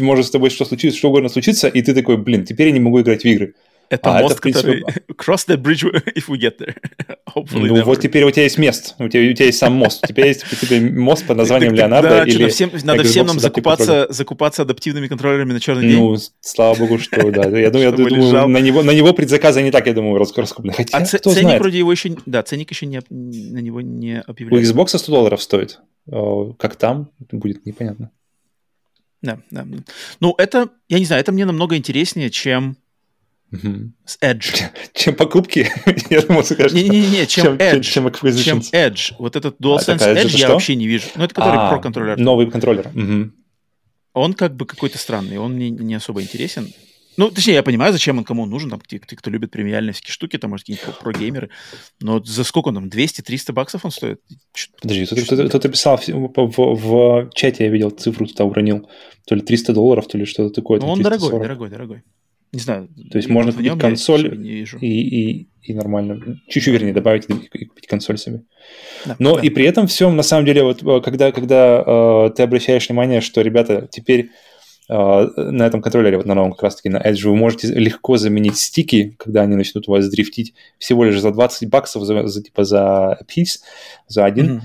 [0.00, 2.80] может с тобой что случится, что угодно случится, и ты такой, блин, теперь я не
[2.80, 3.54] могу играть в игры.
[3.88, 4.80] Это а мост, это, принципе...
[4.80, 5.04] который...
[5.16, 5.84] Cross that bridge
[6.14, 6.76] if we get there.
[7.34, 7.84] Hopefully ну never.
[7.84, 10.26] вот теперь у тебя есть мест, у тебя, у тебя есть сам мост, у тебя
[10.26, 12.48] есть теперь мост под названием Леонардо да, или...
[12.48, 15.98] Всем, надо всем нам закупаться, закупаться адаптивными контроллерами на черный день.
[15.98, 17.46] Ну, слава богу, что да.
[17.58, 20.72] Я думаю, я думаю на, него, на него предзаказы не так, я думаю, раскуплены.
[20.72, 22.16] Хотя, а ценник вроде его еще...
[22.26, 24.74] Да, ценник еще не, на него не объявляется.
[24.74, 25.80] У Xbox 100 долларов стоит.
[26.58, 28.10] Как там, будет непонятно.
[29.26, 29.66] Да, да.
[30.20, 32.76] Ну, это, я не знаю, это мне намного интереснее, чем
[33.52, 33.92] угу.
[34.04, 34.62] с Edge.
[34.94, 35.70] Чем покупки?
[36.10, 36.72] я думал, скажешь.
[36.72, 37.80] Не-не-не, чем, чем Edge.
[37.82, 39.14] Чем, чем, чем Edge.
[39.18, 41.06] Вот этот DualSense а, Edge я вообще не вижу.
[41.16, 42.18] Ну, это который а, Pro контроллер.
[42.18, 42.88] Новый контроллер.
[42.94, 43.32] Угу.
[44.14, 46.72] Он как бы какой-то странный, он мне не особо интересен.
[47.16, 50.12] Ну, точнее, я понимаю, зачем он кому нужен, там, те, те кто любит премиальные всякие
[50.12, 51.50] штуки, там, может, какие-нибудь про-геймеры,
[52.00, 54.20] но за сколько он там, 200-300 баксов он стоит?
[54.80, 58.88] Подожди, кто-то, кто-то писал в, в, в чате, я видел цифру, туда уронил,
[59.26, 60.80] то ли 300 долларов, то ли что-то такое.
[60.80, 62.02] Ну, он дорогой, дорогой, дорогой.
[62.52, 62.88] Не знаю.
[63.10, 68.18] То есть можно купить консоль и, и, и нормально, чуть-чуть, вернее, добавить и купить консоль
[68.18, 68.42] себе.
[69.04, 69.42] Да, Но да.
[69.42, 73.20] и при этом всем, на самом деле, вот э, когда, когда э, ты обращаешь внимание,
[73.20, 74.30] что, ребята, теперь
[74.88, 79.16] на этом контроллере, вот на новом как раз-таки на Edge, вы можете легко заменить стики,
[79.18, 83.18] когда они начнут у вас дрифтить, всего лишь за 20 баксов, за, за типа за
[83.26, 83.60] piece,
[84.06, 84.46] за один.
[84.46, 84.60] Mm-hmm.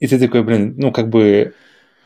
[0.00, 1.54] И ты такой, блин, ну как бы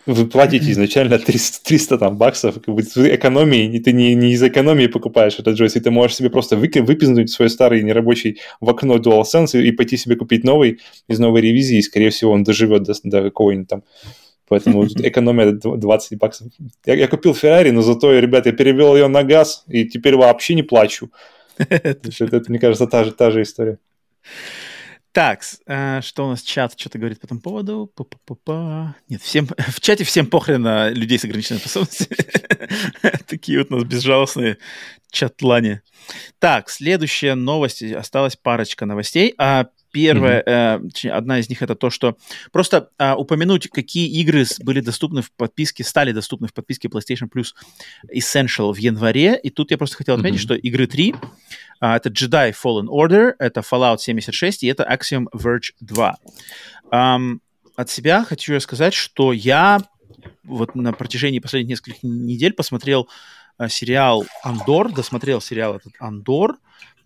[0.06, 4.42] вы платите изначально 300, 300 там, баксов, как бы экономии, и ты не, не из
[4.42, 8.96] экономии покупаешь этот джойстик, ты можешь себе просто вы, выпизнуть свой старый нерабочий в окно
[8.96, 12.84] DualSense и, и пойти себе купить новый из новой ревизии, и, скорее всего, он доживет
[12.84, 13.82] до, до какого-нибудь там
[14.48, 16.48] Поэтому экономия 20 баксов.
[16.84, 20.54] Я, я купил Феррари, но зато, ребят, я перевел ее на газ, и теперь вообще
[20.54, 21.10] не плачу.
[21.58, 23.78] Это, мне кажется, та же, та же история.
[25.14, 27.88] Так, э, что у нас чат что-то говорит по этому поводу?
[27.94, 28.88] Па -па -па.
[29.08, 32.16] Нет, всем, в чате всем похрен на людей с ограниченными способностями.
[33.28, 34.58] Такие вот у нас безжалостные
[35.12, 35.82] чатлани.
[36.40, 37.80] Так, следующая новость.
[37.82, 39.34] Осталась парочка новостей.
[39.38, 40.90] А Первая, mm-hmm.
[41.04, 42.16] э, одна из них это то, что
[42.50, 47.54] просто э, упомянуть, какие игры были доступны в подписке, стали доступны в подписке PlayStation Plus
[48.12, 49.38] Essential в январе.
[49.40, 50.42] И тут я просто хотел отметить, mm-hmm.
[50.42, 51.14] что игры три
[51.80, 56.16] э, это Jedi Fallen Order, это Fallout 76 и это Axiom Verge 2.
[56.90, 57.38] Um,
[57.76, 59.80] от себя хочу сказать, что я
[60.42, 63.08] вот на протяжении последних нескольких недель посмотрел
[63.60, 66.56] э, сериал Андор, досмотрел сериал этот Андор,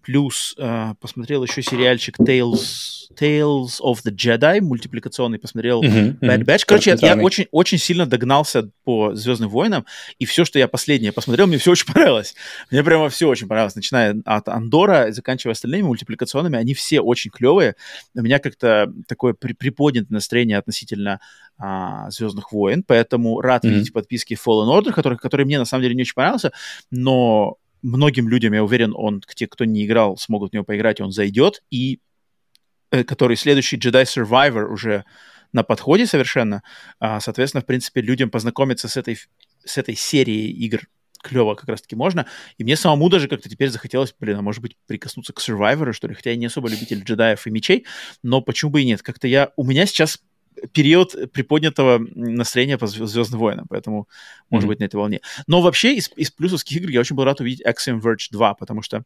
[0.08, 6.62] Плюс э, посмотрел еще сериальчик Tales, Tales of the Jedi, мультипликационный, посмотрел uh-huh, Bad Batch.
[6.66, 9.84] Короче, я, я очень, очень сильно догнался по Звездным войнам,
[10.18, 12.34] и все, что я последнее посмотрел, мне все очень понравилось.
[12.70, 17.74] Мне прямо все очень понравилось, начиная от Андора, заканчивая остальными мультипликационными, они все очень клевые.
[18.14, 21.20] У меня как-то такое при, приподнятое настроение относительно
[21.58, 23.68] а, Звездных войн, поэтому рад mm-hmm.
[23.68, 26.52] видеть подписки Fallen Order, который, который мне на самом деле не очень понравился,
[26.90, 31.12] но многим людям, я уверен, он, те, кто не играл, смогут в него поиграть, он
[31.12, 31.62] зайдет.
[31.70, 32.00] И
[32.90, 35.04] э, который следующий Jedi Survivor уже
[35.52, 36.62] на подходе совершенно.
[36.98, 39.18] А, соответственно, в принципе, людям познакомиться с этой,
[39.64, 40.82] с этой серией игр
[41.22, 42.26] клево как раз-таки можно.
[42.58, 46.06] И мне самому даже как-то теперь захотелось, блин, а может быть, прикоснуться к Survivor, что
[46.06, 47.86] ли, хотя я не особо любитель джедаев и мечей,
[48.22, 49.02] но почему бы и нет?
[49.02, 49.50] Как-то я...
[49.56, 50.20] У меня сейчас
[50.72, 54.08] период приподнятого настроения по Звездным войнам, поэтому,
[54.50, 54.68] может mm-hmm.
[54.68, 55.20] быть, на этой волне.
[55.46, 58.82] Но вообще из, из плюсовских игр я очень был рад увидеть Axiom Verge 2, потому
[58.82, 59.02] что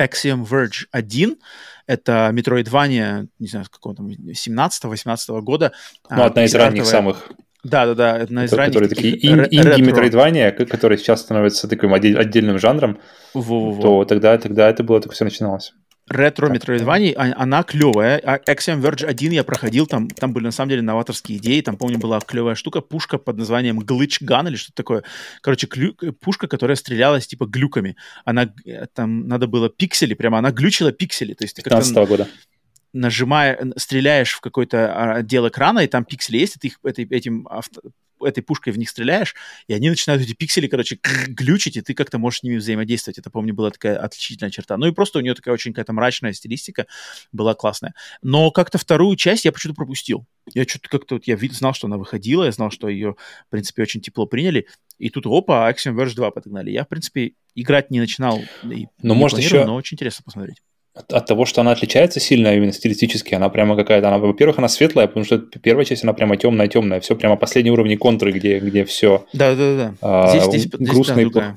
[0.00, 1.36] Axiom Verge 1—
[1.86, 5.72] это Metroidvania, не знаю, с какого там, 17-18 года.
[6.10, 7.30] Ну, а, одна из ранних самых.
[7.62, 8.74] Да-да-да, одна из ранних.
[8.74, 12.98] Которые такие инди Metroidvania, которые сейчас становятся таким отдельным жанром,
[13.32, 13.82] Во-во-во.
[13.82, 15.72] то тогда, тогда это было, только все начиналось
[16.08, 18.20] ретро Metroidvania, а, она клевая.
[18.24, 21.76] А Axiom Verge 1 я проходил, там, там были на самом деле новаторские идеи, там,
[21.76, 25.02] помню, была клевая штука, пушка под названием Glitch Gun или что-то такое.
[25.40, 25.94] Короче, клю...
[26.20, 27.96] пушка, которая стрелялась типа глюками.
[28.24, 31.34] Она, э, там надо было пиксели, прямо она глючила пиксели.
[31.34, 32.28] То есть 15 -го года
[32.94, 36.78] нажимая, стреляешь в какой-то а, отдел экрана, и там пиксели есть, и ты их
[37.10, 37.82] этим авто,
[38.20, 39.34] этой пушкой в них стреляешь,
[39.66, 43.18] и они начинают эти пиксели, короче, глючить, и ты как-то можешь с ними взаимодействовать.
[43.18, 44.76] Это, помню, была такая отличительная черта.
[44.76, 46.86] Ну и просто у нее такая очень какая-то мрачная стилистика
[47.32, 47.94] была классная.
[48.22, 50.26] Но как-то вторую часть я почему-то пропустил.
[50.52, 53.16] Я что-то как-то вот я знал, что она выходила, я знал, что ее,
[53.46, 54.66] в принципе, очень тепло приняли.
[54.98, 56.70] И тут, опа, Axiom Verge 2 подогнали.
[56.70, 58.42] Я, в принципе, играть не начинал.
[58.62, 59.64] И но, может, еще...
[59.64, 60.62] Но очень интересно посмотреть
[60.94, 64.68] от, от того, что она отличается сильно именно стилистически, она прямо какая-то, она, во-первых, она
[64.68, 68.84] светлая, потому что первая часть, она прямо темная-темная, все прямо последние уровни контры, где, где
[68.84, 69.94] все да, да, да.
[70.00, 71.56] А, здесь, здесь, грустно здесь, да,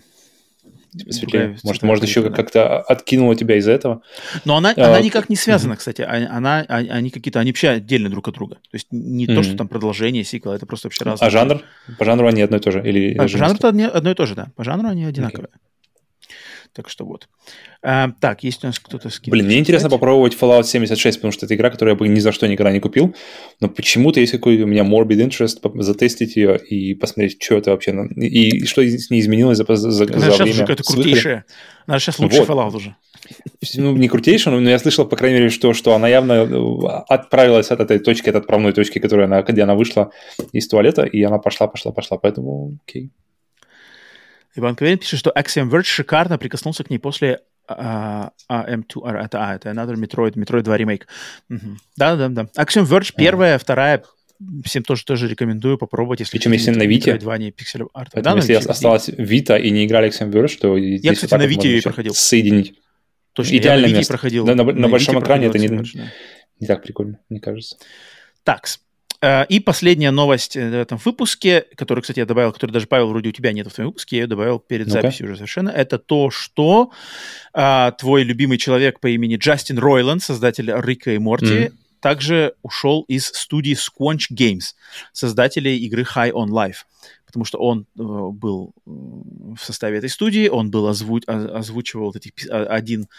[1.09, 1.57] Светлее.
[1.64, 2.30] Может, может еще да.
[2.30, 4.01] как-то откинула тебя из этого.
[4.45, 5.77] Но она, а, она никак не связана, mm-hmm.
[5.77, 6.01] кстати.
[6.01, 8.55] А, она, а, они какие-то, они вообще отдельно друг от друга.
[8.55, 9.35] То есть не mm-hmm.
[9.35, 11.27] то, что там продолжение, сиквел, это просто вообще разные.
[11.27, 11.61] А жанр?
[11.99, 12.81] По жанру они одно и то же?
[12.88, 14.47] Или а, по жанру одно, одно и то же, да.
[14.55, 15.49] По жанру они одинаковые.
[15.53, 15.59] Okay.
[16.78, 17.28] Так что вот.
[17.82, 21.32] А, так, есть у нас кто-то с кем Блин, мне интересно попробовать Fallout 76, потому
[21.32, 23.16] что это игра, которую я бы ни за что никогда не купил,
[23.60, 28.08] но почему-то есть какой-то у меня morbid interest затестить ее и посмотреть, что это вообще,
[28.16, 30.60] и, и что с ней изменилось за, за, за Она сейчас время.
[30.60, 31.45] какая-то крутейшая.
[31.88, 32.48] Она сейчас лучше вот.
[32.48, 32.95] Fallout уже.
[33.76, 37.72] Ну, не крутейшая, но я слышал, по крайней мере, что, что она явно э, отправилась
[37.72, 40.12] от этой точки, от отправной точки, которая она, где она вышла
[40.52, 43.10] из туалета, и она пошла, пошла, пошла, поэтому окей.
[44.57, 49.55] Иван Каверин пишет, что Axiom Verge шикарно прикоснулся к ней после а, AM2, это, а,
[49.55, 51.07] это Another Metroid, Metroid 2 ремейк.
[51.95, 52.47] Да-да-да.
[52.57, 54.03] Axiom Verge первая, вторая,
[54.63, 57.17] всем тоже, тоже рекомендую попробовать, если Причем если на Вите.
[57.51, 58.11] пиксель арт.
[58.13, 58.69] да, если Vita.
[58.69, 62.13] осталась Вита и не играли Axiom Verge, то Я, кстати, на Вите ее проходил.
[62.13, 62.75] Соединить.
[63.34, 64.45] Точно, Идеально я на Вите проходил.
[64.45, 65.84] На, на, на, на большом экране это не, да.
[66.59, 67.77] не так прикольно, мне кажется.
[68.43, 68.79] Такс.
[69.22, 73.10] Э, и последняя новость э, в этом выпуске, которую, кстати, я добавил, которую даже, Павел,
[73.10, 75.69] вроде у тебя нет в твоем выпуске, я ее добавил перед ну записью уже совершенно,
[75.69, 76.91] это то, что
[77.53, 81.73] а, твой любимый человек по имени Джастин Ройланд, создатель Рика и Морти, mm-hmm.
[81.99, 84.76] также ушел из студии Squanch Games,
[85.14, 86.85] создателей игры High on Life
[87.26, 92.31] потому что он э, был в составе этой студии, он был озву- озвучивал вот этих,
[92.49, 93.10] один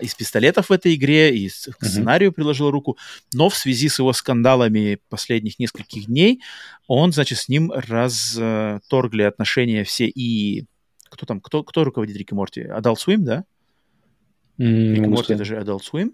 [0.00, 2.34] из пистолетов в этой игре, и к сценарию mm-hmm.
[2.34, 2.98] приложил руку,
[3.32, 6.40] но в связи с его скандалами последних нескольких дней
[6.86, 10.64] он, значит, с ним расторгли отношения все и...
[11.08, 12.62] Кто там, кто, кто руководит Рик и Морти?
[12.62, 13.44] Adult Swim, да?
[14.58, 14.94] Mm-hmm.
[14.94, 16.12] Рик и Морти это же Adult Swim.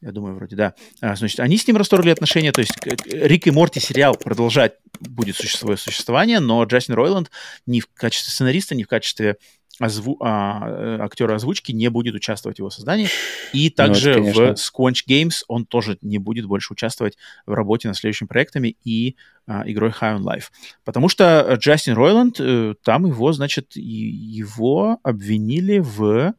[0.00, 0.74] Я думаю, вроде да.
[1.00, 2.72] А, значит, они с ним расторгли отношения, то есть
[3.06, 7.32] Рик и Морти сериал продолжать будет свое существование, но Джастин Ройланд
[7.66, 9.38] ни в качестве сценариста, ни в качестве
[9.78, 10.16] озву...
[10.20, 13.08] а, э, актера озвучки не будет участвовать в его создании.
[13.52, 17.88] И ну, также ну, в Squanch Games он тоже не будет больше участвовать в работе
[17.88, 20.46] над следующими проектами и а, игрой High on Life.
[20.84, 26.34] Потому что Джастин Ройланд, э, там его, значит, его обвинили в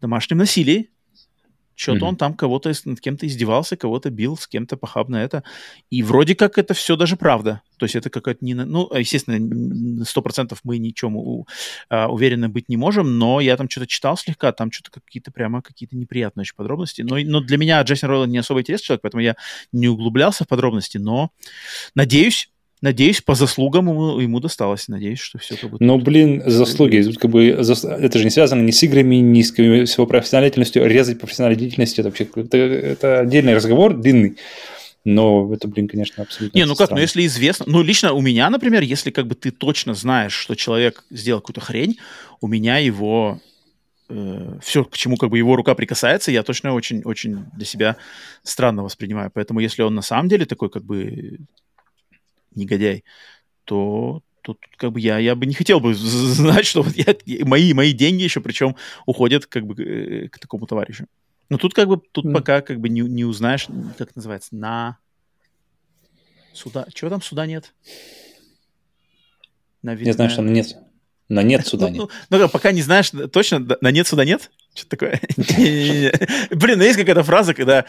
[0.00, 0.90] домашнем насилии
[1.80, 2.08] что-то mm-hmm.
[2.08, 5.42] он там кого-то над кем-то издевался, кого-то бил, с кем-то похабно это.
[5.88, 7.62] И вроде как это все даже правда.
[7.78, 8.52] То есть это какая-то не...
[8.52, 11.46] Ну, естественно, сто процентов мы ничем
[11.88, 15.62] а, уверены быть не можем, но я там что-то читал слегка, там что-то какие-то прямо
[15.62, 17.00] какие-то неприятные очень подробности.
[17.00, 19.36] Но, но для меня Джейсон Ройланд не особо интересный человек, поэтому я
[19.72, 21.30] не углублялся в подробности, но
[21.94, 22.50] надеюсь,
[22.82, 24.88] Надеюсь, по заслугам ему, ему досталось.
[24.88, 25.76] Надеюсь, что все как бы...
[25.80, 27.12] Ну, блин, заслуги.
[27.12, 30.86] Как бы это же не связано ни с играми, ни с, его профессиональной деятельностью.
[30.86, 34.36] Резать профессиональной деятельностью, это вообще это, это отдельный разговор, длинный.
[35.04, 37.66] Но это, блин, конечно, абсолютно Не, ну как, ну если известно...
[37.68, 41.60] Ну, лично у меня, например, если как бы ты точно знаешь, что человек сделал какую-то
[41.60, 41.98] хрень,
[42.40, 43.40] у меня его
[44.10, 47.96] э, все, к чему как бы его рука прикасается, я точно очень-очень для себя
[48.42, 49.30] странно воспринимаю.
[49.32, 51.38] Поэтому если он на самом деле такой как бы
[52.54, 53.04] негодяй,
[53.64, 57.14] то тут как бы я, я бы не хотел бы знать, что вот я,
[57.44, 61.06] мои, мои деньги еще причем уходят как бы э, к такому товарищу.
[61.48, 62.32] Но тут как бы, тут mm.
[62.32, 63.66] пока как бы не, не узнаешь,
[63.98, 64.98] как называется, на
[66.52, 66.86] суда.
[66.92, 67.74] Чего там суда нет?
[69.82, 70.06] На вид...
[70.06, 70.76] Я знаю, что нет.
[71.28, 72.10] На нет суда ну, нет.
[72.30, 74.50] Ну, ну, пока не знаешь точно, на нет суда нет?
[74.74, 75.20] Что-то такое.
[76.50, 77.84] Блин, ну есть какая-то фраза, когда,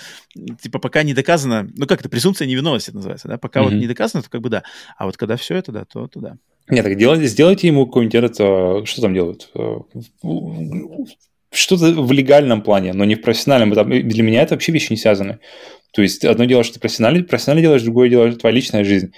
[0.62, 3.38] типа, пока не доказано, ну как это, презумпция невиновности называется, да?
[3.38, 4.64] Пока вот не доказано, то как бы да.
[4.98, 6.38] А вот когда все это, да, то, то да.
[6.70, 9.50] Нет, так делайте, сделайте ему какой-нибудь этот, э, что там делают?
[9.56, 9.80] Э,
[11.52, 13.72] что-то в легальном плане, но не в профессиональном.
[13.72, 15.40] Для меня это вообще вещи не связаны.
[15.92, 19.14] То есть одно дело, что ты профессионально, профессионально делаешь, другое дело твоя личная жизнь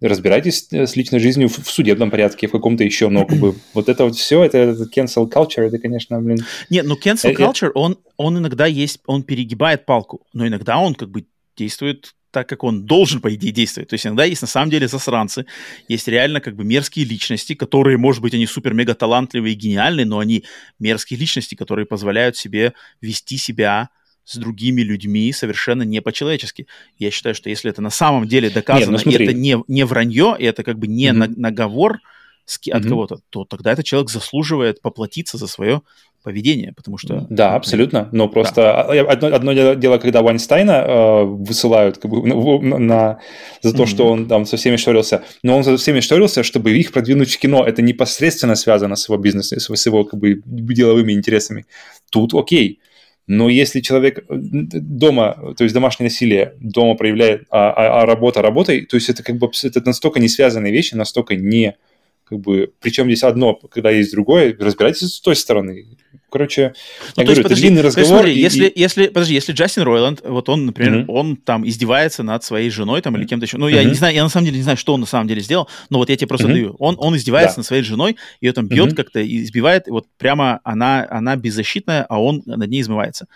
[0.00, 3.88] разбирайтесь э, с личной жизнью в, судебном порядке, в каком-то еще, но как бы вот
[3.88, 6.38] это вот все, это, это cancel culture, это, конечно, блин...
[6.70, 10.94] Нет, ну cancel э, culture, он, он иногда есть, он перегибает палку, но иногда он
[10.94, 13.88] как бы действует так, как он должен, по идее, действовать.
[13.88, 15.46] То есть иногда есть на самом деле засранцы,
[15.88, 20.18] есть реально как бы мерзкие личности, которые, может быть, они супер-мега талантливые и гениальные, но
[20.18, 20.44] они
[20.78, 23.88] мерзкие личности, которые позволяют себе вести себя
[24.26, 26.66] с другими людьми совершенно не по-человечески.
[26.98, 29.84] Я считаю, что если это на самом деле доказано, Нет, ну, и это не, не
[29.86, 31.34] вранье, и это как бы не mm-hmm.
[31.36, 32.00] наговор
[32.44, 32.88] с, от mm-hmm.
[32.88, 35.82] кого-то, то тогда этот человек заслуживает поплатиться за свое
[36.24, 37.24] поведение, потому что...
[37.30, 38.82] Да, абсолютно, но просто да.
[38.82, 43.18] одно, одно дело, когда Вайнстайна э, высылают как бы, на, на,
[43.62, 43.86] за то, mm-hmm.
[43.86, 47.38] что он там со всеми шторился, но он со всеми шторился, чтобы их продвинуть в
[47.38, 51.66] кино, это непосредственно связано с его бизнесом, с его как бы деловыми интересами.
[52.10, 52.80] Тут окей,
[53.26, 58.40] но если человек э, дома, то есть домашнее насилие, дома проявляет, а, а, а работа
[58.40, 61.76] работой, то есть это как бы это настолько не связанные вещи, настолько не
[62.24, 65.86] как бы, причем здесь одно, когда есть другое, разбирайтесь с той стороны.
[66.30, 66.74] Короче,
[67.16, 68.08] ну, я говорю, есть, подожди, это длинный разговор.
[68.08, 71.04] Смотри, и, если, если, подожди, если Джастин Ройланд, вот он, например, mm-hmm.
[71.08, 73.74] он там издевается над своей женой там или кем-то еще, ну, mm-hmm.
[73.74, 75.68] я не знаю, я на самом деле не знаю, что он на самом деле сделал,
[75.88, 76.52] но вот я тебе просто mm-hmm.
[76.52, 76.76] даю.
[76.78, 77.60] Он, он издевается да.
[77.60, 78.96] над своей женой, ее там бьет mm-hmm.
[78.96, 83.26] как-то, избивает, и вот прямо она, она беззащитная, а он над ней измывается.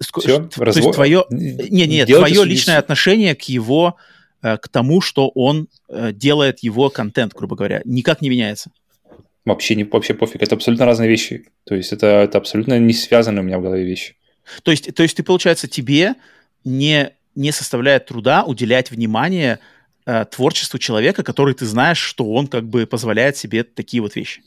[0.00, 0.84] Все, то развод...
[0.84, 3.96] есть твое, не, не, твое личное отношение к его
[4.42, 8.70] Э, к тому, что он э, делает его контент, грубо говоря, никак не меняется.
[9.44, 11.46] Вообще, не, вообще пофиг, это абсолютно разные вещи.
[11.64, 14.16] То есть это, это абсолютно не связанные у меня в голове вещи.
[14.62, 16.14] То есть, то есть ты, получается, тебе
[16.64, 19.58] не, не составляет труда уделять внимание
[20.06, 24.42] э, творчеству человека, который ты знаешь, что он как бы позволяет себе такие вот вещи.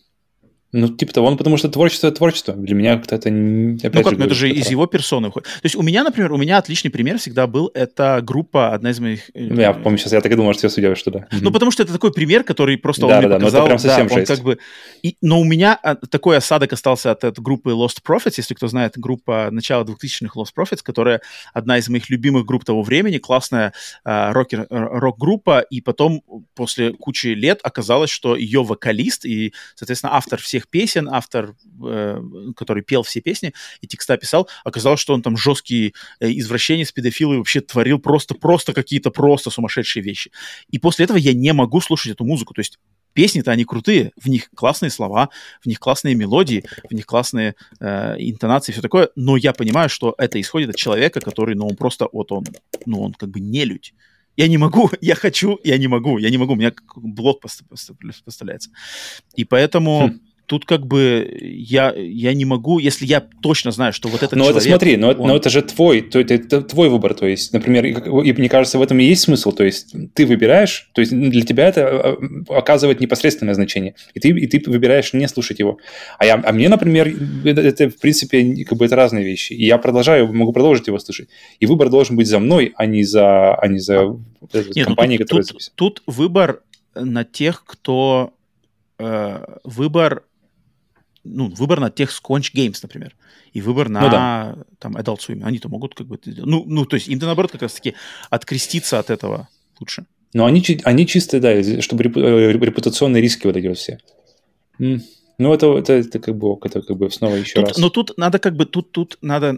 [0.77, 2.53] Ну, типа того, ну, потому что творчество– творчество.
[2.53, 5.47] Для меня как-то это, опять Ну, как, же, ну, это же из его персоны уходит.
[5.47, 8.99] То есть у меня, например, у меня отличный пример всегда был, это группа, одна из
[8.99, 9.29] моих...
[9.33, 11.27] Э, ну, я помню, сейчас я так и думал, что ты судья, что да.
[11.31, 13.61] Ну, потому что это такой пример, который просто да, он да, мне да, показал.
[13.61, 14.57] Да, прям совсем да, он как бы...
[15.01, 18.67] И, но у меня а, такой осадок остался от, от группы Lost Profits, если кто
[18.67, 21.21] знает, группа начала 2000-х Lost Profits, которая
[21.53, 23.71] одна из моих любимых групп того времени, классная
[24.03, 26.21] э, рокер, рок-группа, и потом
[26.53, 32.21] после кучи лет оказалось, что ее вокалист и, соответственно, автор всех песен, автор э,
[32.55, 37.37] который пел все песни и текста писал, оказалось, что он там жесткий э, извращенец, педофил
[37.37, 40.31] вообще творил просто-просто какие-то просто сумасшедшие вещи.
[40.69, 42.53] И после этого я не могу слушать эту музыку.
[42.53, 42.79] То есть
[43.15, 45.29] песни-то они крутые, в них классные слова,
[45.61, 50.13] в них классные мелодии, в них классные э, интонации, все такое, но я понимаю, что
[50.17, 52.45] это исходит от человека, который, ну, он просто, вот он,
[52.85, 53.93] ну, он как бы не людь.
[54.37, 58.69] Я не могу, я хочу, я не могу, я не могу, у меня блок поставляется.
[59.35, 60.09] И поэтому...
[60.09, 64.33] Хм тут как бы я, я не могу, если я точно знаю, что вот этот
[64.33, 64.61] но человек...
[64.61, 65.27] Это смотри, но, он...
[65.27, 68.77] но это же твой, то это, это твой выбор, то есть, например, и, мне кажется,
[68.77, 72.17] в этом и есть смысл, то есть ты выбираешь, то есть для тебя это а,
[72.49, 75.79] оказывает непосредственное значение, и ты, и ты выбираешь не слушать его.
[76.19, 77.13] А, я, а мне, например,
[77.43, 80.99] это, это в принципе как бы это разные вещи, и я продолжаю, могу продолжить его
[80.99, 84.17] слушать, и выбор должен быть за мной, а не за, а не за
[84.75, 86.61] Нет, компанией, ну, тут, которая тут, тут выбор
[86.95, 88.33] на тех, кто
[88.99, 90.23] э, выбор
[91.25, 93.15] ну, выбор на тех Squanch Games, например,
[93.51, 94.55] и выбор на ну, да.
[94.79, 95.43] там Adult Swim.
[95.43, 96.19] Они-то могут как бы.
[96.25, 97.95] Ну, ну, то есть им-то, наоборот, как раз-таки
[98.29, 99.49] откреститься от этого
[99.79, 100.05] лучше.
[100.33, 103.99] Но они, они чисто, да, чтобы э, репутационные риски вот эти вот все.
[105.37, 107.77] Ну, это, это, это как бы это как бы снова еще тут, раз.
[107.77, 109.57] Но тут надо как бы, тут, тут надо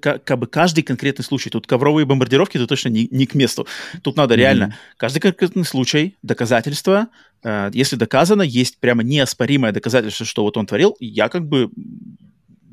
[0.00, 1.50] как, как бы каждый конкретный случай.
[1.50, 3.66] Тут ковровые бомбардировки, это точно не, не к месту.
[4.02, 4.38] Тут надо mm-hmm.
[4.38, 7.08] реально каждый конкретный случай, доказательства.
[7.42, 11.70] Э, если доказано, есть прямо неоспоримое доказательство, что вот он творил, я как бы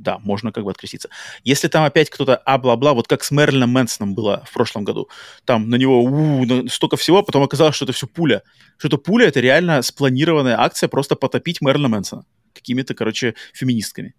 [0.04, 1.10] да, можно как бы откреститься.
[1.44, 5.10] Если там опять кто-то а-бла-бла, вот как с Мерлином Мэнсоном было в прошлом году,
[5.46, 8.44] там на него у, столько всего, а потом оказалось, что это все пуля.
[8.78, 14.14] Что это пуля, это реально спланированная акция просто потопить Мерлина Мэнсона какими-то, короче, феминистками.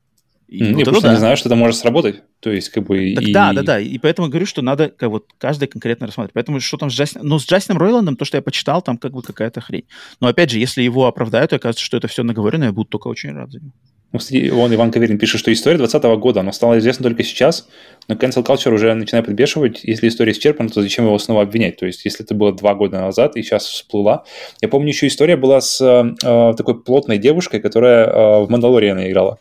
[0.49, 1.13] И mm, вот я просто да.
[1.13, 2.23] не знаю, что это может сработать.
[2.41, 3.15] То есть, как бы...
[3.15, 3.33] Так, и...
[3.33, 3.81] Да, да, да.
[3.81, 6.35] И поэтому говорю, что надо как, вот, каждый конкретно рассматривать.
[6.35, 7.27] Поэтому что там с Джастином...
[7.27, 9.87] Ну, с Джастином Ройландом, то, что я почитал, там как бы какая-то хрень.
[10.21, 13.09] Но опять же, если его оправдают, и окажется, что это все наговорено, я буду только
[13.09, 13.73] очень рад за него.
[14.15, 14.21] Ну,
[14.53, 17.67] вон Иван Каверин пишет, что история 2020 года, она стала известна только сейчас,
[18.07, 19.81] но cancel culture уже начинает подбешивать.
[19.83, 21.79] Если история исчерпана, то зачем его снова обвинять?
[21.79, 24.23] То есть, если это было два года назад и сейчас всплыла.
[24.63, 29.41] Я помню, еще история была с э, такой плотной девушкой, которая э, в «Мандалориана» играла.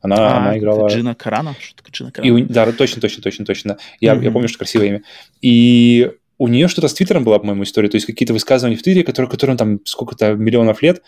[0.00, 0.88] Она, а, она играла...
[0.88, 1.54] Джина Карана?
[1.60, 2.38] Что такое Джина Карана?
[2.38, 3.76] И, да, точно, точно, точно, точно.
[4.00, 4.24] Я, mm-hmm.
[4.24, 5.02] я помню, что красивое имя.
[5.42, 9.04] И у нее что-то с Твиттером была, по-моему, история, то есть какие-то высказывания в Твиттере,
[9.04, 11.02] которые, которым там сколько-то миллионов лет,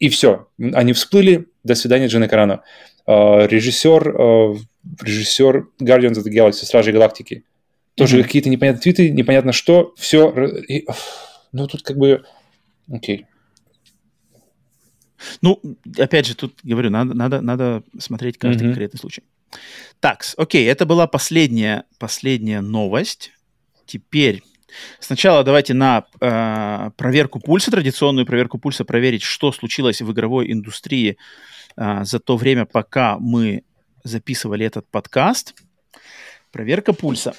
[0.00, 0.48] и все.
[0.58, 2.62] Они всплыли, до свидания, Джина Карана.
[3.06, 4.58] Uh, режиссер, uh,
[5.00, 7.44] режиссер Guardians of the Galaxy, Стражи Галактики.
[7.94, 8.22] Тоже mm-hmm.
[8.22, 10.32] какие-то непонятные твиты, непонятно что, все.
[10.68, 10.86] И,
[11.52, 12.24] ну, тут как бы...
[12.90, 13.18] Окей.
[13.18, 13.24] Okay.
[15.42, 15.60] Ну,
[15.98, 18.66] опять же, тут говорю, надо, надо, надо смотреть каждый mm-hmm.
[18.68, 19.22] конкретный случай.
[20.00, 23.32] Так, окей, это была последняя, последняя новость.
[23.86, 24.42] Теперь
[24.98, 31.16] Сначала давайте на э, проверку пульса, традиционную проверку пульса, проверить, что случилось в игровой индустрии
[31.76, 33.64] э, за то время, пока мы
[34.04, 35.54] записывали этот подкаст.
[36.52, 37.34] Проверка пульса.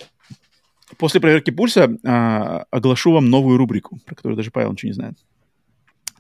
[0.97, 5.17] После проверки пульса э, оглашу вам новую рубрику, про которую даже Павел ничего не знает.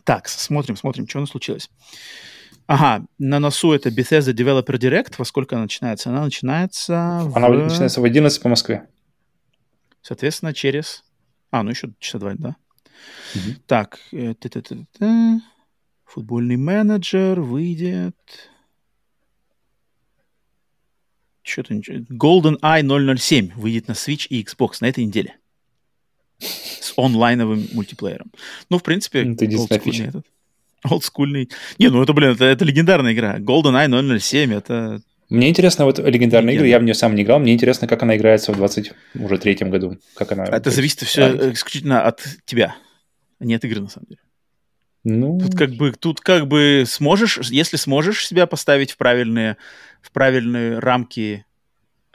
[0.03, 1.69] Так, смотрим, смотрим, что у нас случилось.
[2.67, 5.15] Ага, на носу это Bethesda Developer Direct.
[5.17, 6.09] Во сколько она начинается?
[6.09, 7.57] Она начинается Она в...
[7.57, 8.87] начинается в 11 по Москве.
[10.01, 11.03] Соответственно, через...
[11.51, 12.55] А, ну еще часа два, да?
[13.35, 13.55] Угу.
[13.67, 14.33] Так, э,
[16.05, 18.15] футбольный менеджер выйдет...
[21.43, 21.97] Что-то ничего.
[22.09, 25.37] Golden Eye 007 выйдет на Switch и Xbox на этой неделе.
[26.39, 28.31] С онлайновым мультиплеером.
[28.69, 30.25] Ну, в принципе, это единственная Этот.
[30.83, 31.49] Олдскульный.
[31.77, 33.39] Не, ну это, блин, это, это легендарная игра.
[33.39, 35.01] GoldenEye 007, это...
[35.31, 38.17] Мне интересно, вот легендарная игра, я в нее сам не играл, мне интересно, как она
[38.17, 39.97] играется в 20 уже третьем году.
[40.13, 40.43] Как она...
[40.43, 42.75] Это зависит все а, исключительно от тебя,
[43.39, 44.19] а не от игры, на самом деле.
[45.05, 45.39] Ну...
[45.39, 49.55] Тут как бы, тут как бы сможешь, если сможешь себя поставить в правильные,
[50.01, 51.45] в правильные рамки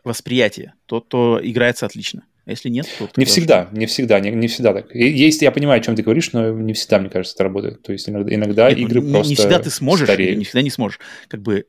[0.04, 2.26] восприятия, то, то играется отлично.
[2.44, 3.08] А если нет, то...
[3.16, 4.94] Не всегда, не всегда, не, не всегда так.
[4.94, 7.82] Есть, я понимаю, о чем ты говоришь, но не всегда, мне кажется, это работает.
[7.82, 10.36] То есть иногда, иногда нет, игры не, просто Не всегда ты сможешь, стареют.
[10.36, 11.00] не всегда не сможешь.
[11.28, 11.64] Как бы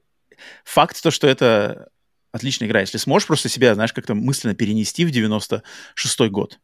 [0.63, 1.89] факт то, что это
[2.31, 2.81] отличная игра.
[2.81, 6.59] Если сможешь просто себя, знаешь, как-то мысленно перенести в 96-й год,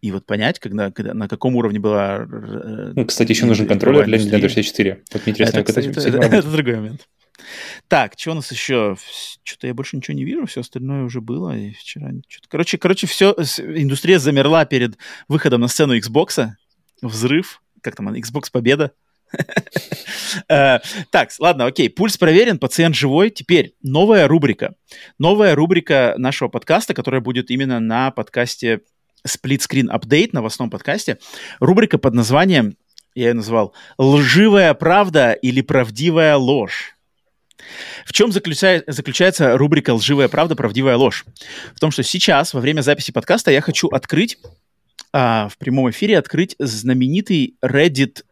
[0.00, 2.24] и вот понять, когда, когда, на каком уровне была...
[2.28, 5.02] Ну, кстати, еще нужен контроллер для Nintendo 64.
[5.12, 7.08] Вот мне интересно, это, кстати, это, это, это другой момент.
[7.88, 8.96] Так, что у нас еще?
[9.42, 11.56] Что-то я больше ничего не вижу, все остальное уже было.
[11.56, 12.48] И вчера что-то...
[12.48, 16.50] Короче, короче, все, индустрия замерла перед выходом на сцену Xbox.
[17.02, 17.62] Взрыв.
[17.80, 18.92] Как там, Xbox Победа.
[20.48, 20.78] Э,
[21.10, 21.88] так, ладно, окей.
[21.90, 23.30] Пульс проверен, пациент живой.
[23.30, 24.74] Теперь новая рубрика.
[25.18, 28.80] Новая рубрика нашего подкаста, которая будет именно на подкасте
[29.26, 31.18] Split Screen Update, новостном подкасте.
[31.60, 32.76] Рубрика под названием,
[33.14, 36.94] я ее назвал «Лживая правда или правдивая ложь».
[38.04, 41.24] В чем заключается, заключается рубрика «Лживая правда, правдивая ложь»?
[41.74, 44.38] В том, что сейчас, во время записи подкаста, я хочу открыть,
[45.12, 48.22] а, в прямом эфире открыть знаменитый Reddit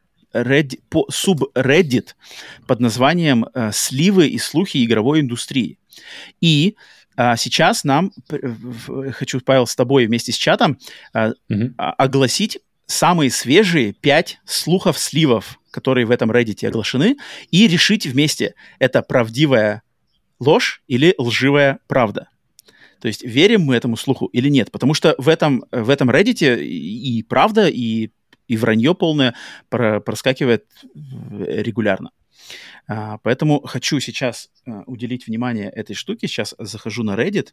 [0.42, 2.16] Reddit, по, субреддит
[2.66, 5.78] под названием э, «Сливы и слухи игровой индустрии».
[6.40, 6.76] И
[7.16, 8.12] а, сейчас нам,
[9.12, 10.78] хочу, Павел, с тобой вместе с чатом
[11.12, 11.72] а, угу.
[11.76, 17.16] огласить самые свежие пять слухов-сливов, которые в этом Reddit оглашены,
[17.50, 19.82] и решить вместе, это правдивая
[20.38, 22.28] ложь или лживая правда.
[23.00, 24.70] То есть верим мы этому слуху или нет?
[24.70, 28.10] Потому что в этом, в этом Reddit и правда, и,
[28.48, 29.35] и вранье полное
[29.68, 32.10] проскакивает регулярно.
[32.88, 36.28] А, поэтому хочу сейчас а, уделить внимание этой штуке.
[36.28, 37.48] Сейчас захожу на Reddit,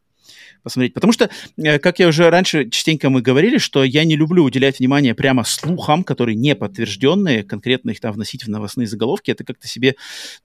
[0.62, 0.94] посмотреть.
[0.94, 4.80] Потому что, э, как я уже раньше частенько мы говорили, что я не люблю уделять
[4.80, 9.32] внимание прямо слухам, которые не подтвержденные, конкретно их там вносить в новостные заголовки.
[9.32, 9.96] Это как-то себе...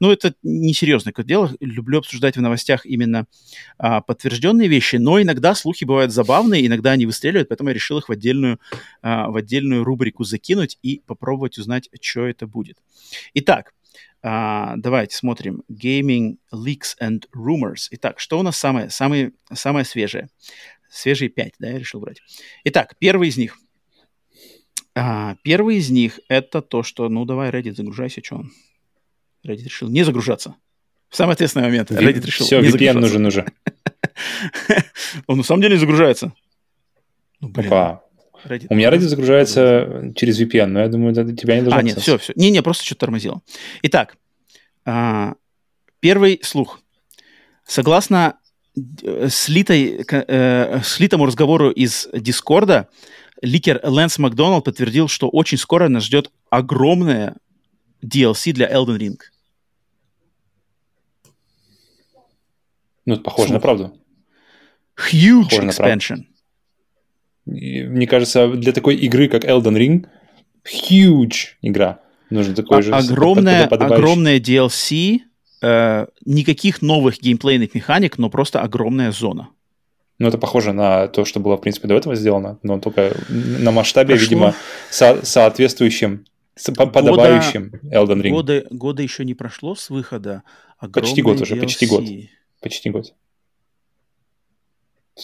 [0.01, 1.55] Ну, это несерьезное какое дело.
[1.61, 3.27] Люблю обсуждать в новостях именно
[3.77, 8.09] а, подтвержденные вещи, но иногда слухи бывают забавные, иногда они выстреливают, поэтому я решил их
[8.09, 8.59] в отдельную,
[9.03, 12.79] а, в отдельную рубрику закинуть и попробовать узнать, что это будет.
[13.35, 13.73] Итак,
[14.23, 15.63] а, давайте смотрим.
[15.71, 17.89] Gaming Leaks and Rumors.
[17.93, 20.29] Итак, что у нас самое, самое, самое свежее?
[20.91, 22.21] Свежие пять, да, я решил брать.
[22.65, 23.57] Итак, первый из них.
[24.95, 28.53] А, первый из них это то, что, ну давай, Reddit, загружайся, что он?
[29.47, 30.57] Reddit решил не загружаться.
[31.09, 33.47] В самый ответственный момент Reddit решил Все, не VPN нужен уже.
[35.27, 36.33] Он на самом деле не загружается.
[37.41, 37.69] Ну, блин.
[37.69, 38.03] Опа.
[38.45, 38.67] Reddit.
[38.71, 41.99] У меня Reddit загружается через VPN, но я думаю, это тебя не должно А, нет,
[41.99, 42.33] все, все.
[42.37, 43.43] Не-не, просто что-то тормозило.
[43.83, 44.17] Итак,
[44.85, 45.35] а,
[46.01, 46.81] первый слух.
[47.65, 48.39] Согласно
[49.03, 52.89] э, слитой, э, слитому разговору из Дискорда,
[53.43, 57.37] ликер Лэнс Макдоналд подтвердил, что очень скоро нас ждет огромное
[58.03, 59.19] DLC для Elden Ring.
[63.05, 63.55] Ну, это похоже Слух.
[63.55, 63.99] на правду.
[64.97, 66.25] Huge похоже expansion.
[67.49, 70.07] Мне кажется, для такой игры, как Elden Ring,
[70.65, 72.01] huge игра.
[72.31, 72.93] Нужно такой а, же...
[72.93, 75.21] Огромная, огромная DLC,
[75.63, 79.49] э, никаких новых геймплейных механик, но просто огромная зона.
[80.19, 83.71] Ну, это похоже на то, что было, в принципе, до этого сделано, но только на
[83.71, 84.25] масштабе, Прошло...
[84.25, 84.55] видимо,
[84.91, 86.25] со- соответствующим,
[86.75, 88.31] подобающим года, Elden Ring.
[88.31, 90.43] Года, года еще не прошло с выхода.
[90.93, 91.61] Почти год уже, DLC.
[91.61, 92.05] почти год.
[92.61, 93.15] Почти год.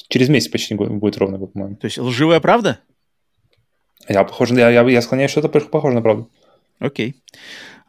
[0.09, 1.77] Через месяц почти будет ровно год, по-моему.
[1.77, 2.81] То есть лживая правда?
[4.09, 6.31] Я, похож, я, я, я склоняюсь, что это похоже на правду.
[6.79, 7.11] Окей.
[7.11, 7.15] Okay.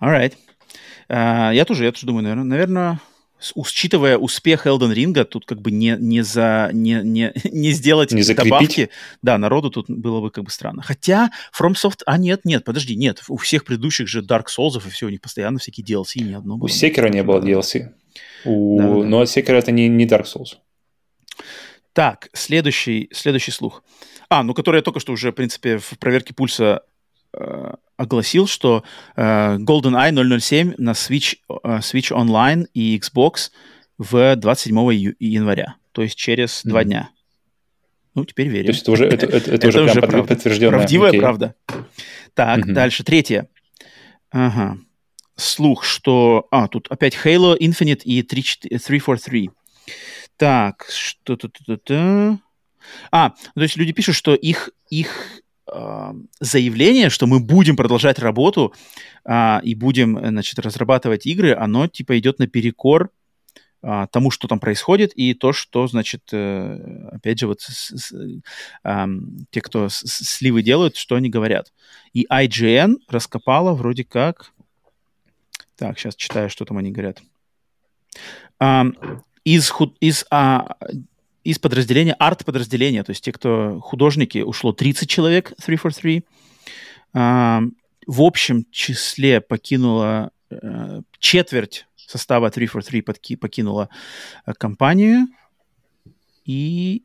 [0.02, 0.34] Alright.
[1.10, 3.00] Uh, я тоже, я тоже думаю, наверное, наверное,
[3.54, 8.24] учитывая успех Elden Ring, тут как бы не, не, за, не, не, не сделать не
[8.24, 8.90] добавки.
[9.22, 10.82] Да, народу тут было бы как бы странно.
[10.82, 12.02] Хотя FromSoft...
[12.06, 13.24] А, нет, нет, подожди, нет.
[13.28, 16.58] У всех предыдущих же Dark Souls и все, у них постоянно всякие DLC, ни одно
[16.58, 16.66] было.
[16.66, 17.92] У Sekiro не было DLC.
[18.46, 18.78] У...
[18.78, 18.94] Да, да.
[18.94, 20.58] Но Sekiro это не, не Dark Souls.
[21.96, 23.82] Так, следующий, следующий слух.
[24.30, 26.82] А, ну, который я только что уже, в принципе, в проверке пульса
[27.32, 28.84] э, огласил, что
[29.16, 33.50] э, GoldenEye 007 на Switch, э, Switch Online и Xbox
[33.98, 36.70] в 27 января, то есть через mm-hmm.
[36.70, 37.10] два дня.
[38.14, 38.66] Ну, теперь верим.
[38.66, 40.80] То есть это уже, это, это, это уже, уже прям подтвержденная.
[40.80, 41.20] Правдивая okay.
[41.20, 41.56] правда.
[42.34, 42.74] Так, mm-hmm.
[42.74, 43.48] дальше, третье.
[44.32, 44.80] Ага.
[45.38, 46.46] Слух, что...
[46.52, 49.50] А, тут опять Halo Infinite и 343.
[50.38, 51.50] Так, что-то...
[53.12, 55.42] А, то есть люди пишут, что их, их
[55.72, 58.74] э, заявление, что мы будем продолжать работу
[59.24, 63.10] э, и будем, значит, разрабатывать игры, оно типа идет наперекор
[63.82, 68.14] э, тому, что там происходит, и то, что, значит, э, опять же, вот с, с,
[68.84, 69.08] э,
[69.50, 71.74] те, кто с, сливы делают, что они говорят.
[72.14, 74.52] И IGN раскопала вроде как...
[75.76, 77.22] Так, сейчас читаю, что там они говорят.
[79.46, 80.76] Из, из, а,
[81.44, 86.26] из подразделения, арт-подразделения, то есть те, кто художники, ушло 30 человек, 343.
[87.14, 87.62] А,
[88.08, 93.90] в общем числе покинула а, четверть состава 343 подки, покинула
[94.44, 95.28] а, компанию.
[96.44, 97.04] И...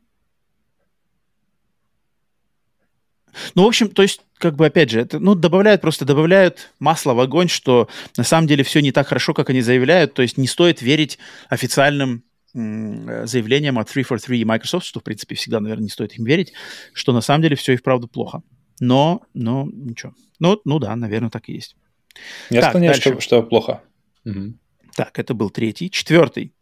[3.55, 7.13] Ну, в общем, то есть как бы, опять же, это, ну, добавляют, просто добавляют масло
[7.13, 7.87] в огонь, что
[8.17, 11.19] на самом деле все не так хорошо, как они заявляют, то есть не стоит верить
[11.47, 16.25] официальным Э, заявлением от 343 и Microsoft, что, в принципе, всегда, наверное, не стоит им
[16.25, 16.53] верить,
[16.93, 18.41] что на самом деле все и вправду плохо.
[18.79, 20.13] Но, но ничего.
[20.39, 21.75] Ну, ну да, наверное, так и есть.
[22.49, 23.81] Я так, склоняюсь, что, что плохо.
[24.25, 24.53] Угу.
[24.95, 25.89] Так, это был третий.
[25.89, 26.53] Четвертый.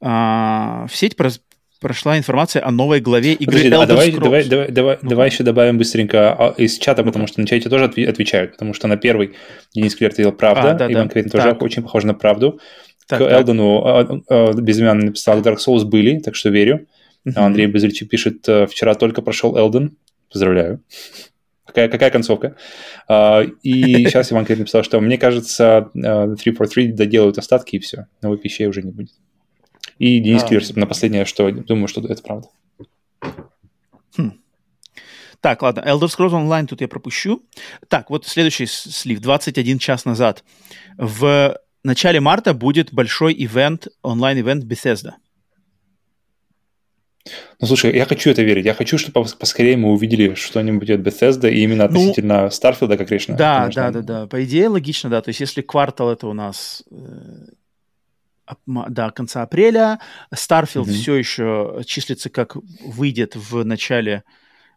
[0.00, 1.40] А, в сеть прос-
[1.80, 4.22] прошла информация о новой главе игры Подожди, Elder давай, Scrolls.
[4.24, 7.68] Давай, давай, давай, ну, давай еще добавим быстренько а, из чата, потому что на чате
[7.68, 9.34] тоже отвечают, потому что на первый
[9.74, 11.12] Денис Клер ответил «Правда», а, да, Иван да.
[11.12, 12.60] Кретин тоже очень похож на правду.
[13.06, 13.32] Так, к так.
[13.32, 16.86] Элдону а, а, безымянный написал Dark Souls были, так что верю.
[17.26, 17.32] Uh-huh.
[17.36, 19.96] Андрей Безричи пишет, «Э, вчера только прошел Элден.
[20.30, 20.82] Поздравляю.
[21.66, 22.56] Какая, какая концовка?
[23.08, 28.06] Uh, и сейчас Иван Кирилл написал, что мне кажется, uh, 343 доделают остатки и все.
[28.22, 29.12] Новых вещей уже не будет.
[29.98, 32.48] И Денис а, Киллер на последнее, что думаю, что это правда.
[34.16, 34.32] Хм.
[35.40, 37.42] Так, ладно, Elder Scrolls Online тут я пропущу.
[37.88, 39.20] Так, вот следующий слив.
[39.20, 40.44] 21 час назад
[40.96, 45.14] в в начале марта будет большой ивент, онлайн-ивент Bethesda.
[47.60, 48.64] Ну, слушай, я хочу это верить.
[48.64, 52.96] Я хочу, чтобы поскорее мы увидели что-нибудь от Bethesda и именно ну, относительно ну, Starfield,
[52.96, 53.36] как решено.
[53.36, 54.26] Да, да, да, да.
[54.26, 55.22] По идее, логично, да.
[55.22, 56.96] То есть, если квартал это у нас э,
[58.66, 60.00] до конца апреля,
[60.34, 60.92] Starfield mm-hmm.
[60.92, 64.24] все еще числится как выйдет в начале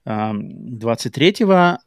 [0.05, 1.79] э, 23-го.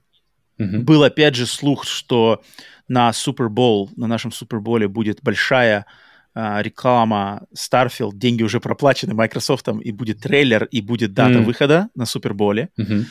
[0.61, 0.79] Mm-hmm.
[0.81, 2.43] Был опять же слух, что
[2.89, 5.87] на Супербол, на нашем Суперболе будет большая
[6.35, 11.45] э, реклама Starfield, деньги уже проплачены Microsoft, и будет трейлер, и будет дата mm.
[11.45, 12.71] выхода на Суперболе.
[12.79, 13.05] Mm-hmm.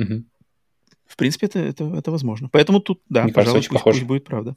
[0.00, 0.22] Mm-hmm.
[1.06, 2.48] В принципе, это, это, это возможно.
[2.50, 4.56] Поэтому тут, да, Мне пожалуй, кажется, пусть, пусть будет правда.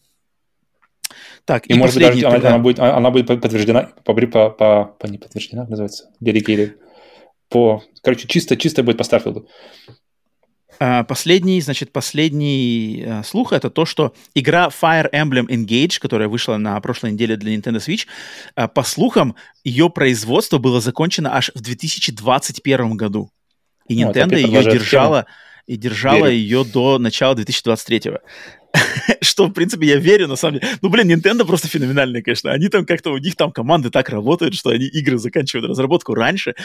[1.45, 4.85] Так, и, и может быть, даже она, она, будет, она будет подтверждена, по, по, по,
[4.85, 6.77] по не подтверждена, называется, dedicated,
[7.49, 9.47] по, короче, чисто, чисто будет по Starfield.
[10.79, 16.57] А, последний, значит, последний uh, слух это то, что игра Fire Emblem Engage, которая вышла
[16.57, 18.05] на прошлой неделе для Nintendo Switch,
[18.57, 23.29] uh, по слухам, ее производство было закончено аж в 2021 году.
[23.87, 25.25] И Nintendo ну, ее держала,
[25.67, 28.13] и держала ее до начала 2023.
[29.21, 30.73] что, в принципе, я верю, на самом деле.
[30.81, 32.51] Ну, блин, Nintendo просто феноменальная, конечно.
[32.51, 36.55] Они там как-то, у них там команды так работают, что они игры заканчивают разработку раньше,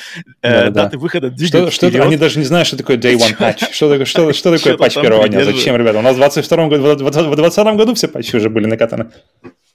[0.42, 3.72] э, даты выхода двигают что, что Они даже не знают, что такое Day One Patch.
[3.72, 5.44] Что такое, что, что такое патч первого дня?
[5.44, 5.98] Зачем, ребята?
[5.98, 9.06] У нас в 22 году, в 2020 году все патчи уже были накатаны.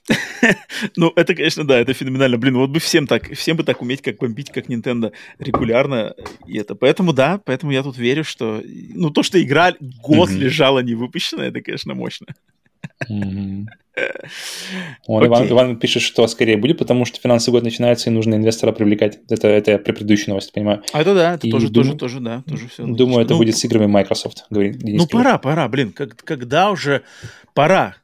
[0.96, 2.38] ну, это, конечно, да, это феноменально.
[2.38, 6.14] Блин, вот бы всем так, всем бы так уметь, как бомбить, как Nintendo регулярно.
[6.46, 10.38] И это, поэтому, да, поэтому я тут верю, что, ну, то, что игра год mm-hmm.
[10.38, 12.26] лежала не выпущенная, это, конечно, мощно.
[13.10, 13.66] Mm-hmm.
[15.06, 15.26] Он, okay.
[15.26, 19.20] Иван, Иван пишет, что скорее будет, потому что финансовый год начинается и нужно инвестора привлекать.
[19.30, 20.82] Это, это я при предыдущей новости понимаю.
[20.92, 22.84] А это да, это и тоже, думаю, тоже, тоже, да, тоже все.
[22.84, 26.70] Думаю, это ну, будет с играми Microsoft, говорит Денис Ну, пора, пора, блин, как, когда
[26.70, 27.02] уже
[27.54, 27.96] пора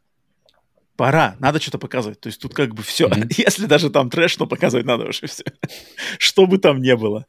[0.97, 2.21] пора, надо что-то показывать.
[2.21, 3.35] То есть тут как бы все, mm-hmm.
[3.47, 5.45] если даже там трэш, то показывать надо уже все,
[6.19, 7.27] что бы там ни было.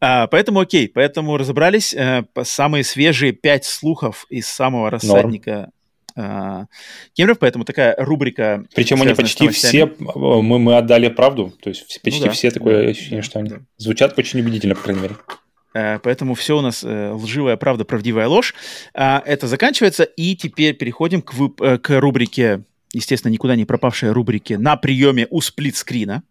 [0.00, 1.94] А, поэтому окей, поэтому разобрались.
[1.94, 5.70] А, самые свежие пять слухов из самого рассадника
[6.14, 6.66] а,
[7.14, 8.64] Кемеров, поэтому такая рубрика.
[8.74, 12.84] Причем они почти все, мы, мы отдали правду, то есть почти ну, да, все такое
[12.84, 13.56] да, ощущение, да, что они да.
[13.78, 15.16] звучат очень убедительно, по крайней мере.
[15.74, 18.54] Uh, поэтому все у нас лживая правда, правдивая ложь.
[18.94, 24.12] Uh, это заканчивается, и теперь переходим к, вып- э, к рубрике естественно, никуда не пропавшая
[24.12, 26.22] рубрики «На приеме у сплитскрина».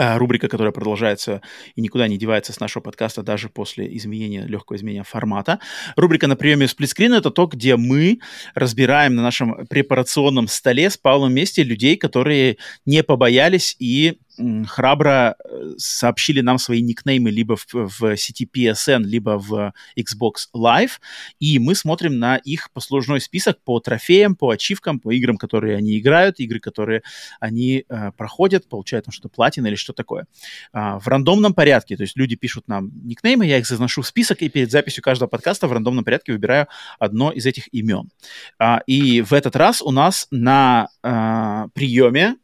[0.00, 1.42] Э, рубрика, которая продолжается
[1.74, 5.58] и никуда не девается с нашего подкаста даже после изменения, легкого изменения формата.
[5.96, 8.20] Рубрика на приеме сплитскрин— это то, где мы
[8.54, 14.20] разбираем на нашем препарационном столе с Павлом вместе людей, которые не побоялись и
[14.66, 20.92] храбро э, сообщили нам свои никнеймы либо в, в сети PSN, либо в Xbox Live,
[21.38, 25.98] и мы смотрим на их послужной список по трофеям, по ачивкам, по играм, которые они
[25.98, 27.02] играют, игры, которые
[27.40, 30.26] они э, проходят, получают там что-то платина или что такое.
[30.72, 34.42] А, в рандомном порядке, то есть люди пишут нам никнеймы, я их заношу в список,
[34.42, 38.10] и перед записью каждого подкаста в рандомном порядке выбираю одно из этих имен.
[38.58, 42.36] А, и в этот раз у нас на а, приеме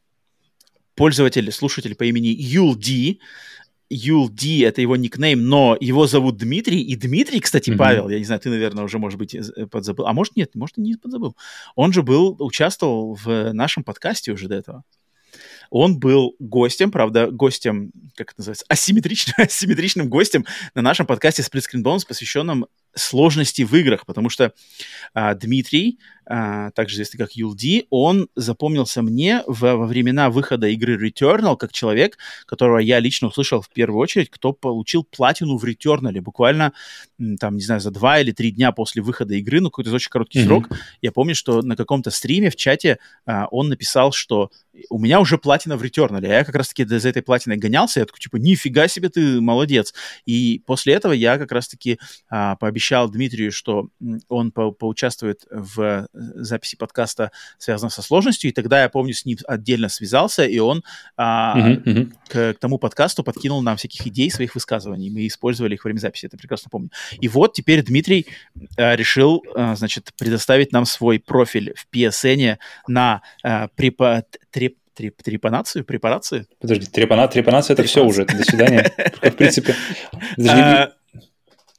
[0.94, 3.20] пользователь, слушатель по имени Юл Ди.
[3.90, 6.80] Юл Ди— это его никнейм, но его зовут Дмитрий.
[6.80, 7.76] И Дмитрий, кстати, mm-hmm.
[7.76, 10.06] Павел, я не знаю, ты, наверное, уже, может быть, э, подзабыл.
[10.06, 11.36] А может, нет, может, и не подзабыл.
[11.74, 14.84] Он же был, участвовал в нашем подкасте уже до этого.
[15.70, 20.44] Он был гостем, правда, гостем, как это называется, асимметричным, асимметричным гостем
[20.74, 24.52] на нашем подкасте Split Screen Bones, посвященном сложности в играх, потому что
[25.14, 31.56] а, Дмитрий, также известный как Юлди, он запомнился мне в, во времена выхода игры Returnal
[31.56, 36.72] как человек, которого я лично услышал в первую очередь, кто получил платину в Returnal, буквально,
[37.38, 40.40] там, не знаю, за два или три дня после выхода игры, ну, какой-то очень короткий
[40.40, 40.46] mm-hmm.
[40.46, 40.68] срок.
[41.02, 44.50] Я помню, что на каком-то стриме в чате а, он написал, что
[44.90, 48.06] у меня уже платина в Returnal, а я как раз-таки за этой платиной гонялся, я
[48.06, 49.94] такой, типа, нифига себе ты молодец.
[50.26, 51.98] И после этого я как раз-таки
[52.28, 53.88] а, пообещал Дмитрию, что
[54.28, 59.38] он по поучаствует в записи подкаста, связанного со сложностью, и тогда я помню, с ним
[59.46, 60.82] отдельно связался, и он
[61.16, 62.12] а, uh-huh, uh-huh.
[62.28, 65.10] К, к тому подкасту подкинул нам всяких идей, своих высказываний.
[65.10, 66.90] Мы использовали их во время записи, это прекрасно помню.
[67.20, 68.26] И вот теперь Дмитрий
[68.76, 75.22] а, решил, а, значит, предоставить нам свой профиль в PSN на а, препа, треп, треп,
[75.22, 76.46] трепанацию, препарацию.
[76.60, 78.92] Подожди, трепана, трепанация это все уже, до свидания.
[79.22, 79.74] В принципе,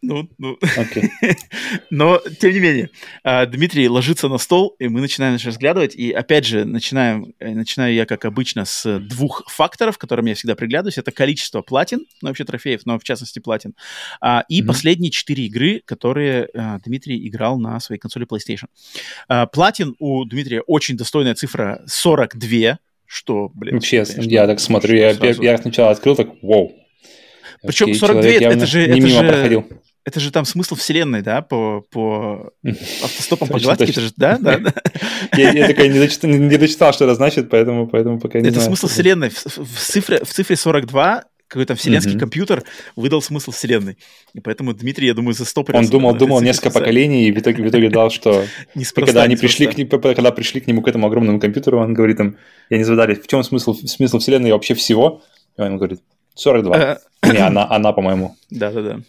[0.05, 0.57] ну, ну.
[0.61, 1.09] Okay.
[1.89, 2.89] Но, тем не менее,
[3.23, 5.95] а, Дмитрий ложится на стол, и мы начинаем значит, разглядывать.
[5.95, 10.35] И, опять же, начинаем, э, начинаю я, как обычно, с двух факторов, к которым я
[10.35, 10.97] всегда приглядываюсь.
[10.97, 13.73] Это количество платин, ну, вообще трофеев, но в частности платин.
[14.21, 14.67] А, и mm-hmm.
[14.67, 18.67] последние четыре игры, которые а, Дмитрий играл на своей консоли PlayStation.
[19.51, 23.75] Платин у Дмитрия очень достойная цифра 42, что, блин...
[23.75, 25.41] Ну, честно, конечно, я так смотрю, я, сразу...
[25.41, 26.73] я, сначала открыл, так, вау.
[27.63, 28.85] Причем 42 это же...
[28.87, 29.27] Не это мимо же...
[29.27, 29.65] проходил
[30.05, 32.53] это же там смысл вселенной, да, по, по
[33.03, 34.73] автостопам по галактике, это же, да, да, да.
[35.37, 39.29] Я такой не дочитал, что это значит, поэтому поэтому пока не Это смысл вселенной.
[39.29, 42.63] В цифре в цифре 42 какой-то вселенский компьютер
[42.95, 43.97] выдал смысл вселенной.
[44.33, 45.87] И поэтому Дмитрий, я думаю, застопорился.
[45.87, 48.45] Он думал, думал несколько поколений, и в итоге, в итоге дал, что
[48.95, 52.37] когда они пришли к, когда пришли к нему, к этому огромному компьютеру, он говорит им,
[52.69, 55.23] я не задали, в чем смысл, смысл вселенной вообще всего?
[55.57, 56.01] И он говорит,
[56.35, 56.99] 42.
[57.31, 58.35] Не, она, она по-моему.
[58.49, 58.99] Да-да-да.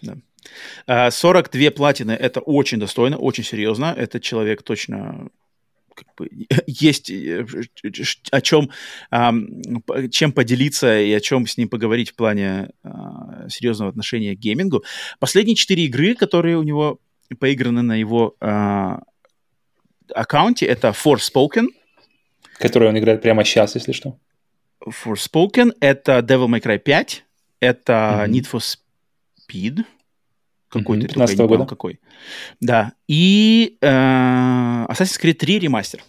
[0.87, 3.95] 42 платины– это очень достойно, очень серьезно.
[3.97, 5.29] Этот человек точно
[5.97, 6.29] как бы,
[6.67, 7.45] есть э,
[8.31, 8.71] о чем,
[10.11, 14.85] чем поделиться и о чем с ним поговорить в плане а, серьезного отношения к геймингу.
[15.19, 17.01] Последние четыре игры, которые у него
[17.41, 19.01] поиграны на его а,
[20.15, 21.69] аккаунте, это Forspoken.
[22.59, 24.19] Который он играет прямо сейчас, если что.
[24.85, 27.25] Forspoken, это Devil May Cry 5,
[27.61, 28.31] это mm-hmm.
[28.31, 29.85] Need for Speed,
[30.69, 31.27] какой-то, mm-hmm.
[31.27, 31.67] только года.
[31.67, 32.01] какой.
[32.61, 32.93] Да.
[33.09, 36.03] И э, Assassin's Creed 3 ремастер.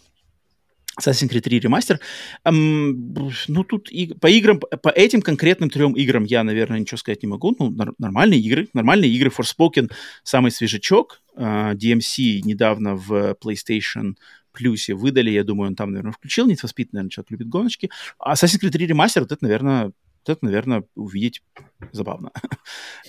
[1.00, 2.00] Assassin's Creed 3 ремастер.
[2.44, 3.14] Эм,
[3.48, 7.30] ну, тут и, по играм, по этим конкретным трем играм я, наверное, ничего сказать не
[7.30, 7.56] могу.
[7.60, 8.68] Ну, нар- нормальные игры.
[8.74, 9.30] Нормальные игры.
[9.30, 9.92] Forspoken
[10.24, 11.22] самый свежачок.
[11.36, 14.16] Э, DMC недавно в PlayStation
[14.52, 15.30] плюсе выдали.
[15.30, 16.50] Я думаю, он там, наверное, включил.
[16.50, 17.92] Need for Speed, наверное, человек любит гоночки.
[18.18, 21.44] А Assassin's Creed 3 ремастер, вот это, наверное, вот это, наверное, увидеть
[21.92, 22.32] забавно.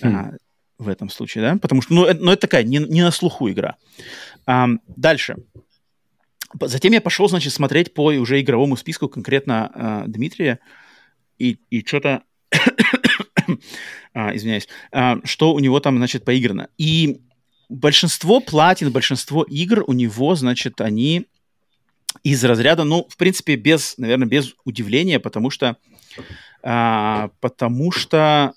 [0.03, 0.37] Mm
[0.79, 3.49] в этом случае, да, потому что, ну, это, ну, это такая не, не на слуху
[3.49, 3.75] игра.
[4.47, 5.35] А, дальше.
[6.59, 10.59] Затем я пошел, значит, смотреть по уже игровому списку конкретно а, Дмитрия,
[11.37, 12.23] и, и что-то,
[14.13, 16.69] а, извиняюсь, а, что у него там, значит, поиграно.
[16.77, 17.21] И
[17.67, 21.27] большинство платин, большинство игр у него, значит, они
[22.23, 25.77] из разряда, ну, в принципе, без, наверное, без удивления, потому что,
[26.63, 28.53] а, потому что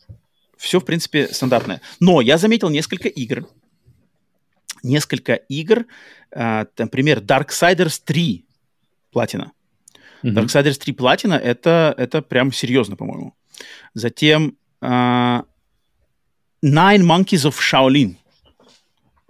[0.63, 1.81] все, в принципе, стандартное.
[1.99, 3.49] Но я заметил несколько игр.
[4.85, 5.87] Несколько игр.
[6.31, 8.45] Э, например, Darksiders 3
[9.11, 9.53] платина.
[10.23, 10.35] Mm-hmm.
[10.35, 13.35] Darksiders 3 платина это, это прям серьезно, по-моему.
[13.95, 15.43] Затем э, Nine
[16.63, 18.15] Monkeys of Shaolin.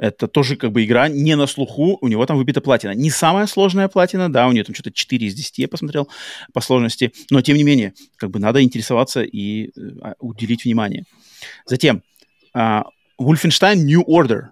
[0.02, 2.90] Это тоже как бы игра не на слуху, у него там выбита платина.
[2.90, 6.08] Не самая сложная платина, да, у нее там что-то 4 из 10, я посмотрел
[6.52, 9.70] по сложности, но тем не менее, как бы надо интересоваться и э,
[10.02, 11.04] а, уделить внимание.
[11.66, 12.02] Затем,
[12.52, 12.82] э,
[13.20, 14.46] Wolfenstein New Order.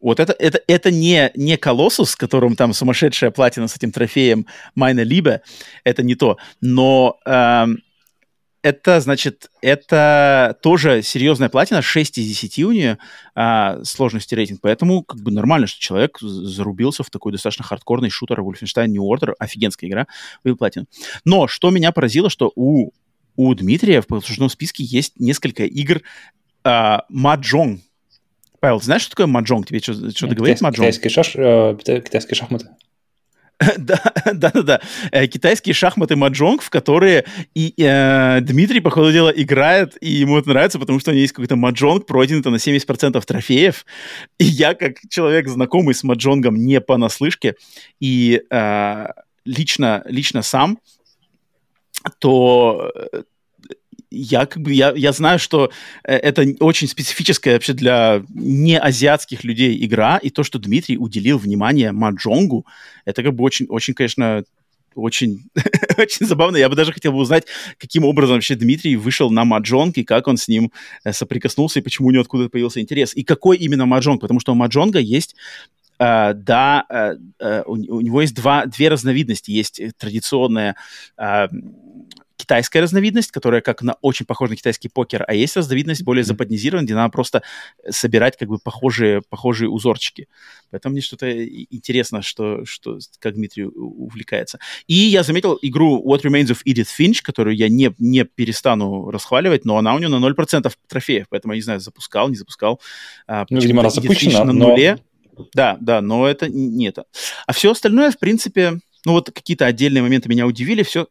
[0.00, 4.46] Вот это, это, это не, не Колоссус, с которым там сумасшедшая платина с этим трофеем
[4.74, 5.40] Майна Либе,
[5.84, 7.16] это не то, но...
[7.24, 7.64] Э,
[8.64, 12.98] это, значит, это тоже серьезная платина, 6 из 10 у нее
[13.34, 18.40] а, сложности рейтинг, поэтому как бы нормально, что человек зарубился в такой достаточно хардкорный шутер
[18.40, 20.06] Wolfenstein New Order, офигенская игра,
[20.44, 20.86] выбил платину.
[21.26, 22.92] Но что меня поразило, что у,
[23.36, 26.00] у Дмитрия в послужном списке есть несколько игр
[26.64, 27.04] а.
[28.60, 29.66] Павел, ты знаешь, что такое маджонг?
[29.66, 30.88] Тебе что-то говорит маджонг?
[30.88, 32.68] Китайский, шаш, э, китайские шахматы.
[33.78, 34.00] да,
[34.32, 34.80] да, да, да.
[35.12, 37.24] Э, китайские шахматы маджонг, в которые
[37.54, 41.22] и э, Дмитрий, по ходу дела, играет, и ему это нравится, потому что у него
[41.22, 43.86] есть какой-то маджонг, пройден-то на 70% трофеев.
[44.38, 47.56] И я, как человек, знакомый с маджонгом не понаслышке,
[48.00, 49.06] и э,
[49.44, 50.78] лично, лично сам,
[52.18, 52.92] то
[54.14, 55.70] я как бы я, я знаю, что
[56.04, 61.92] э, это очень специфическая вообще для неазиатских людей игра, и то, что Дмитрий уделил внимание
[61.92, 62.66] маджонгу,
[63.04, 64.44] это как бы очень, очень, конечно,
[64.94, 65.44] очень,
[65.98, 66.56] очень забавно.
[66.56, 67.44] Я бы даже хотел бы узнать,
[67.78, 70.72] каким образом вообще Дмитрий вышел на маджонг, и как он с ним
[71.04, 73.14] э, соприкоснулся, и почему у него откуда появился интерес.
[73.14, 75.34] И какой именно маджонг, потому что у маджонга есть
[75.96, 79.52] Uh, да, uh, uh, у, у него есть два, две разновидности.
[79.52, 80.74] Есть традиционная
[82.44, 86.84] китайская разновидность, которая как на очень похожа на китайский покер, а есть разновидность более западнизированная,
[86.84, 87.42] где надо просто
[87.88, 90.28] собирать как бы похожие, похожие узорчики.
[90.70, 94.58] Поэтому мне что-то интересно, что, что, как Дмитрий увлекается.
[94.86, 99.64] И я заметил игру What Remains of Edith Finch, которую я не, не перестану расхваливать,
[99.64, 102.78] но она у него на 0% трофеев, поэтому я не знаю, запускал, не запускал.
[103.26, 104.68] А, ну, видимо, она запущена, на но...
[104.68, 104.98] нуле.
[105.54, 107.06] Да, да, но это не это.
[107.46, 111.08] А все остальное, в принципе, ну вот какие-то отдельные моменты меня удивили, все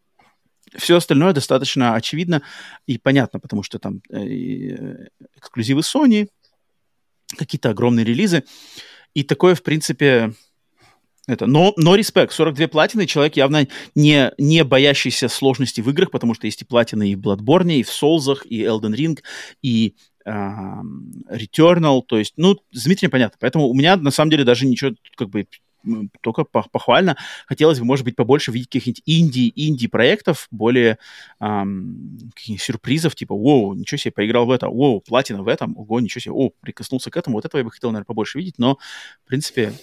[0.78, 2.42] все остальное достаточно очевидно
[2.86, 6.28] и понятно, потому что там э, э, эксклюзивы Sony,
[7.38, 8.44] какие-то огромные релизы.
[9.14, 10.34] И такое, в принципе,
[11.28, 11.46] это.
[11.46, 16.48] Но, но респект, 42 платины, человек явно не, не боящийся сложности в играх, потому что
[16.48, 19.20] есть и платины и в Bloodborne, и в Souls, и Elden Ring,
[19.62, 19.96] и
[20.26, 23.38] э, Returnal, то есть, ну, с Дмитрием понятно.
[23.40, 25.48] Поэтому у меня, на самом деле, даже ничего, как бы,
[26.22, 27.18] только похвально.
[27.48, 30.98] Хотелось бы, может быть, побольше видеть каких-нибудь инди, инди-проектов, более
[31.40, 32.20] эм,
[32.58, 36.34] сюрпризов, типа, воу, ничего себе, поиграл в это, воу, платина в этом, ого, ничего себе,
[36.34, 37.38] о, прикоснулся к этому.
[37.38, 38.78] Вот этого я бы хотел, наверное, побольше видеть, но,
[39.24, 39.74] в принципе,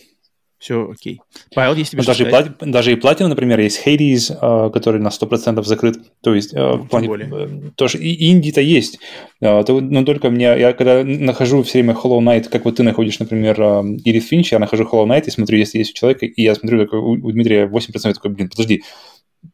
[0.61, 1.23] все окей.
[1.55, 5.09] Павел, есть тебе даже, и плати, даже и платина, например, есть Hades, э, который на
[5.09, 5.97] 100% закрыт.
[6.21, 8.99] То есть, э, в плане, э, тоже и инди-то есть.
[9.41, 13.19] То, но только мне, я когда нахожу все время Hollow Knight, как вот ты находишь,
[13.19, 13.59] например,
[14.05, 16.85] Ирит Финч, я нахожу Hollow Knight и смотрю, если есть у человека, и я смотрю,
[16.85, 18.83] такой, у, Дмитрия 8%, я такой, блин, подожди,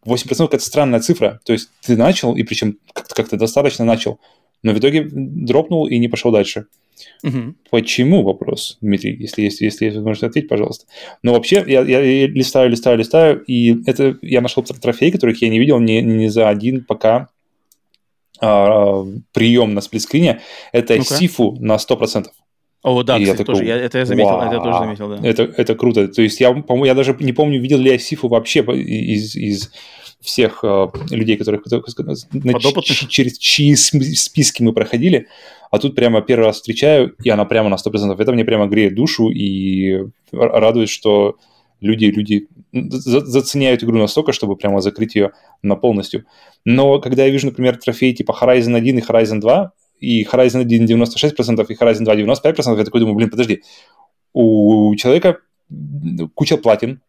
[0.04, 1.38] 8% это странная цифра.
[1.44, 4.18] То есть ты начал, и причем как-то достаточно начал,
[4.66, 6.66] но в итоге дропнул и не пошел дальше.
[7.22, 7.54] Угу.
[7.70, 10.86] Почему вопрос, Дмитрий, если есть, если есть возможность ответить, пожалуйста.
[11.22, 15.60] Но вообще, я, я, листаю, листаю, листаю, и это я нашел трофеи, которых я не
[15.60, 17.28] видел ни, ни за один пока
[18.40, 20.40] а, прием на сплитскрине.
[20.72, 22.26] Это ну Сифу на 100%.
[22.82, 25.08] О, да, и кстати, я такой, тоже, я, это я заметил, это я тоже заметил,
[25.08, 25.20] да.
[25.22, 26.08] Это, это круто.
[26.08, 29.70] То есть я, по-моему, я даже не помню, видел ли я Сифу вообще из, из
[30.26, 31.62] всех э, людей, которых
[33.08, 35.28] через чьи списки мы проходили,
[35.70, 38.20] а тут прямо первый раз встречаю, и она прямо на 100%.
[38.20, 41.36] Это мне прямо греет душу и радует, что
[41.80, 45.32] люди, люди заценяют игру настолько, чтобы прямо закрыть ее
[45.62, 46.24] на полностью.
[46.64, 50.86] Но когда я вижу, например, трофеи типа Horizon 1 и Horizon 2, и Horizon 1
[50.86, 53.62] 96%, и Horizon 2 95%, я такой думаю, блин, подожди,
[54.32, 55.38] у человека
[56.34, 57.00] куча платин,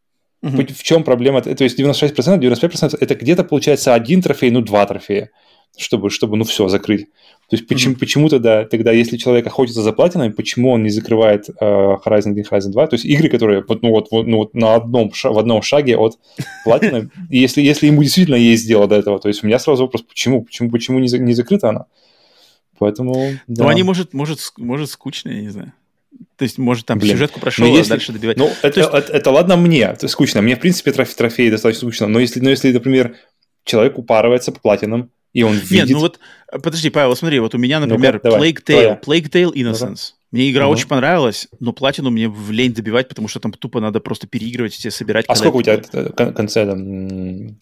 [0.44, 0.74] Uh-huh.
[0.74, 1.42] В чем проблема?
[1.42, 5.32] То есть 96%, 95% это где-то получается один трофей, ну два трофея,
[5.76, 7.08] чтобы, чтобы ну все, закрыть.
[7.50, 8.00] То есть почему, uh-huh.
[8.00, 12.44] почему тогда, тогда, если человек охотится за платиной, почему он не закрывает uh, Horizon 1,
[12.44, 12.88] Horizon 2?
[12.88, 15.98] То есть игры, которые вот, ну, вот, вот, ну, вот на одном, в одном шаге
[15.98, 16.20] от
[16.64, 20.04] платины, если, если ему действительно есть дело до этого, то есть у меня сразу вопрос,
[20.04, 20.44] почему?
[20.44, 21.86] Почему, почему не, не закрыта она?
[22.78, 23.32] Поэтому...
[23.48, 23.64] Да.
[23.64, 25.74] Ну, они, может, может, может, скучные, я не знаю.
[26.36, 27.14] То есть, может, там Блин.
[27.14, 28.38] сюжетку прошел, но если, а дальше добивать.
[28.38, 28.92] Ну, это, есть...
[28.94, 30.42] это, это ладно мне, это скучно.
[30.42, 32.08] Мне, в принципе, трофей, трофеи достаточно скучно.
[32.08, 33.16] Но если, но если, например,
[33.64, 35.72] человек упарывается по платинам, и он видит...
[35.72, 36.20] Нет, ну вот,
[36.64, 40.12] подожди, Павел, смотри, вот у меня, например, ну Plague Tale, Plague Tale Innocence.
[40.12, 40.74] Ну мне игра угу.
[40.74, 44.74] очень понравилась, но платину мне в лень добивать, потому что там тупо надо просто переигрывать,
[44.74, 45.26] все собирать.
[45.28, 47.58] А сколько у тебя в конце там,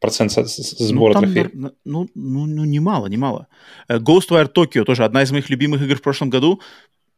[0.00, 1.50] процент сбора ну, там, трофеев?
[1.54, 3.46] Ну, ну, ну, немало, немало.
[3.88, 6.60] Ghostwire Tokyo тоже одна из моих любимых игр в прошлом году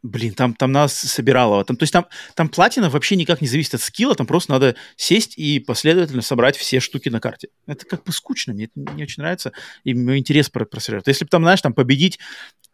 [0.02, 1.64] Блин, там, там нас собирало.
[1.64, 4.74] Там, то есть там, там платина вообще никак не зависит от скилла, там просто надо
[4.96, 7.48] сесть и последовательно собрать все штуки на карте.
[7.66, 9.52] Это как бы скучно, мне это не очень нравится,
[9.84, 11.06] и мой интерес просрет.
[11.06, 12.18] Если бы там, знаешь, там победить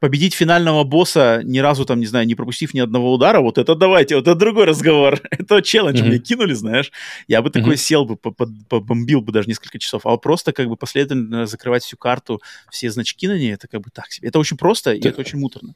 [0.01, 3.75] победить финального босса, ни разу там, не знаю, не пропустив ни одного удара, вот это
[3.75, 5.21] давайте, вот это другой разговор.
[5.31, 6.07] это челлендж mm-hmm.
[6.07, 6.93] мне кинули, знаешь.
[7.27, 7.77] Я бы такой mm-hmm.
[7.77, 10.07] сел бы, побомбил бы даже несколько часов.
[10.07, 12.41] А вот просто как бы последовательно закрывать всю карту,
[12.71, 14.29] все значки на ней, это как бы так себе.
[14.29, 15.75] Это очень просто, и это очень муторно.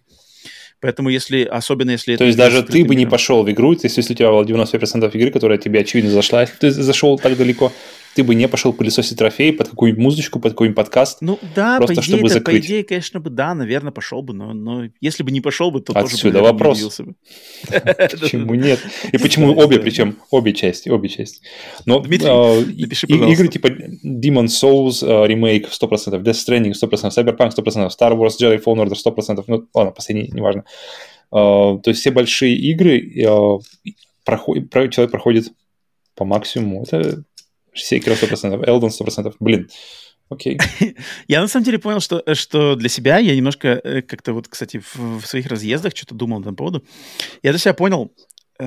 [0.83, 2.17] Поэтому если, особенно если...
[2.17, 5.31] То есть даже ты бы не пошел в игру, если у тебя было 95% игры,
[5.31, 7.73] которая тебе очевидно зашла, если ты зашел так далеко,
[8.15, 11.19] ты бы не пошел пылесосить трофей под какую-нибудь музычку, под какой-нибудь подкаст.
[11.21, 12.63] Ну да, просто по идее, чтобы закрыть.
[12.63, 15.81] по идее, конечно бы, да, наверное, пошел бы, но, но если бы не пошел бы,
[15.81, 17.01] то Отсюда тоже бы, вопрос.
[17.01, 17.15] бы.
[18.21, 18.81] Почему нет?
[19.13, 21.41] И почему обе, причем обе части, обе части.
[21.87, 28.13] Но а, игры типа Demon Souls а, ремейк 100%, Death Stranding 100%, Cyberpunk 100%, Star
[28.13, 30.65] Wars Jedi Fallen Order 100%, ну ладно, последний, неважно.
[31.31, 33.61] А, то есть все большие игры
[34.25, 35.53] проходит, человек проходит
[36.15, 36.85] по максимуму.
[36.85, 37.25] Это
[37.75, 39.35] Секер 100%, Элдон 100%.
[39.41, 39.69] Блин,
[40.29, 40.59] окей.
[41.29, 44.79] я на самом деле понял, что, что для себя я немножко э, как-то вот, кстати,
[44.79, 46.85] в, в своих разъездах что-то думал по этому поводу.
[47.43, 48.13] Я для себя понял,
[48.59, 48.67] э,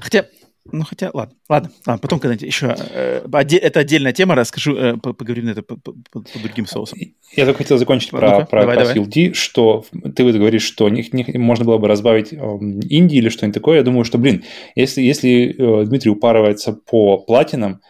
[0.00, 0.26] хотя
[0.66, 2.76] ну, хотя, ладно, ладно, ладно потом когда-нибудь еще...
[2.78, 6.98] Э, это отдельная тема, расскажу, э, поговорим на это по, по, по, другим соусам.
[7.34, 9.32] Я только хотел закончить про, про давай, давай.
[9.32, 13.54] Что ты вот говоришь, что не, не, можно было бы разбавить э, Индии или что-нибудь
[13.54, 13.78] такое.
[13.78, 17.80] Я думаю, что, блин, если, если э, Дмитрий упарывается по платинам,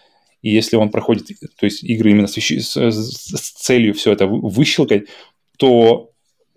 [0.40, 1.26] и если он проходит,
[1.58, 5.08] то есть игры именно с, с, с целью все это выщелкать,
[5.58, 6.09] то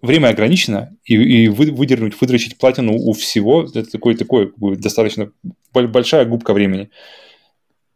[0.04, 5.32] время ограничено, и, и вы, выдернуть, выдрочить платину у всего, это такой, такой достаточно
[5.74, 6.90] большая губка времени.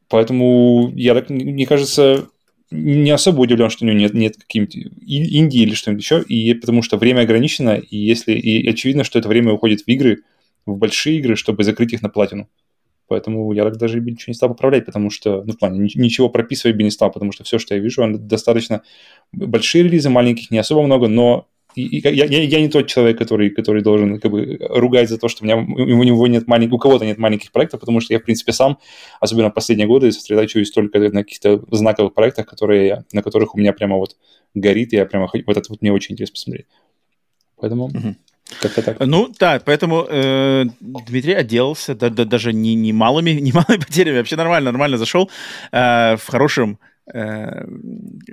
[0.08, 2.30] Поэтому я так, мне кажется,
[2.72, 6.82] не особо удивлен, что у него нет, нет каких-нибудь Индии или что-нибудь еще, и потому
[6.82, 10.24] что время ограничено, и если и очевидно, что это время уходит в игры,
[10.66, 12.48] в большие игры, чтобы закрыть их на платину.
[13.10, 16.78] Поэтому я так даже ничего не стал поправлять, потому что, ну, в плане, ничего прописывать
[16.78, 18.82] бы не стал, потому что все, что я вижу, достаточно
[19.34, 21.48] большие релизы, маленьких не особо много, но
[21.82, 25.44] я, я, я не тот человек, который, который должен как бы ругать за то, что
[25.44, 28.24] у, меня, у него нет маленьких, у кого-то нет маленьких проектов, потому что я, в
[28.24, 28.80] принципе, сам,
[29.20, 33.74] особенно в последние годы, сосредотачиваюсь только на каких-то знаковых проектах, которые, на которых у меня
[33.74, 34.16] прямо вот
[34.54, 36.68] горит, и я прямо вот это вот мне очень интересно посмотреть.
[37.60, 37.92] Поэтому...
[38.62, 39.00] Как-то так.
[39.02, 44.18] Ну, да, поэтому э, Дмитрий отделался да, да, даже не, не, малыми, не малыми потерями.
[44.18, 45.30] Вообще нормально, нормально зашел
[45.72, 46.80] э, в хорошем
[47.14, 47.66] э,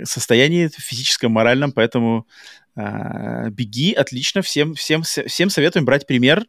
[0.05, 2.27] состоянии физическом, моральном, поэтому
[2.77, 6.45] а, беги, отлично, всем, всем, всем советуем брать пример,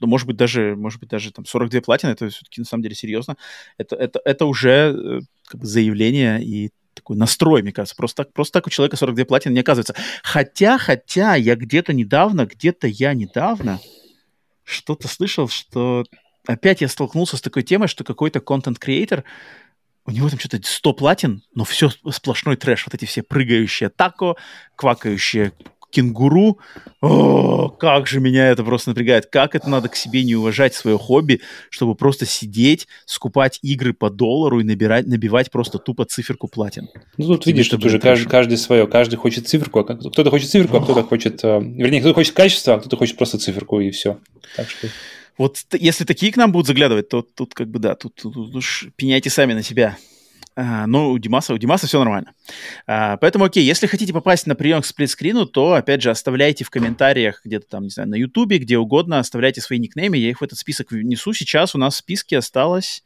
[0.00, 2.94] ну, может быть, даже, может быть, даже там 42 платины, это все-таки на самом деле
[2.94, 3.36] серьезно.
[3.76, 7.94] Это, это, это уже э, как бы заявление и такой настрой, мне кажется.
[7.96, 9.94] Просто так, просто так у человека 42 платины не оказывается.
[10.22, 13.78] Хотя, хотя, я где-то недавно, где-то я недавно
[14.64, 16.04] что-то слышал, что
[16.46, 19.24] опять я столкнулся с такой темой, что какой-то контент-креатор
[20.06, 22.86] у него там что-то 100 платин, но все сплошной трэш.
[22.86, 24.36] Вот эти все прыгающие тако,
[24.76, 25.52] квакающие
[25.90, 26.58] кенгуру.
[27.00, 29.26] О, как же меня это просто напрягает.
[29.26, 34.10] Как это надо к себе не уважать свое хобби, чтобы просто сидеть, скупать игры по
[34.10, 36.88] доллару и набирать, набивать просто тупо циферку платин.
[37.16, 38.86] Ну, тут видишь, что уже каждый, каждый свое.
[38.86, 39.80] Каждый хочет циферку.
[39.80, 41.40] А кто-то хочет циферку, а кто-то хочет...
[41.42, 44.18] Э, вернее, кто-то хочет качество, а кто-то хочет просто циферку, и все.
[44.56, 44.88] Так что...
[45.40, 48.54] Вот если такие к нам будут заглядывать, то тут как бы да, тут, тут, тут
[48.54, 49.96] уж пеняйте сами на себя.
[50.54, 52.34] А, но у Димаса, у Димаса все нормально.
[52.86, 56.68] А, поэтому, окей, если хотите попасть на прием к сплитскрину, то, опять же, оставляйте в
[56.68, 60.44] комментариях где-то там, не знаю, на Ютубе, где угодно, оставляйте свои никнеймы, я их в
[60.44, 61.32] этот список внесу.
[61.32, 63.02] Сейчас у нас в списке осталось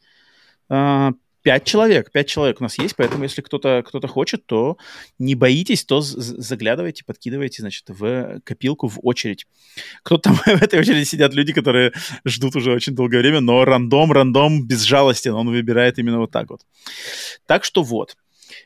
[0.67, 1.13] а,
[1.45, 4.77] пять человек, пять человек у нас есть, поэтому если кто-то кто хочет, то
[5.19, 9.45] не боитесь, то заглядывайте, подкидывайте, значит, в копилку, в очередь.
[10.01, 11.93] Кто там в этой очереди сидят люди, которые
[12.25, 16.61] ждут уже очень долгое время, но рандом, рандом безжалостен, он выбирает именно вот так вот.
[17.45, 18.17] Так что вот.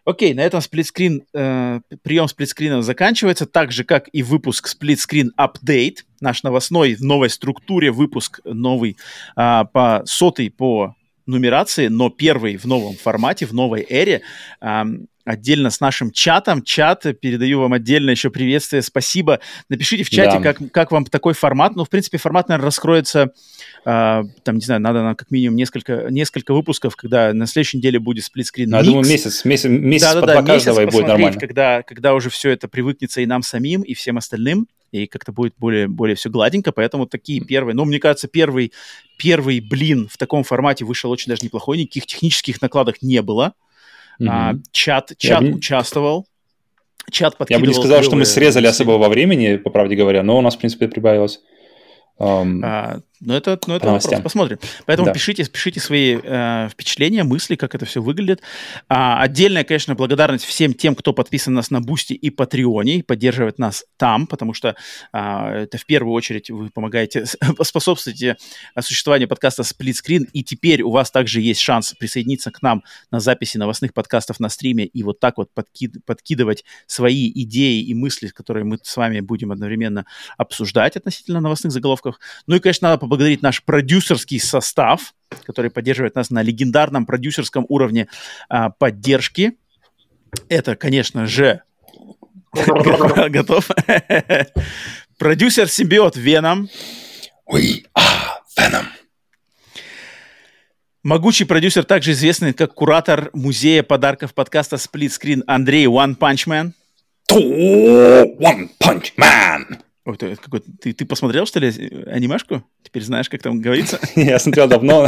[0.06, 6.06] Окей, на этом сплитскрин, э, прием сплитскрина заканчивается, так же, как и выпуск сплитскрин апдейт,
[6.22, 8.95] наш новостной в новой структуре выпуск новый
[9.35, 10.95] э, по сотый по
[11.30, 14.22] нумерации, но первый в новом формате, в новой эре.
[14.61, 16.64] Эм, отдельно с нашим чатом.
[16.64, 19.40] Чат, передаю вам отдельно еще приветствие, спасибо.
[19.69, 20.53] Напишите в чате, да.
[20.53, 21.75] как, как вам такой формат.
[21.75, 23.32] Ну, в принципе, формат, наверное, раскроется,
[23.85, 27.99] э, там, не знаю, надо нам как минимум несколько, несколько выпусков, когда на следующей неделе
[27.99, 28.74] будет сплитскрин.
[28.74, 31.40] Я думаю, месяц, месяц, месяц да, да, да, каждого и будет нормально.
[31.40, 35.53] Когда, когда уже все это привыкнется и нам самим, и всем остальным и как-то будет
[35.58, 38.72] более, более все гладенько, поэтому такие первые, ну, мне кажется, первый,
[39.18, 43.53] первый блин в таком формате вышел очень даже неплохой, никаких технических накладок не было,
[44.19, 44.27] mm-hmm.
[44.30, 46.27] а, чат, чат Я участвовал,
[47.11, 50.38] чат Я бы не сказал, что мы срезали особо во времени, по правде говоря, но
[50.38, 51.42] у нас, в принципе, прибавилось.
[52.19, 54.59] Um, а, но это, но это вопрос, посмотрим.
[54.85, 55.14] Поэтому да.
[55.14, 58.41] пишите, пишите свои э, впечатления, мысли, как это все выглядит.
[58.88, 63.59] А, отдельная, конечно, благодарность всем тем, кто подписан нас на Бусти и Патреоне, и поддерживает
[63.59, 64.75] нас там, потому что
[65.11, 67.25] а, это в первую очередь вы помогаете,
[67.61, 68.38] способствуете
[68.80, 73.19] существованию подкаста Split Screen, и теперь у вас также есть шанс присоединиться к нам на
[73.19, 78.27] записи новостных подкастов на стриме и вот так вот подкид, подкидывать свои идеи и мысли,
[78.27, 80.06] которые мы с вами будем одновременно
[80.38, 82.15] обсуждать относительно новостных заголовков.
[82.48, 88.07] Ну и, конечно, надо поблагодарить наш продюсерский состав, который поддерживает нас на легендарном продюсерском уровне
[88.49, 89.53] а, поддержки.
[90.47, 91.63] Это, конечно же,
[92.53, 93.67] готов.
[95.17, 96.69] Продюсер симбиот Веном.
[97.51, 98.85] We are Venom.
[101.01, 106.73] Могучий продюсер, также известный как куратор музея подарков подкаста Split Screen Андрей One Punch Man.
[107.31, 109.79] One Punch Man.
[110.09, 111.67] Ой, ты, какой, ты, ты посмотрел, что ли,
[112.07, 112.63] анимешку?
[112.81, 113.99] Теперь знаешь, как там говорится?
[114.15, 115.07] Я смотрел давно,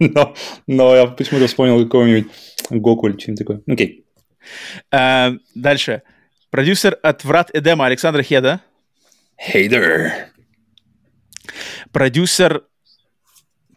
[0.00, 0.34] но,
[0.66, 2.32] но я почему-то вспомнил какого-нибудь
[2.70, 3.62] Гоку или что-нибудь такое.
[3.68, 4.04] Окей.
[4.90, 6.02] А, дальше.
[6.50, 8.60] Продюсер от Врат Эдема Александр Хеда.
[9.38, 10.10] Hey there.
[11.92, 12.64] Продюсер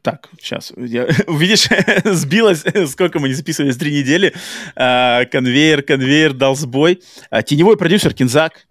[0.01, 1.67] так, сейчас, я, видишь,
[2.03, 4.33] сбилось, сколько мы не записывали, три недели.
[4.75, 7.03] А, конвейер, конвейер дал сбой.
[7.29, 8.65] А, теневой продюсер Кинзак.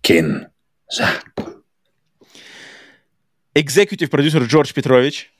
[0.00, 0.48] Кин.
[0.90, 1.24] Зак.
[3.54, 5.32] Экзекутив продюсер Джордж Петрович.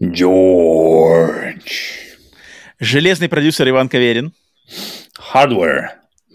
[0.00, 1.92] Джордж.
[2.78, 4.32] Железный продюсер Иван Каверин.
[5.32, 5.88] Hardware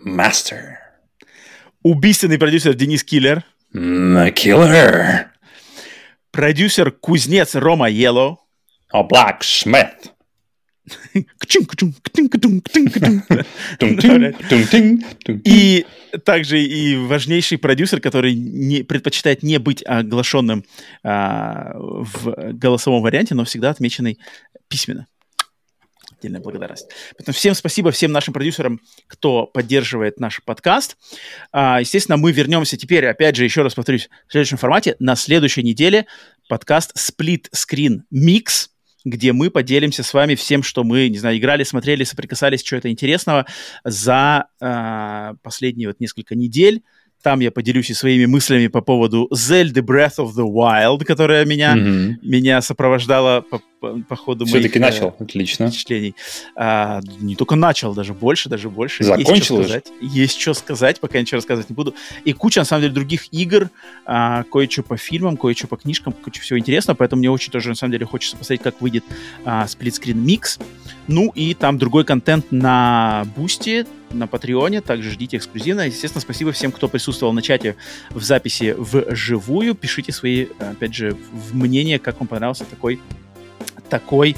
[0.06, 0.76] Master.
[1.84, 3.44] Убийственный продюсер Денис Киллер.
[3.74, 5.28] The Killer.
[6.32, 8.38] Продюсер Кузнец Рома Yellow.
[8.94, 10.12] A Blacksmith.
[15.44, 15.86] И
[16.24, 20.64] также и важнейший продюсер, который не, предпочитает не быть оглашенным
[21.04, 24.20] а, в голосовом варианте, но всегда отмеченный
[24.68, 25.08] письменно.
[26.18, 26.90] Отдельная благодарность.
[27.16, 30.98] Поэтому всем спасибо, всем нашим продюсерам, кто поддерживает наш подкаст.
[31.52, 34.96] А, естественно, мы вернемся теперь, опять же, еще раз повторюсь, в следующем формате.
[35.00, 36.08] На следующей неделе
[36.50, 38.70] подкаст Split Screen Mix–
[39.10, 43.46] где мы поделимся с вами всем, что мы, не знаю, играли, смотрели, соприкасались, чего-то интересного
[43.84, 46.84] за э, последние вот несколько недель.
[47.24, 51.76] Там я поделюсь и своими мыслями по поводу Zelda Breath of the Wild, которая меня,
[51.76, 52.16] mm-hmm.
[52.22, 55.70] меня сопровождала по, по, по ходу Все-таки моих начал, э, отлично.
[55.70, 56.16] впечатлений.
[56.56, 59.04] А, не только начал, даже больше, даже больше.
[59.04, 59.88] Закончил есть что сказать.
[60.02, 61.94] Есть что сказать, пока ничего рассказывать не буду.
[62.26, 63.70] И куча, на самом деле, других игр,
[64.06, 67.76] а, кое-что по фильмам, кое-что по книжкам, куча всего интересного, поэтому мне очень тоже, на
[67.76, 69.04] самом деле, хочется посмотреть, как выйдет
[69.46, 70.60] а, Splitscreen Mix.
[71.08, 75.88] Ну и там другой контент на Бусти, на Патреоне, также ждите эксклюзивно.
[75.88, 77.76] Естественно, спасибо всем, кто присутствовал на чате
[78.10, 79.76] в записи вживую.
[79.76, 81.18] Пишите свои, опять же,
[81.54, 83.00] мнения, как вам понравился такой
[83.90, 84.36] такой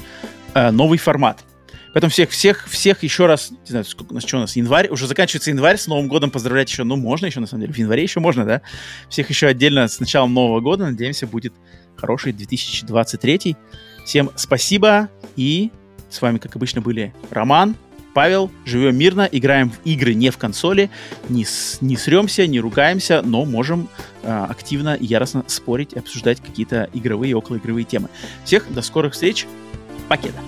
[0.54, 1.44] э, новый формат.
[1.92, 4.88] Поэтому всех, всех, всех еще раз, не знаю, сколько у нас, что у нас, январь,
[4.88, 7.78] уже заканчивается январь, с Новым годом поздравлять еще, ну, можно еще, на самом деле, в
[7.78, 8.62] январе еще можно, да?
[9.08, 11.52] Всех еще отдельно с началом Нового года, надеемся, будет
[11.96, 13.56] хороший 2023.
[14.04, 15.70] Всем спасибо, и
[16.08, 17.74] с вами, как обычно, были Роман,
[18.14, 20.90] Павел, живем мирно, играем в игры не в консоли,
[21.28, 23.88] не, с, не сремся, не ругаемся, но можем
[24.22, 28.08] э, активно и яростно спорить и обсуждать какие-то игровые и околоигровые темы.
[28.44, 29.46] Всех до скорых встреч,
[30.08, 30.38] покеда!